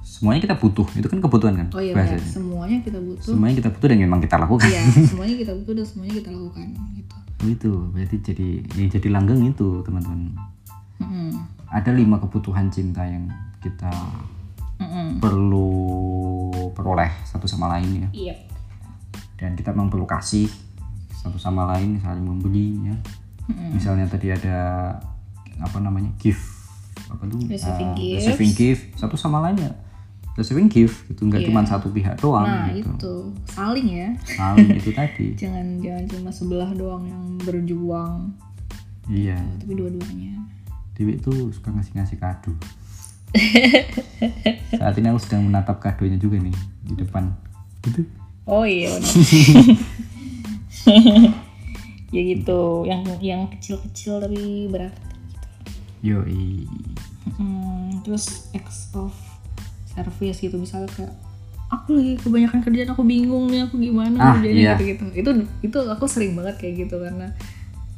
Semuanya 0.02 0.40
kita 0.46 0.56
butuh 0.58 0.86
itu 0.94 1.06
kan 1.10 1.18
kebutuhan 1.18 1.54
kan 1.58 1.68
oh 1.74 1.82
iya 1.82 1.94
benar. 1.94 2.18
Semuanya 2.22 2.78
kita 2.82 2.98
butuh. 2.98 3.30
Semuanya 3.34 3.54
kita 3.62 3.68
butuh 3.70 3.88
dan 3.90 3.98
memang 4.02 4.20
kita 4.22 4.36
lakukan. 4.38 4.68
Iya 4.70 4.82
semuanya 5.10 5.36
kita 5.38 5.52
butuh 5.54 5.74
dan 5.78 5.86
semuanya 5.86 6.14
kita 6.18 6.30
lakukan 6.34 6.66
gitu. 6.98 7.14
Oh, 7.44 7.48
itu 7.50 7.70
berarti 7.92 8.16
jadi 8.22 8.48
yang 8.78 8.88
jadi 8.90 9.08
langgeng 9.10 9.40
itu 9.46 9.68
teman-teman. 9.86 10.34
Mm-mm. 10.94 11.34
ada 11.74 11.90
lima 11.90 12.22
kebutuhan 12.22 12.70
cinta 12.70 13.02
yang 13.02 13.26
kita 13.58 13.90
Mm-mm. 14.78 15.18
perlu 15.18 15.66
peroleh 16.70 17.10
satu 17.26 17.50
sama 17.50 17.66
lain 17.74 18.06
ya. 18.06 18.08
Iya 18.14 18.53
dan 19.44 19.52
kita 19.52 19.76
perlu 19.76 20.08
kasih 20.08 20.48
satu 21.12 21.36
sama 21.36 21.68
lain 21.76 22.00
saling 22.00 22.24
memberi 22.24 22.80
ya. 22.80 22.96
Misalnya 23.76 24.08
tadi 24.08 24.32
ada 24.32 24.56
apa 25.60 25.76
namanya 25.84 26.08
gift. 26.16 26.40
Apa 27.12 27.28
tuh? 27.28 27.44
Receiving 27.44 27.92
Ah, 27.92 27.96
gifts. 27.96 28.24
receiving 28.24 28.52
gift. 28.56 28.84
Satu 28.96 29.20
sama 29.20 29.44
lain 29.44 29.60
ya. 29.60 29.72
Receiving 30.40 30.72
gift 30.72 31.12
itu 31.12 31.20
nggak 31.28 31.44
cuma 31.44 31.60
satu 31.68 31.92
pihak 31.92 32.16
doang 32.24 32.48
nah 32.48 32.72
gitu. 32.72 32.88
itu. 32.88 33.14
Saling 33.52 33.88
ya. 33.92 34.08
Saling 34.24 34.68
itu 34.80 34.90
tadi. 34.96 35.26
Jangan 35.44 35.66
jangan 35.84 36.04
cuma 36.08 36.30
sebelah 36.32 36.70
doang 36.72 37.04
yang 37.04 37.24
berjuang. 37.44 38.32
Iya. 39.12 39.36
Tapi 39.60 39.72
dua-duanya. 39.76 40.40
Dewi 40.96 41.20
itu 41.20 41.52
suka 41.52 41.68
ngasih-ngasih 41.68 42.16
kado. 42.16 42.56
Saat 44.80 44.94
ini 44.96 45.06
aku 45.12 45.20
sedang 45.20 45.44
menatap 45.44 45.84
kadonya 45.84 46.16
juga 46.16 46.40
nih 46.40 46.56
di 46.88 46.94
depan. 46.96 47.28
Gitu 47.84 48.23
oh 48.44 48.64
iya 48.64 48.92
ya 52.14 52.22
gitu 52.22 52.86
yang 52.86 53.02
yang 53.18 53.42
kecil-kecil 53.50 54.22
tapi 54.22 54.70
berat. 54.70 54.94
Yoi. 56.04 56.68
Hmm, 57.40 58.04
terus 58.04 58.52
acts 58.52 58.92
of 58.92 59.10
service 59.88 60.38
gitu 60.38 60.60
misalnya 60.60 60.86
kayak 60.92 61.14
aku 61.72 61.96
lagi 61.96 62.12
kebanyakan 62.20 62.60
kerjaan 62.60 62.92
aku 62.92 63.02
bingung 63.02 63.48
nih 63.48 63.64
aku 63.64 63.80
gimana 63.80 64.14
Ah, 64.20 64.36
kerjanya 64.38 64.54
iya. 64.54 64.72
gitu 64.76 64.84
gitu 64.84 65.04
itu 65.16 65.30
itu 65.64 65.78
aku 65.80 66.04
sering 66.06 66.36
banget 66.36 66.60
kayak 66.60 66.86
gitu 66.86 67.00
karena 67.00 67.32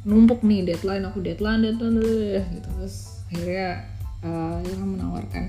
numpuk 0.07 0.39
nih 0.41 0.63
deadline 0.63 1.03
aku 1.03 1.19
deadline 1.19 1.61
deadline 1.61 1.99
deadline, 1.99 2.47
gitu. 2.57 2.67
Terus 2.79 2.95
akhirnya 3.27 3.67
uh, 4.23 4.63
Ilham 4.63 4.89
menawarkan 4.95 5.43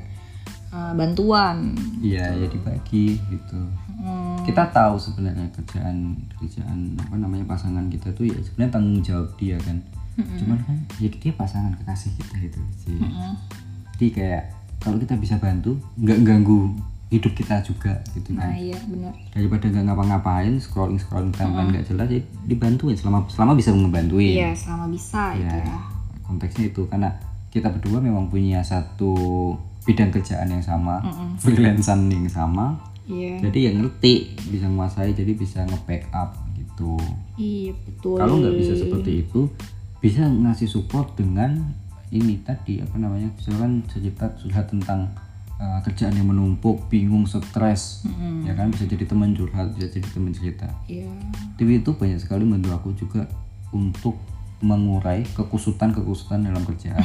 uh, 0.75 0.93
bantuan. 0.99 1.79
Iya 2.03 2.35
ya 2.35 2.47
dibagi 2.51 3.23
gitu 3.31 3.61
Hmm, 3.99 4.39
kita 4.47 4.71
tahu 4.71 4.95
sebenarnya 4.95 5.51
kerjaan 5.51 6.15
kerjaan 6.39 6.95
apa 7.03 7.19
namanya 7.19 7.43
pasangan 7.51 7.91
kita 7.91 8.15
tuh 8.15 8.31
ya 8.31 8.39
sebenarnya 8.39 8.73
tanggung 8.79 9.03
jawab 9.03 9.29
dia 9.35 9.59
kan. 9.59 9.79
Cuman 10.19 10.59
kan 10.63 10.79
ya 11.03 11.11
dia 11.11 11.33
pasangan 11.35 11.75
kekasih 11.83 12.15
kita 12.15 12.37
itu 12.43 12.61
sih. 12.79 12.99
Jadi 13.99 14.07
kayak 14.15 14.43
kalau 14.79 14.97
kita 15.03 15.19
bisa 15.19 15.35
bantu 15.43 15.75
nggak 15.99 16.23
ganggu 16.23 16.75
hidup 17.09 17.33
kita 17.33 17.65
juga 17.65 17.97
gitu 18.13 18.37
nah 18.37 18.47
kan 18.47 18.55
iya 18.55 18.79
benar. 18.85 19.15
Daripada 19.33 19.65
nggak 19.73 19.85
ngapa-ngapain 19.91 20.55
scrolling 20.61 21.01
scrolling 21.01 21.33
timeline 21.33 21.73
nggak 21.73 21.89
jelas 21.89 22.09
ya 22.13 22.21
dibantuin 22.45 22.95
selama 22.95 23.25
selama 23.33 23.57
bisa 23.57 23.73
ngebantuin. 23.73 24.37
Iya 24.39 24.51
selama 24.55 24.87
bisa 24.93 25.35
itu 25.35 25.49
ya 25.49 25.65
ya. 25.65 25.79
Konteksnya 26.23 26.69
itu 26.69 26.85
karena 26.87 27.11
kita 27.49 27.73
berdua 27.73 27.99
memang 27.99 28.29
punya 28.29 28.61
satu 28.61 29.57
bidang 29.89 30.13
kerjaan 30.13 30.53
yang 30.53 30.61
sama 30.61 31.01
freelancean 31.41 32.13
yang 32.13 32.29
sama 32.29 32.77
iya. 33.09 33.35
Jadi 33.43 33.59
yang 33.67 33.83
ngerti 33.83 34.39
bisa 34.53 34.69
menguasai 34.69 35.17
jadi 35.17 35.33
bisa 35.35 35.65
nge-backup 35.65 36.37
gitu. 36.55 36.95
Iya 37.41 37.73
betul. 37.75 38.17
Kalau 38.21 38.35
nggak 38.39 38.57
bisa 38.61 38.73
seperti 38.77 39.27
itu 39.27 39.51
bisa 39.99 40.29
ngasih 40.29 40.71
support 40.71 41.19
dengan 41.19 41.75
ini 42.15 42.41
tadi 42.41 42.81
apa 42.81 42.97
namanya 42.97 43.29
misalkan 43.35 43.85
cerita 43.91 44.31
curhat 44.39 44.71
tentang 44.71 45.11
uh, 45.59 45.83
kerjaan 45.83 46.15
yang 46.15 46.31
menumpuk 46.31 46.87
bingung 46.87 47.27
stres 47.27 48.07
ya 48.47 48.53
kan? 48.55 48.71
Bisa 48.71 48.87
jadi 48.87 49.05
teman 49.09 49.35
curhat 49.35 49.75
bisa 49.75 49.91
jadi 49.91 50.09
teman 50.13 50.33
cerita. 50.37 50.69
Iya. 50.87 51.11
TV 51.59 51.83
itu 51.83 51.97
banyak 51.97 52.21
sekali 52.23 52.47
membantu 52.47 52.71
aku 52.77 52.89
juga 52.95 53.27
untuk 53.75 54.17
mengurai 54.59 55.23
kekusutan-kekusutan 55.35 56.47
dalam 56.47 56.63
kerjaan. 56.67 57.05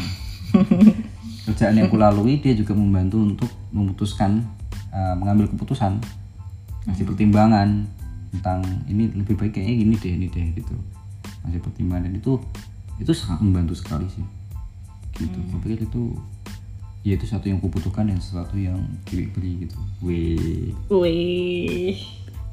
kerjaan 1.50 1.76
yang 1.76 1.92
kulalui 1.92 2.40
dia 2.40 2.56
juga 2.56 2.72
membantu 2.72 3.20
untuk 3.20 3.50
memutuskan 3.76 4.48
uh, 4.94 5.16
mengambil 5.18 5.50
keputusan, 5.50 5.98
ngasih 6.88 7.06
pertimbangan 7.10 7.90
tentang 8.34 8.62
ini 8.90 9.10
lebih 9.14 9.38
baik 9.38 9.58
kayaknya 9.58 9.76
gini 9.82 9.96
deh 9.98 10.12
ini 10.14 10.28
deh 10.30 10.46
gitu. 10.56 10.76
Ngasih 11.44 11.60
pertimbangan 11.60 12.08
dan 12.08 12.14
itu 12.22 12.40
itu 13.02 13.12
sangat 13.12 13.42
membantu 13.42 13.74
sekali 13.74 14.06
sih. 14.08 14.24
Gitu. 15.18 15.38
Aku 15.50 15.58
pikir 15.62 15.86
itu 15.86 16.18
ya 17.04 17.20
itu 17.20 17.28
satu 17.28 17.52
yang 17.52 17.60
kubutuhkan 17.60 18.08
dan 18.08 18.18
sesuatu 18.18 18.56
yang 18.56 18.80
Dewi 19.04 19.28
beri 19.28 19.68
gitu 19.68 19.76
wih 20.00 20.72
Wih. 20.88 22.00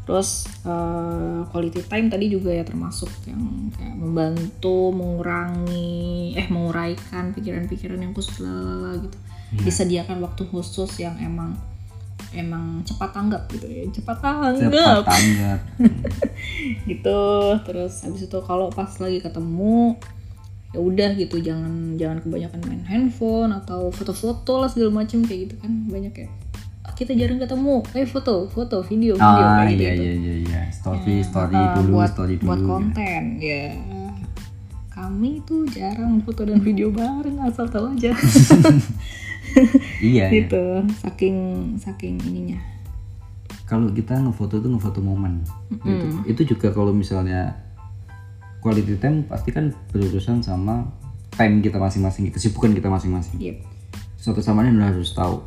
Terus 0.03 0.51
eh, 0.67 1.41
quality 1.55 1.87
time 1.87 2.11
tadi 2.11 2.27
juga 2.27 2.51
ya 2.51 2.67
termasuk 2.67 3.07
yang 3.31 3.71
kayak 3.79 3.95
membantu 3.95 4.91
mengurangi 4.91 6.35
eh 6.35 6.51
menguraikan 6.51 7.31
pikiran-pikiran 7.31 8.03
yang 8.03 8.11
khusus 8.11 8.43
lalala 8.43 8.99
gitu. 8.99 9.19
Disediakan 9.51 10.19
waktu 10.19 10.43
khusus 10.51 10.99
yang 10.99 11.15
emang 11.23 11.55
emang 12.33 12.83
cepat 12.83 13.11
tanggap 13.11 13.43
gitu 13.51 13.67
ya. 13.67 13.83
Cepat 13.91 14.17
cepat 14.19 14.55
tanggap 14.63 15.03
tanggap 15.07 15.59
gitu. 16.91 17.21
Terus 17.67 17.93
habis 18.03 18.23
itu 18.25 18.39
kalau 18.43 18.71
pas 18.71 18.91
lagi 18.99 19.19
ketemu 19.19 19.99
ya 20.71 20.79
udah 20.79 21.11
gitu 21.19 21.43
jangan 21.43 21.99
jangan 21.99 22.23
kebanyakan 22.23 22.63
main 22.63 22.83
handphone 22.87 23.51
atau 23.51 23.91
foto-foto 23.91 24.63
lah 24.63 24.71
segala 24.71 25.03
macem 25.03 25.27
kayak 25.27 25.51
gitu 25.51 25.55
kan 25.59 25.91
banyak 25.91 26.15
ya 26.15 26.29
"Ah, 26.87 26.95
kita 26.95 27.11
jarang 27.19 27.43
ketemu 27.43 27.83
eh 27.91 28.07
foto 28.07 28.47
foto 28.47 28.79
video 28.87 29.19
video 29.19 29.27
ah 29.45 29.67
kayak 29.67 29.75
iya 29.75 29.91
gitu. 29.99 30.03
iya 30.07 30.13
iya 30.15 30.35
iya 30.47 30.61
story 30.71 31.27
story 31.27 31.59
Ah, 31.59 31.75
dulu 31.75 31.99
buat, 31.99 32.15
story 32.15 32.39
dulu 32.39 32.47
buat 32.47 32.63
konten 32.63 33.23
ya 33.43 33.75
kami 34.95 35.43
tuh 35.43 35.67
jarang 35.75 36.23
foto 36.23 36.47
dan 36.47 36.63
video 36.63 36.95
bareng 36.95 37.43
asal 37.43 37.67
tahu 37.67 37.91
aja 37.91 38.15
iya 40.01 40.29
iya. 40.29 40.45
gitu 40.45 40.85
saking 41.03 41.37
saking 41.81 42.17
ininya 42.27 42.59
kalau 43.71 43.87
kita 43.95 44.19
ngefoto 44.19 44.59
tuh 44.59 44.71
ngefoto 44.71 44.99
momen 44.99 45.47
gitu. 45.87 46.07
itu 46.27 46.43
juga 46.55 46.75
kalau 46.75 46.91
misalnya 46.91 47.55
quality 48.59 48.99
time 48.99 49.23
pasti 49.25 49.55
kan 49.55 49.71
berurusan 49.95 50.43
sama 50.43 50.91
time 51.35 51.63
kita 51.63 51.79
masing-masing 51.79 52.35
kesibukan 52.35 52.75
kita 52.75 52.91
masing-masing 52.91 53.39
yep. 53.39 53.57
satu 54.19 54.43
sama 54.43 54.67
lain 54.67 54.83
harus 54.83 55.15
tahu 55.15 55.41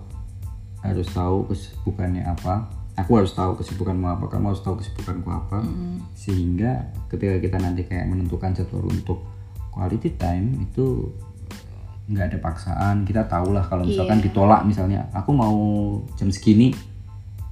harus 0.83 1.07
tahu 1.11 1.47
kesibukannya 1.51 2.23
apa 2.27 2.67
aku 2.93 3.11
harus 3.17 3.33
tahu 3.33 3.57
kesibukanmu 3.57 4.05
apa 4.05 4.25
kamu 4.29 4.53
harus 4.53 4.61
tahu 4.61 4.77
kesibukanku 4.77 5.29
apa 5.29 5.65
sehingga 6.13 6.93
ketika 7.09 7.41
kita 7.41 7.57
nanti 7.57 7.87
kayak 7.89 8.05
menentukan 8.05 8.53
jadwal 8.53 8.85
untuk 8.85 9.25
quality 9.73 10.13
time 10.13 10.61
itu 10.61 11.09
nggak 12.03 12.35
ada 12.35 12.37
paksaan 12.43 13.07
kita 13.07 13.23
tahu 13.31 13.55
lah 13.55 13.63
kalau 13.63 13.87
misalkan 13.87 14.19
ditolak 14.19 14.67
misalnya 14.67 15.07
aku 15.15 15.31
mau 15.31 15.55
jam 16.19 16.27
segini 16.27 16.75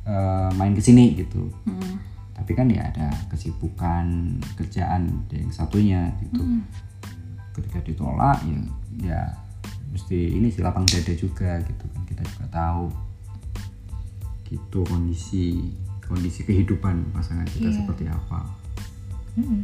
eh, 0.04 0.50
main 0.60 0.76
ke 0.76 0.84
sini 0.84 1.16
gitu. 1.16 1.48
Mm. 1.68 2.12
tapi 2.42 2.58
kan 2.58 2.66
ya 2.74 2.82
ada 2.90 3.14
kesibukan 3.30 4.34
kerjaan 4.58 5.30
yang 5.30 5.54
satunya 5.54 6.10
gitu. 6.26 6.42
Ketika 7.54 7.86
ditolak 7.86 8.42
ya 8.50 8.60
ya 8.98 9.22
mesti 9.94 10.42
ini 10.42 10.50
sih 10.50 10.66
lapang 10.66 10.90
dada 10.90 11.14
juga 11.14 11.62
gitu 11.62 11.86
kan. 11.94 12.02
Kita 12.10 12.26
juga 12.26 12.46
tahu 12.50 12.86
gitu 14.50 14.82
kondisi 14.90 15.70
kondisi 16.02 16.42
kehidupan 16.44 17.14
pasangan 17.14 17.46
kita 17.46 17.70
seperti 17.72 18.10
apa. 18.10 18.42
Mm-mm. 19.38 19.64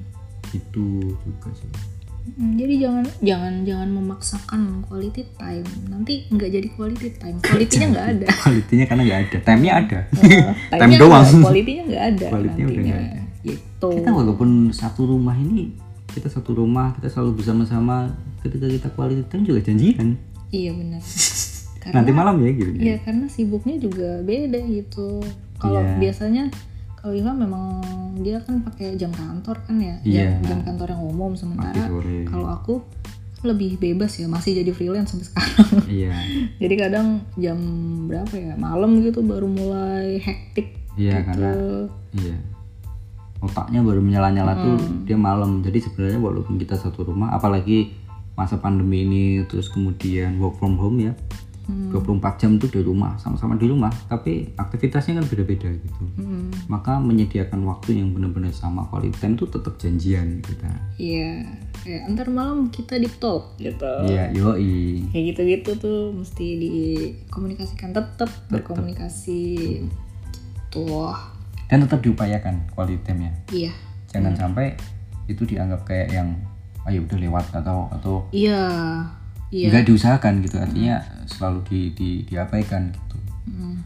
itu 0.55 1.11
juga 1.27 1.49
sih. 1.57 1.67
Mm, 1.67 1.96
jadi 2.35 2.73
jangan 2.77 3.05
jangan 3.19 3.53
jangan 3.63 3.89
memaksakan 3.89 4.59
quality 4.83 5.23
time. 5.33 5.63
Nanti 5.87 6.27
nggak 6.27 6.49
jadi 6.49 6.67
quality 6.73 7.09
time. 7.15 7.37
Quality-nya 7.39 7.87
nggak 7.89 8.07
ada. 8.13 8.27
kualitinya 8.37 8.85
karena 8.85 9.01
nggak 9.03 9.19
ada. 9.21 9.37
Time-nya 9.41 9.71
ada. 9.73 9.99
Eh, 10.01 10.41
Time 10.71 10.79
time-nya 10.79 10.97
doang. 10.99 11.23
nggak, 11.23 11.43
quality-nya 11.43 11.83
nggak 11.87 12.03
ada 12.05 12.25
Quality-nya 12.27 12.65
udah 12.65 12.83
nggak 12.83 12.99
ada. 12.99 13.21
gitu. 13.41 13.89
Kita 13.93 14.09
walaupun 14.11 14.49
satu 14.69 15.01
rumah 15.05 15.35
ini 15.35 15.71
kita 16.07 16.27
satu 16.27 16.51
rumah 16.51 16.95
kita 16.95 17.07
selalu 17.07 17.31
bersama-sama 17.37 18.09
ketika 18.41 18.65
kita 18.65 18.87
quality 18.91 19.23
time 19.27 19.43
juga 19.43 19.59
janjian. 19.61 20.07
Iya 20.49 20.71
benar. 20.73 21.01
Karena 21.81 21.95
nanti 22.01 22.11
malam 22.11 22.35
ya 22.41 22.51
gitu 22.51 22.69
Iya 22.73 22.95
karena 22.99 23.25
sibuknya 23.27 23.75
juga 23.77 24.19
beda 24.19 24.59
gitu. 24.65 25.23
Kalau 25.55 25.79
Iya. 25.79 25.95
biasanya 25.97 26.43
kalau 26.97 27.13
Ilham 27.13 27.37
memang 27.37 27.63
dia 28.17 28.41
kan 28.41 28.59
pakai 28.59 28.97
jam 28.97 29.13
kantor 29.13 29.61
kan 29.63 29.77
ya, 29.77 29.95
Iya. 30.01 30.41
jam, 30.41 30.43
jam 30.43 30.59
kantor 30.65 30.97
yang 30.97 31.03
umum 31.05 31.31
sementara 31.33 31.85
kalau 32.25 32.47
aku 32.49 32.81
lebih 33.45 33.77
bebas 33.77 34.17
ya 34.17 34.25
masih 34.25 34.57
jadi 34.57 34.73
freelance 34.73 35.13
sampai 35.13 35.27
sekarang. 35.29 35.69
iya 35.85 36.09
jadi 36.57 36.75
kadang 36.75 37.07
jam 37.37 37.57
berapa 38.09 38.33
ya 38.33 38.53
malam 38.57 38.97
gitu 38.99 39.21
baru 39.21 39.45
mulai 39.45 40.17
hektik 40.17 40.73
iya 40.97 41.21
gitu. 41.21 41.27
karena 41.29 41.49
iya 42.17 42.37
otaknya 43.37 43.85
baru 43.85 44.01
menyala-nyala 44.01 44.53
tuh 44.57 44.75
Hmm. 44.81 45.05
dia 45.05 45.13
malam 45.13 45.61
jadi 45.61 45.77
sebenarnya 45.77 46.17
walaupun 46.17 46.57
kita 46.57 46.73
satu 46.73 47.05
rumah 47.05 47.29
apalagi 47.29 47.93
masa 48.33 48.57
pandemi 48.57 49.05
ini 49.05 49.23
terus 49.45 49.69
kemudian 49.69 50.41
work 50.41 50.57
from 50.57 50.73
home 50.73 50.97
ya 50.97 51.13
Hmm. 51.67 51.91
24 51.91 52.39
jam 52.39 52.55
tuh 52.55 52.71
di 52.71 52.79
rumah 52.79 53.19
sama-sama 53.19 53.59
di 53.59 53.67
rumah 53.67 53.91
tapi 54.07 54.55
aktivitasnya 54.55 55.19
kan 55.19 55.27
beda-beda 55.27 55.67
gitu 55.67 56.03
Hmm, 56.15 56.47
maka 56.65 56.95
menyediakan 56.95 57.59
waktu 57.63 57.99
yang 57.99 58.15
benar-benar 58.15 58.49
sama 58.49 58.87
quality 58.87 59.11
time 59.13 59.35
tuh 59.35 59.51
tetap 59.51 59.75
janjian 59.75 60.39
kita 60.39 60.71
Iya, 60.95 61.43
kayak 61.77 62.01
ntar 62.09 62.27
malam 62.27 62.71
kita 62.71 62.95
di 62.95 63.11
talk 63.13 63.59
gitu. 63.59 63.83
iya 64.07 64.31
yoi 64.31 65.11
Kayak 65.11 65.23
gitu-gitu 65.29 65.71
tuh 65.75 65.99
mesti 66.11 66.45
dikomunikasikan 66.55 67.91
tetap 67.91 68.31
berkomunikasi. 68.47 69.83
Tuh, 70.67 71.11
dan 71.67 71.83
tetap 71.83 71.99
diupayakan 71.99 72.63
quality 72.71 72.99
time 73.03 73.21
ya 73.21 73.31
iya. 73.51 73.71
jangan 74.07 74.35
sampai 74.35 74.75
itu 75.27 75.43
dianggap 75.43 75.83
kayak 75.83 76.11
yang 76.11 76.31
ayo 76.87 77.03
udah 77.03 77.19
lewat 77.19 77.45
atau 77.51 77.91
atau 77.91 78.15
Iya, 78.31 78.63
iya. 79.49 79.67
nggak 79.69 79.85
diusahakan 79.85 80.33
gitu 80.41 80.57
artinya 80.57 80.95
selalu 81.25 81.59
di, 81.65 81.79
di 81.93 82.09
diabaikan 82.23 82.91
gitu 82.91 83.17
Mm. 83.47 83.79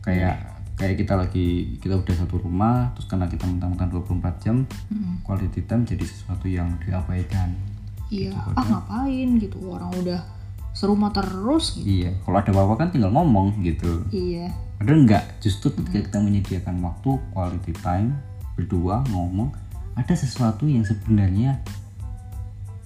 kayak 0.00 0.36
kayak 0.74 0.96
kita 0.96 1.14
lagi 1.14 1.76
kita 1.76 1.94
udah 1.94 2.14
satu 2.16 2.40
rumah 2.40 2.88
terus 2.92 3.04
karena 3.04 3.28
kita 3.28 3.44
mentang-mentang 3.44 3.92
24 3.92 4.40
jam 4.40 4.56
Mm. 4.88 5.20
quality 5.20 5.60
time 5.62 5.84
jadi 5.84 6.02
sesuatu 6.02 6.46
yang 6.46 6.72
diabaikan 6.80 7.52
Iya, 8.08 8.32
ah 8.32 8.62
ngapain 8.62 9.36
gitu 9.38 9.58
orang 9.66 9.92
udah 9.96 10.20
serumah 10.72 11.08
terus 11.10 11.76
gitu. 11.76 11.88
iya 12.00 12.10
kalau 12.22 12.36
ada 12.36 12.50
apa-apa 12.50 12.74
kan 12.76 12.88
tinggal 12.90 13.10
ngomong 13.10 13.60
gitu 13.60 14.04
Iya, 14.08 14.52
padahal 14.76 15.04
enggak 15.04 15.24
justru 15.38 15.68
ketika 15.72 16.00
kita 16.04 16.18
menyediakan 16.18 16.80
waktu 16.80 17.10
quality 17.30 17.72
time 17.78 18.16
berdua 18.54 19.04
ngomong 19.08 19.52
ada 19.94 20.14
sesuatu 20.14 20.64
yang 20.64 20.82
sebenarnya 20.82 21.60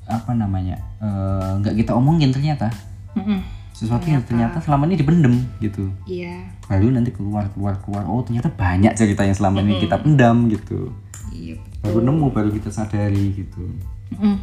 apa 0.08 0.32
namanya 0.32 0.80
eh, 0.98 1.50
nggak 1.62 1.74
kita 1.84 1.92
omongin 1.94 2.32
ternyata 2.32 2.72
Mm-mm. 3.14 3.40
sesuatu 3.76 4.08
yang 4.08 4.24
ternyata 4.24 4.58
selama 4.58 4.88
ini 4.90 4.96
dipendem 4.98 5.44
gitu 5.62 5.86
iya, 6.08 6.48
baru 6.66 6.90
nanti 6.90 7.14
keluar 7.14 7.46
keluar 7.54 7.78
keluar 7.84 8.02
oh 8.08 8.24
ternyata 8.24 8.50
banyak 8.50 8.92
cerita 8.96 9.22
yang 9.22 9.36
selama 9.36 9.62
ini 9.62 9.78
kita 9.78 10.00
pendam 10.00 10.48
gitu 10.50 10.90
iya. 11.30 11.54
baru 11.84 12.02
nemu 12.02 12.26
baru 12.32 12.50
kita 12.50 12.72
sadari 12.72 13.36
gitu 13.36 13.62
Mm. 14.08 14.40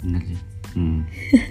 bener 0.00 0.22
sih 0.24 0.40
hmm. 0.72 1.00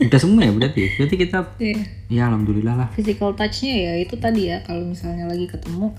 udah 0.09 0.19
semua 0.21 0.41
ya 0.45 0.51
berarti 0.53 0.81
berarti 0.97 1.15
kita 1.17 1.39
Iya. 1.61 1.77
ya 2.09 2.21
alhamdulillah 2.29 2.73
lah 2.73 2.87
Physical 2.97 3.37
touch-nya 3.37 3.73
ya 3.73 3.91
itu 4.01 4.17
tadi 4.17 4.49
ya 4.49 4.65
kalau 4.65 4.81
misalnya 4.81 5.29
lagi 5.29 5.45
ketemu 5.45 5.93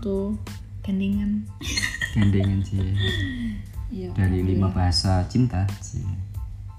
tuh 0.00 0.36
gandengan. 0.80 1.44
gandengan 2.14 2.58
sih 2.64 2.80
Iya. 3.92 4.08
dari 4.18 4.40
lima 4.40 4.72
bahasa 4.72 5.24
cinta 5.28 5.68
sih 5.84 6.04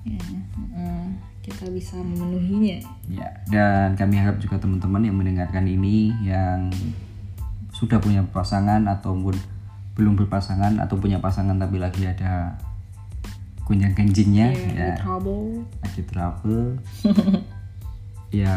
Iya, 0.07 0.95
kita 1.41 1.67
bisa 1.69 1.95
memenuhinya. 1.97 2.79
ya 3.07 3.27
dan 3.47 3.95
kami 3.95 4.15
harap 4.15 4.37
juga 4.37 4.55
teman-teman 4.57 5.03
yang 5.03 5.15
mendengarkan 5.15 5.63
ini 5.63 6.11
yang 6.21 6.67
sudah 7.71 7.99
punya 7.99 8.23
pasangan 8.25 8.83
ataupun 8.83 9.35
belum 9.93 10.13
berpasangan 10.15 10.77
atau 10.77 10.95
punya 10.95 11.17
pasangan 11.17 11.55
tapi 11.55 11.77
lagi 11.77 12.05
ada 12.05 12.53
gunjang 13.63 13.91
ganjingnya 13.93 14.47
Iya, 14.53 14.71
ya. 14.73 14.95
trouble. 14.99 15.65
lagi 15.81 16.01
trouble. 16.03 16.67
Ya 18.27 18.51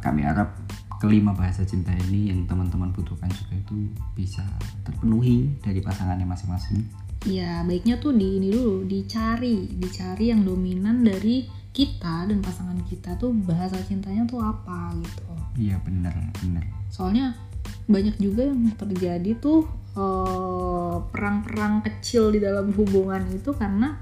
kami 0.00 0.24
harap 0.24 0.56
kelima 0.96 1.36
bahasa 1.36 1.60
cinta 1.60 1.92
ini 2.08 2.32
yang 2.32 2.48
teman-teman 2.48 2.88
butuhkan 2.88 3.28
juga 3.28 3.52
itu 3.52 3.72
bisa 4.12 4.40
terpenuhi 4.80 5.52
dari 5.60 5.80
pasangannya 5.80 6.24
masing-masing 6.24 6.80
Iya, 7.28 7.64
baiknya 7.68 8.00
tuh 8.00 8.16
di 8.16 8.40
ini 8.40 8.48
dulu, 8.48 8.88
dicari, 8.88 9.68
dicari 9.76 10.32
yang 10.32 10.40
dominan 10.40 11.04
dari 11.04 11.60
kita 11.70 12.26
dan 12.26 12.42
pasangan 12.42 12.82
kita 12.90 13.14
tuh 13.14 13.30
bahasa 13.30 13.78
cintanya 13.86 14.26
tuh 14.26 14.42
apa 14.42 14.90
gitu. 14.98 15.22
iya 15.58 15.78
bener 15.86 16.12
bener 16.42 16.66
Soalnya 16.90 17.38
banyak 17.86 18.18
juga 18.18 18.50
yang 18.50 18.74
terjadi 18.74 19.38
tuh 19.38 19.70
eh, 19.94 20.96
perang-perang 21.14 21.86
kecil 21.86 22.34
di 22.34 22.42
dalam 22.42 22.74
hubungan 22.74 23.22
itu 23.30 23.54
karena 23.54 23.94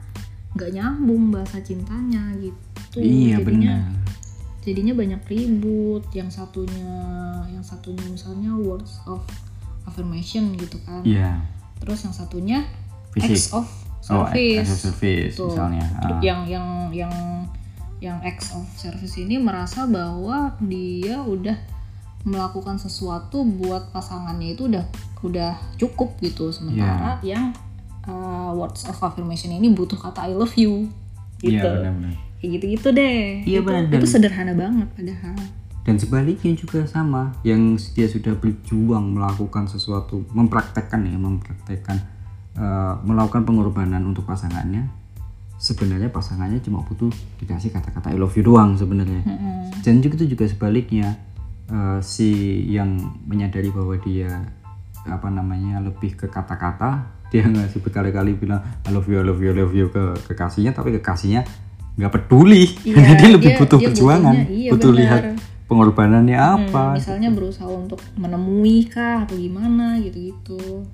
nggak 0.57 0.71
nyambung 0.73 1.29
bahasa 1.29 1.61
cintanya 1.61 2.33
gitu. 2.41 3.05
iya 3.05 3.37
jadinya, 3.37 3.45
bener 3.45 3.81
jadinya 4.65 4.95
banyak 4.97 5.23
ribut. 5.29 6.05
Yang 6.17 6.41
satunya, 6.41 6.93
yang 7.53 7.65
satunya 7.65 8.05
misalnya 8.09 8.57
words 8.57 8.97
of 9.05 9.21
affirmation 9.85 10.57
gitu 10.57 10.81
kan. 10.89 11.05
iya 11.05 11.37
Terus 11.85 12.01
yang 12.09 12.17
satunya 12.17 12.65
Fisik. 13.13 13.37
acts 13.37 13.49
of 13.53 13.67
oh 14.09 14.25
service. 14.29 14.69
a 14.69 14.77
service 14.77 15.35
Tuh. 15.37 15.49
misalnya 15.49 15.85
Ah, 15.99 16.19
yang 16.21 16.45
yang 16.45 16.67
yang 16.91 17.13
yang 17.99 18.19
ex 18.23 18.55
of 18.55 18.65
service 18.75 19.19
ini 19.19 19.37
merasa 19.37 19.85
bahwa 19.85 20.55
dia 20.63 21.19
udah 21.19 21.59
melakukan 22.23 22.79
sesuatu 22.79 23.43
buat 23.43 23.91
pasangannya 23.91 24.55
itu 24.55 24.67
udah 24.67 24.85
udah 25.21 25.53
cukup 25.77 26.15
gitu 26.21 26.51
sementara 26.51 27.19
yang 27.23 27.51
uh, 28.07 28.55
words 28.55 28.87
of 28.87 28.95
affirmation 28.99 29.51
ini 29.51 29.71
butuh 29.71 29.99
kata 29.99 30.27
I 30.27 30.35
love 30.35 30.55
you 30.55 30.87
gitu 31.39 31.59
Iya 31.59 31.91
benar-benar. 31.91 32.15
kayak 32.39 32.51
gitu-gitu 32.55 32.89
deh 32.91 33.19
Iya, 33.43 33.59
itu, 33.61 33.67
benar, 33.67 33.83
itu 33.91 34.07
sederhana 34.07 34.55
banget 34.55 34.89
padahal 34.95 35.39
Dan 35.83 35.97
sebaliknya 35.97 36.53
juga 36.53 36.85
sama, 36.85 37.33
yang 37.41 37.73
dia 37.97 38.05
sudah 38.05 38.37
berjuang 38.37 39.17
melakukan 39.17 39.65
sesuatu, 39.67 40.21
mempraktekkan 40.37 41.01
ya, 41.01 41.17
mempraktekkan 41.17 41.97
eh, 42.59 42.95
melakukan 43.01 43.47
pengorbanan 43.47 44.03
untuk 44.03 44.27
pasangannya. 44.27 44.91
Sebenarnya 45.59 46.07
pasangannya 46.07 46.63
cuma 46.63 46.83
butuh 46.83 47.11
dikasih 47.39 47.75
kata-kata 47.75 48.15
I 48.15 48.19
love 48.19 48.35
you 48.35 48.43
doang 48.43 48.75
sebenarnya. 48.75 49.27
Dan 49.83 49.99
juga 49.99 50.19
itu 50.19 50.35
juga 50.35 50.47
sebaliknya 50.47 51.19
eh, 51.67 51.99
si 52.01 52.31
yang 52.69 52.95
menyadari 53.25 53.71
bahwa 53.71 53.99
dia 53.99 54.31
apa 55.03 55.27
namanya 55.29 55.81
lebih 55.81 56.15
ke 56.15 56.27
kata-kata, 56.27 57.07
dia 57.33 57.43
ngasih 57.45 57.81
berkali-kali 57.81 58.35
bilang 58.35 58.61
I 58.85 58.91
love 58.91 59.07
you, 59.07 59.19
I 59.19 59.25
love 59.25 59.41
you, 59.41 59.51
I 59.51 59.57
love 59.57 59.75
you 59.75 59.89
ke 59.89 60.15
kekasihnya, 60.27 60.73
tapi 60.73 60.95
kekasihnya 60.97 61.43
nggak 61.99 62.13
peduli 62.15 62.63
Iya, 62.87 62.95
karena 62.95 63.13
dia 63.19 63.31
lebih 63.35 63.51
dia- 63.51 63.59
butuh 63.59 63.79
dia 63.83 63.87
perjuangan, 63.91 64.35
iya, 64.47 64.71
butuh 64.71 64.91
benar. 64.95 65.01
lihat 65.03 65.23
pengorbanannya 65.67 66.39
apa. 66.39 66.83
Hmm, 66.87 66.97
misalnya 66.97 67.29
berusaha 67.35 67.67
untuk 67.67 67.99
menemui 68.15 68.87
kah 68.87 69.27
atau 69.27 69.37
gimana 69.37 69.99
gitu-gitu 70.01 70.87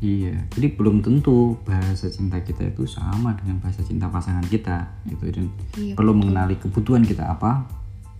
Iya, 0.00 0.32
jadi 0.56 0.72
belum 0.80 1.04
tentu 1.04 1.60
bahasa 1.68 2.08
cinta 2.08 2.40
kita 2.40 2.72
itu 2.72 2.88
sama 2.88 3.36
dengan 3.36 3.60
bahasa 3.60 3.84
cinta 3.84 4.08
pasangan 4.08 4.40
kita, 4.48 4.88
gitu. 5.04 5.28
Dan 5.28 5.52
Iya, 5.76 5.92
perlu 5.92 6.16
mengenali 6.16 6.56
kebutuhan 6.56 7.04
kita 7.04 7.28
apa, 7.28 7.68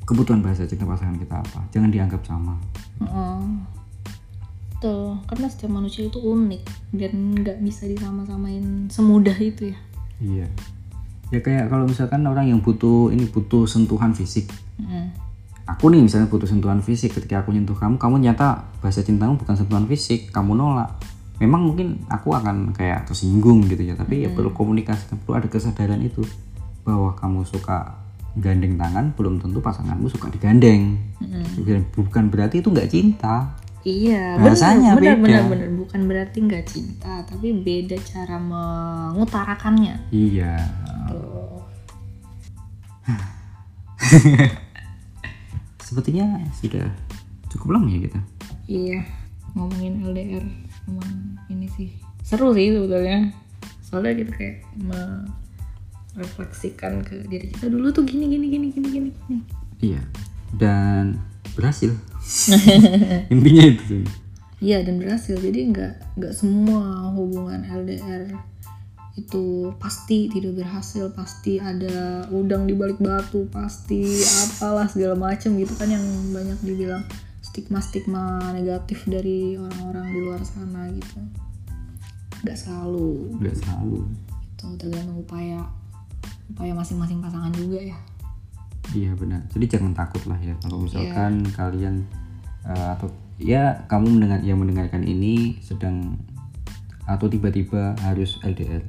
kebutuhan 0.04 0.44
bahasa 0.44 0.68
cinta 0.68 0.84
pasangan 0.84 1.16
kita 1.16 1.40
apa. 1.40 1.64
Jangan 1.72 1.88
dianggap 1.88 2.20
sama. 2.28 2.60
Heeh. 3.00 3.40
Betul, 4.76 5.24
karena 5.24 5.46
setiap 5.48 5.72
manusia 5.72 6.08
itu 6.08 6.20
unik 6.20 6.62
dan 6.96 7.12
nggak 7.36 7.64
bisa 7.64 7.88
disama-samain 7.88 8.88
semudah 8.92 9.36
itu 9.40 9.72
ya. 9.72 9.78
Iya. 10.20 10.46
Ya 11.32 11.38
kayak 11.40 11.72
kalau 11.72 11.88
misalkan 11.88 12.24
orang 12.28 12.48
yang 12.48 12.60
butuh 12.60 13.08
ini 13.08 13.24
butuh 13.24 13.64
sentuhan 13.64 14.12
fisik. 14.12 14.52
Mm. 14.80 15.12
Aku 15.64 15.88
nih 15.88 16.02
misalnya 16.02 16.26
butuh 16.26 16.48
sentuhan 16.48 16.82
fisik 16.84 17.12
ketika 17.16 17.40
aku 17.40 17.52
nyentuh 17.52 17.76
kamu, 17.76 17.96
kamu 17.96 18.24
nyata 18.24 18.68
bahasa 18.82 19.00
cintamu 19.00 19.38
bukan 19.38 19.54
sentuhan 19.56 19.84
fisik, 19.88 20.28
kamu 20.34 20.56
nolak. 20.58 20.96
Memang 21.40 21.72
mungkin 21.72 22.04
aku 22.12 22.36
akan 22.36 22.76
kayak 22.76 23.08
tersinggung 23.08 23.64
gitu 23.64 23.80
ya, 23.80 23.96
tapi 23.96 24.28
ya 24.28 24.30
perlu 24.30 24.52
komunikasi, 24.52 25.08
perlu 25.24 25.40
ada 25.40 25.48
kesadaran 25.48 25.96
itu 26.04 26.20
bahwa 26.84 27.16
kamu 27.16 27.48
suka 27.48 27.96
gandeng 28.36 28.76
tangan, 28.76 29.16
belum 29.16 29.40
tentu 29.40 29.58
pasanganmu 29.64 30.06
suka 30.12 30.28
digandeng. 30.28 31.00
Dan 31.64 31.88
Bukan 31.96 32.28
berarti 32.28 32.60
itu 32.60 32.68
nggak 32.68 32.90
cinta. 32.92 33.56
Iya, 33.80 34.36
Bahasanya 34.36 34.92
benar, 35.00 35.16
beda. 35.16 35.24
benar, 35.24 35.42
benar, 35.48 35.68
bukan 35.72 36.00
berarti 36.04 36.38
nggak 36.44 36.64
cinta, 36.68 37.24
tapi 37.24 37.56
beda 37.56 37.96
cara 38.04 38.36
mengutarakannya. 38.36 40.12
Iya. 40.12 40.60
Tuh. 41.08 41.64
Sepertinya 45.88 46.44
sudah 46.52 46.92
cukup 47.48 47.80
lama 47.80 47.88
ya 47.88 47.98
kita. 48.04 48.20
Iya, 48.68 49.00
ngomongin 49.56 50.04
LDR 50.12 50.44
emang 50.90 51.38
ini 51.46 51.70
sih 51.70 51.94
seru 52.26 52.50
sih 52.54 52.74
sebetulnya. 52.74 53.30
Soalnya 53.86 54.22
kita 54.22 54.32
kayak 54.34 54.56
merefleksikan 56.14 57.02
ke 57.06 57.26
diri 57.26 57.50
kita 57.54 57.70
dulu 57.70 57.90
tuh 57.94 58.02
gini 58.02 58.26
gini 58.26 58.46
gini 58.50 58.66
gini 58.74 58.88
gini. 58.90 59.10
gini. 59.14 59.42
Iya. 59.80 60.02
Dan 60.58 61.18
berhasil. 61.54 61.94
Intinya 63.32 63.64
itu 63.70 63.82
sih. 63.86 64.02
Iya 64.60 64.84
dan 64.84 65.00
berhasil. 65.00 65.40
Jadi 65.40 65.72
nggak 65.72 66.20
nggak 66.20 66.34
semua 66.36 67.10
hubungan 67.16 67.64
LDR 67.64 68.28
itu 69.18 69.74
pasti 69.76 70.30
tidak 70.30 70.62
berhasil, 70.64 71.12
pasti 71.12 71.60
ada 71.60 72.24
udang 72.30 72.64
di 72.64 72.72
balik 72.72 72.96
batu, 73.02 73.44
pasti 73.50 74.06
apalah 74.48 74.86
segala 74.88 75.18
macam 75.18 75.58
gitu 75.58 75.74
kan 75.76 75.90
yang 75.90 76.04
banyak 76.32 76.56
dibilang 76.64 77.04
stigma-stigma 77.50 78.54
negatif 78.54 79.02
dari 79.10 79.58
orang-orang 79.58 80.06
di 80.14 80.18
luar 80.22 80.40
sana 80.46 80.86
gitu. 80.94 81.18
Nggak 82.46 82.56
selalu, 82.56 83.36
Nggak 83.42 83.56
selalu. 83.58 84.00
itu 84.54 84.66
tergantung 84.76 85.18
upaya 85.18 85.60
upaya 86.54 86.72
masing-masing 86.76 87.18
pasangan 87.18 87.50
juga 87.52 87.82
ya. 87.82 87.98
Iya 88.94 89.12
benar. 89.18 89.42
Jadi 89.50 89.66
jangan 89.66 89.92
takut 89.92 90.22
lah 90.30 90.38
ya 90.38 90.54
kalau 90.62 90.86
misalkan 90.86 91.42
kalian 91.52 92.06
eh, 92.64 92.88
atau 92.94 93.10
ya 93.40 93.82
kamu 93.90 94.20
mendengar 94.20 94.40
yang 94.44 94.58
mendengarkan 94.60 95.02
ini 95.02 95.58
sedang 95.64 96.20
atau 97.08 97.26
tiba-tiba 97.26 97.98
harus 98.06 98.38
LDR 98.46 98.84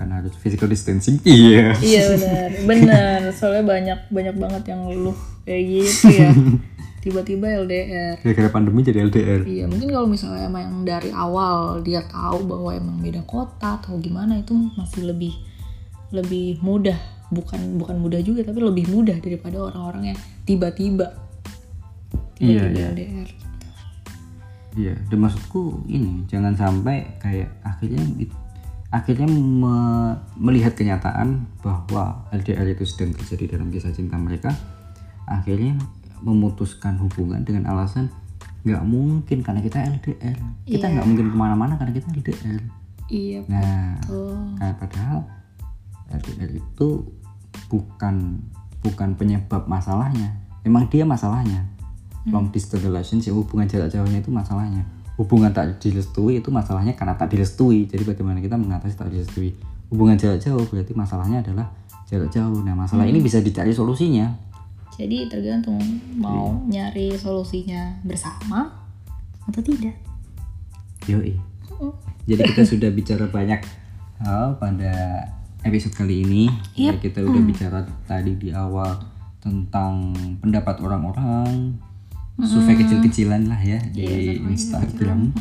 karena 0.00 0.24
harus 0.24 0.32
physical 0.40 0.70
distancing. 0.70 1.20
Iya. 1.28 1.76
Iya 1.76 2.02
benar, 2.16 2.48
benar. 2.64 3.18
Soalnya 3.36 3.64
banyak 3.68 3.98
banyak 4.08 4.36
banget 4.40 4.62
yang 4.72 4.80
ngeluh 4.88 5.18
kayak 5.44 5.62
gitu 5.68 6.06
ya. 6.08 6.30
Tiba-tiba 7.00 7.48
LDR. 7.64 8.20
Gara-gara 8.20 8.52
pandemi 8.52 8.84
jadi 8.84 9.08
LDR. 9.08 9.40
Iya, 9.48 9.64
mungkin 9.64 9.88
kalau 9.88 10.04
misalnya 10.04 10.44
emang 10.46 10.84
dari 10.84 11.08
awal 11.08 11.80
dia 11.80 12.04
tahu 12.04 12.44
bahwa 12.44 12.76
emang 12.76 13.00
beda 13.00 13.24
kota 13.24 13.80
atau 13.80 13.96
gimana 13.96 14.36
itu 14.36 14.52
masih 14.76 15.08
lebih 15.08 15.32
lebih 16.12 16.60
mudah. 16.60 17.00
Bukan 17.32 17.80
bukan 17.80 17.96
mudah 17.96 18.20
juga 18.20 18.44
tapi 18.44 18.60
lebih 18.60 18.92
mudah 18.92 19.16
daripada 19.16 19.64
orang-orang 19.64 20.12
yang 20.12 20.18
tiba-tiba 20.44 21.08
Iya, 22.36 22.68
tiba-tiba 22.68 22.76
iya. 22.76 22.88
LDR. 22.92 23.28
Iya, 24.70 24.94
dan 25.08 25.18
maksudku 25.18 25.82
ini 25.88 26.22
jangan 26.28 26.54
sampai 26.54 27.16
kayak 27.18 27.48
akhirnya 27.64 28.04
it- 28.20 28.38
akhirnya 28.90 29.26
me- 29.26 30.18
melihat 30.36 30.74
kenyataan 30.74 31.48
bahwa 31.58 32.28
LDR 32.30 32.66
itu 32.68 32.84
sedang 32.84 33.14
terjadi 33.14 33.56
dalam 33.56 33.70
kisah 33.70 33.90
cinta 33.90 34.14
mereka, 34.14 34.50
akhirnya 35.26 35.74
memutuskan 36.20 37.00
hubungan 37.00 37.42
dengan 37.42 37.68
alasan 37.70 38.08
nggak 38.60 38.84
mungkin 38.84 39.40
karena 39.40 39.64
kita 39.64 39.80
LDR, 39.80 40.36
kita 40.68 40.84
nggak 40.84 41.06
mungkin 41.08 41.26
ke 41.32 41.36
mana-mana 41.36 41.80
karena 41.80 41.96
kita 41.96 42.12
LDR. 42.12 42.60
Iya, 43.10 43.40
Nah, 43.48 43.96
betul. 44.04 44.36
kayak 44.60 44.76
padahal 44.78 45.18
LDR 46.12 46.50
itu 46.54 46.88
bukan 47.72 48.14
bukan 48.84 49.08
penyebab 49.16 49.64
masalahnya. 49.64 50.36
Emang 50.60 50.86
dia 50.92 51.08
masalahnya. 51.08 51.64
Long 52.28 52.52
distance 52.52 52.84
relationship 52.84 53.32
hubungan 53.32 53.64
jarak 53.64 53.88
jauhnya 53.88 54.20
itu 54.20 54.28
masalahnya. 54.28 54.84
Hubungan 55.16 55.52
tak 55.56 55.80
direstui 55.80 56.40
itu 56.40 56.52
masalahnya 56.52 56.92
karena 56.92 57.16
tak 57.16 57.32
direstui. 57.32 57.88
Jadi 57.88 58.04
bagaimana 58.04 58.44
kita 58.44 58.60
mengatasi 58.60 58.92
tak 58.92 59.08
direstui. 59.08 59.56
Hubungan 59.88 60.20
jarak 60.20 60.36
jauh 60.36 60.60
berarti 60.68 60.92
masalahnya 60.92 61.40
adalah 61.40 61.72
jarak 62.04 62.28
jauh. 62.28 62.60
Nah, 62.60 62.76
masalah 62.76 63.08
ini 63.08 63.24
bisa 63.24 63.40
dicari 63.40 63.72
solusinya. 63.72 64.49
Jadi 65.00 65.32
tergantung 65.32 65.80
mau 66.20 66.60
nyari 66.68 67.16
solusinya 67.16 68.04
bersama 68.04 68.68
atau 69.48 69.64
tidak. 69.64 69.96
Yoi. 71.08 71.40
Jadi 72.28 72.40
kita 72.52 72.68
sudah 72.68 72.92
bicara 72.92 73.24
banyak 73.32 73.64
hal 74.20 74.60
pada 74.60 75.24
episode 75.64 75.96
kali 75.96 76.20
ini. 76.20 76.52
Jadi 76.76 77.00
kita 77.00 77.24
udah 77.24 77.42
bicara 77.48 77.80
tadi 78.04 78.36
di 78.36 78.52
awal 78.52 79.00
tentang 79.40 80.12
pendapat 80.44 80.84
orang-orang, 80.84 81.80
survei 82.44 82.76
kecil-kecilan 82.76 83.48
lah 83.48 83.60
ya 83.64 83.80
di 83.96 84.36
Instagram 84.36 85.32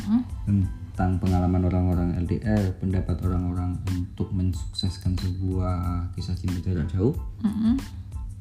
tentang 0.48 1.20
pengalaman 1.20 1.68
orang-orang 1.68 2.16
LDR, 2.24 2.80
pendapat 2.80 3.20
orang-orang 3.28 3.76
untuk 3.92 4.32
mensukseskan 4.32 5.20
sebuah 5.20 6.08
kisah 6.16 6.40
cinta 6.40 6.64
jarak 6.64 6.88
jauh. 6.96 7.12
Mm-mm. 7.44 7.99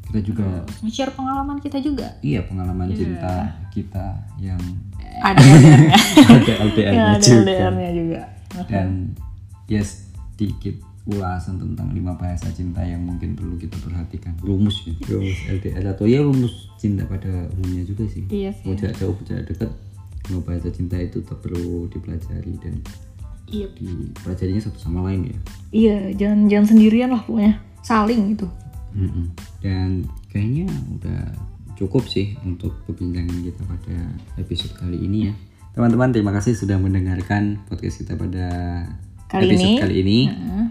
Kita 0.08 0.20
juga 0.22 0.64
Share 0.88 1.12
pengalaman 1.12 1.60
kita 1.60 1.78
juga. 1.78 2.16
iya 2.20 2.40
pengalaman 2.42 2.88
cinta 2.90 3.44
kita 3.68 4.06
yang 4.38 4.58
Ada 5.18 5.36
ada 6.32 6.52
LDR-nya 6.64 7.04
ada 7.12 7.90
juga 7.90 8.22
dan 8.64 9.12
ya 9.66 9.82
sedikit 9.82 10.74
ulasan 11.04 11.56
tentang 11.56 11.90
lima 11.90 12.12
bahasa 12.14 12.48
cinta 12.50 12.80
yang 12.80 13.00
mungkin 13.00 13.32
perlu 13.32 13.56
kita 13.56 13.76
perhatikan 13.78 14.32
rumus 14.38 14.84
ya 14.84 14.92
rumus 15.10 15.40
LDR 15.46 15.84
atau 15.88 16.04
ya 16.04 16.20
rumus 16.20 16.68
cinta 16.76 17.04
pada 17.04 17.28
umumnya 17.52 17.82
juga 17.82 18.04
sih 18.06 18.24
Iya 18.28 18.52
sih. 18.52 18.64
mau 18.64 18.74
jarak 18.74 18.96
jauh 18.96 19.16
jarak 19.22 19.44
dekat 19.46 19.70
lima 20.26 20.40
bahasa 20.42 20.68
cinta 20.68 20.96
itu 20.96 21.20
tetap 21.20 21.40
perlu 21.40 21.88
dipelajari 21.88 22.54
dan 22.60 22.74
Iya. 23.48 23.64
dipelajarinya 23.72 24.60
satu 24.60 24.76
sama 24.78 25.08
lain 25.08 25.32
ya 25.32 25.36
Iya, 25.68 25.96
jangan 26.14 26.38
jangan 26.46 26.66
sendirian 26.68 27.08
lah 27.08 27.20
pokoknya. 27.22 27.56
Saling 27.80 28.36
gitu. 28.36 28.44
Mm-mm. 28.98 29.26
dan 29.62 30.02
kayaknya 30.34 30.66
udah 30.98 31.22
cukup 31.78 32.10
sih 32.10 32.34
untuk 32.42 32.74
perbincangan 32.90 33.38
kita 33.46 33.62
pada 33.62 33.96
episode 34.42 34.74
kali 34.74 34.98
ini 34.98 35.30
ya 35.30 35.34
teman-teman 35.78 36.10
terima 36.10 36.34
kasih 36.34 36.58
sudah 36.58 36.74
mendengarkan 36.74 37.62
podcast 37.70 38.02
kita 38.02 38.18
pada 38.18 38.46
Kali 39.30 39.54
episode 39.54 39.62
ini. 39.62 39.78
kali 39.78 39.94
ini 40.02 40.18
Heeh. 40.26 40.66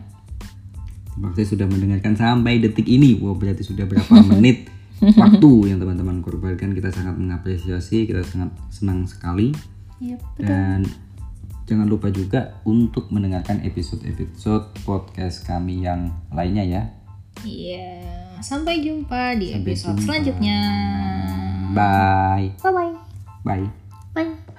Terima 1.18 1.34
kasih 1.34 1.58
sudah 1.58 1.66
mendengarkan 1.66 2.14
sampai 2.14 2.62
detik 2.62 2.86
ini. 2.86 3.18
Wow, 3.18 3.42
berarti 3.42 3.66
sudah 3.66 3.90
berapa 3.90 4.22
menit 4.38 4.70
waktu 5.02 5.74
yang 5.74 5.82
teman-teman 5.82 6.22
korbankan. 6.22 6.78
Kita 6.78 6.94
sangat 6.94 7.18
mengapresiasi, 7.18 8.06
kita 8.06 8.22
sangat 8.22 8.54
senang 8.70 9.10
sekali. 9.10 9.50
Yep. 9.98 10.22
Dan 10.38 10.86
jangan 11.66 11.90
lupa 11.90 12.14
juga 12.14 12.62
untuk 12.70 13.10
mendengarkan 13.10 13.66
episode-episode 13.66 14.78
podcast 14.86 15.42
kami 15.42 15.90
yang 15.90 16.14
lainnya 16.30 16.70
ya. 16.70 16.82
Iya. 17.46 17.90
Sampai 18.40 18.82
jumpa 18.82 19.34
di 19.38 19.52
Sampai 19.54 19.62
episode 19.74 19.98
jumpa. 19.98 20.06
selanjutnya. 20.06 20.60
Bye. 21.74 22.48
Bye 22.62 22.72
bye. 22.74 22.94
Bye. 23.44 23.66
Bye. 24.16 24.57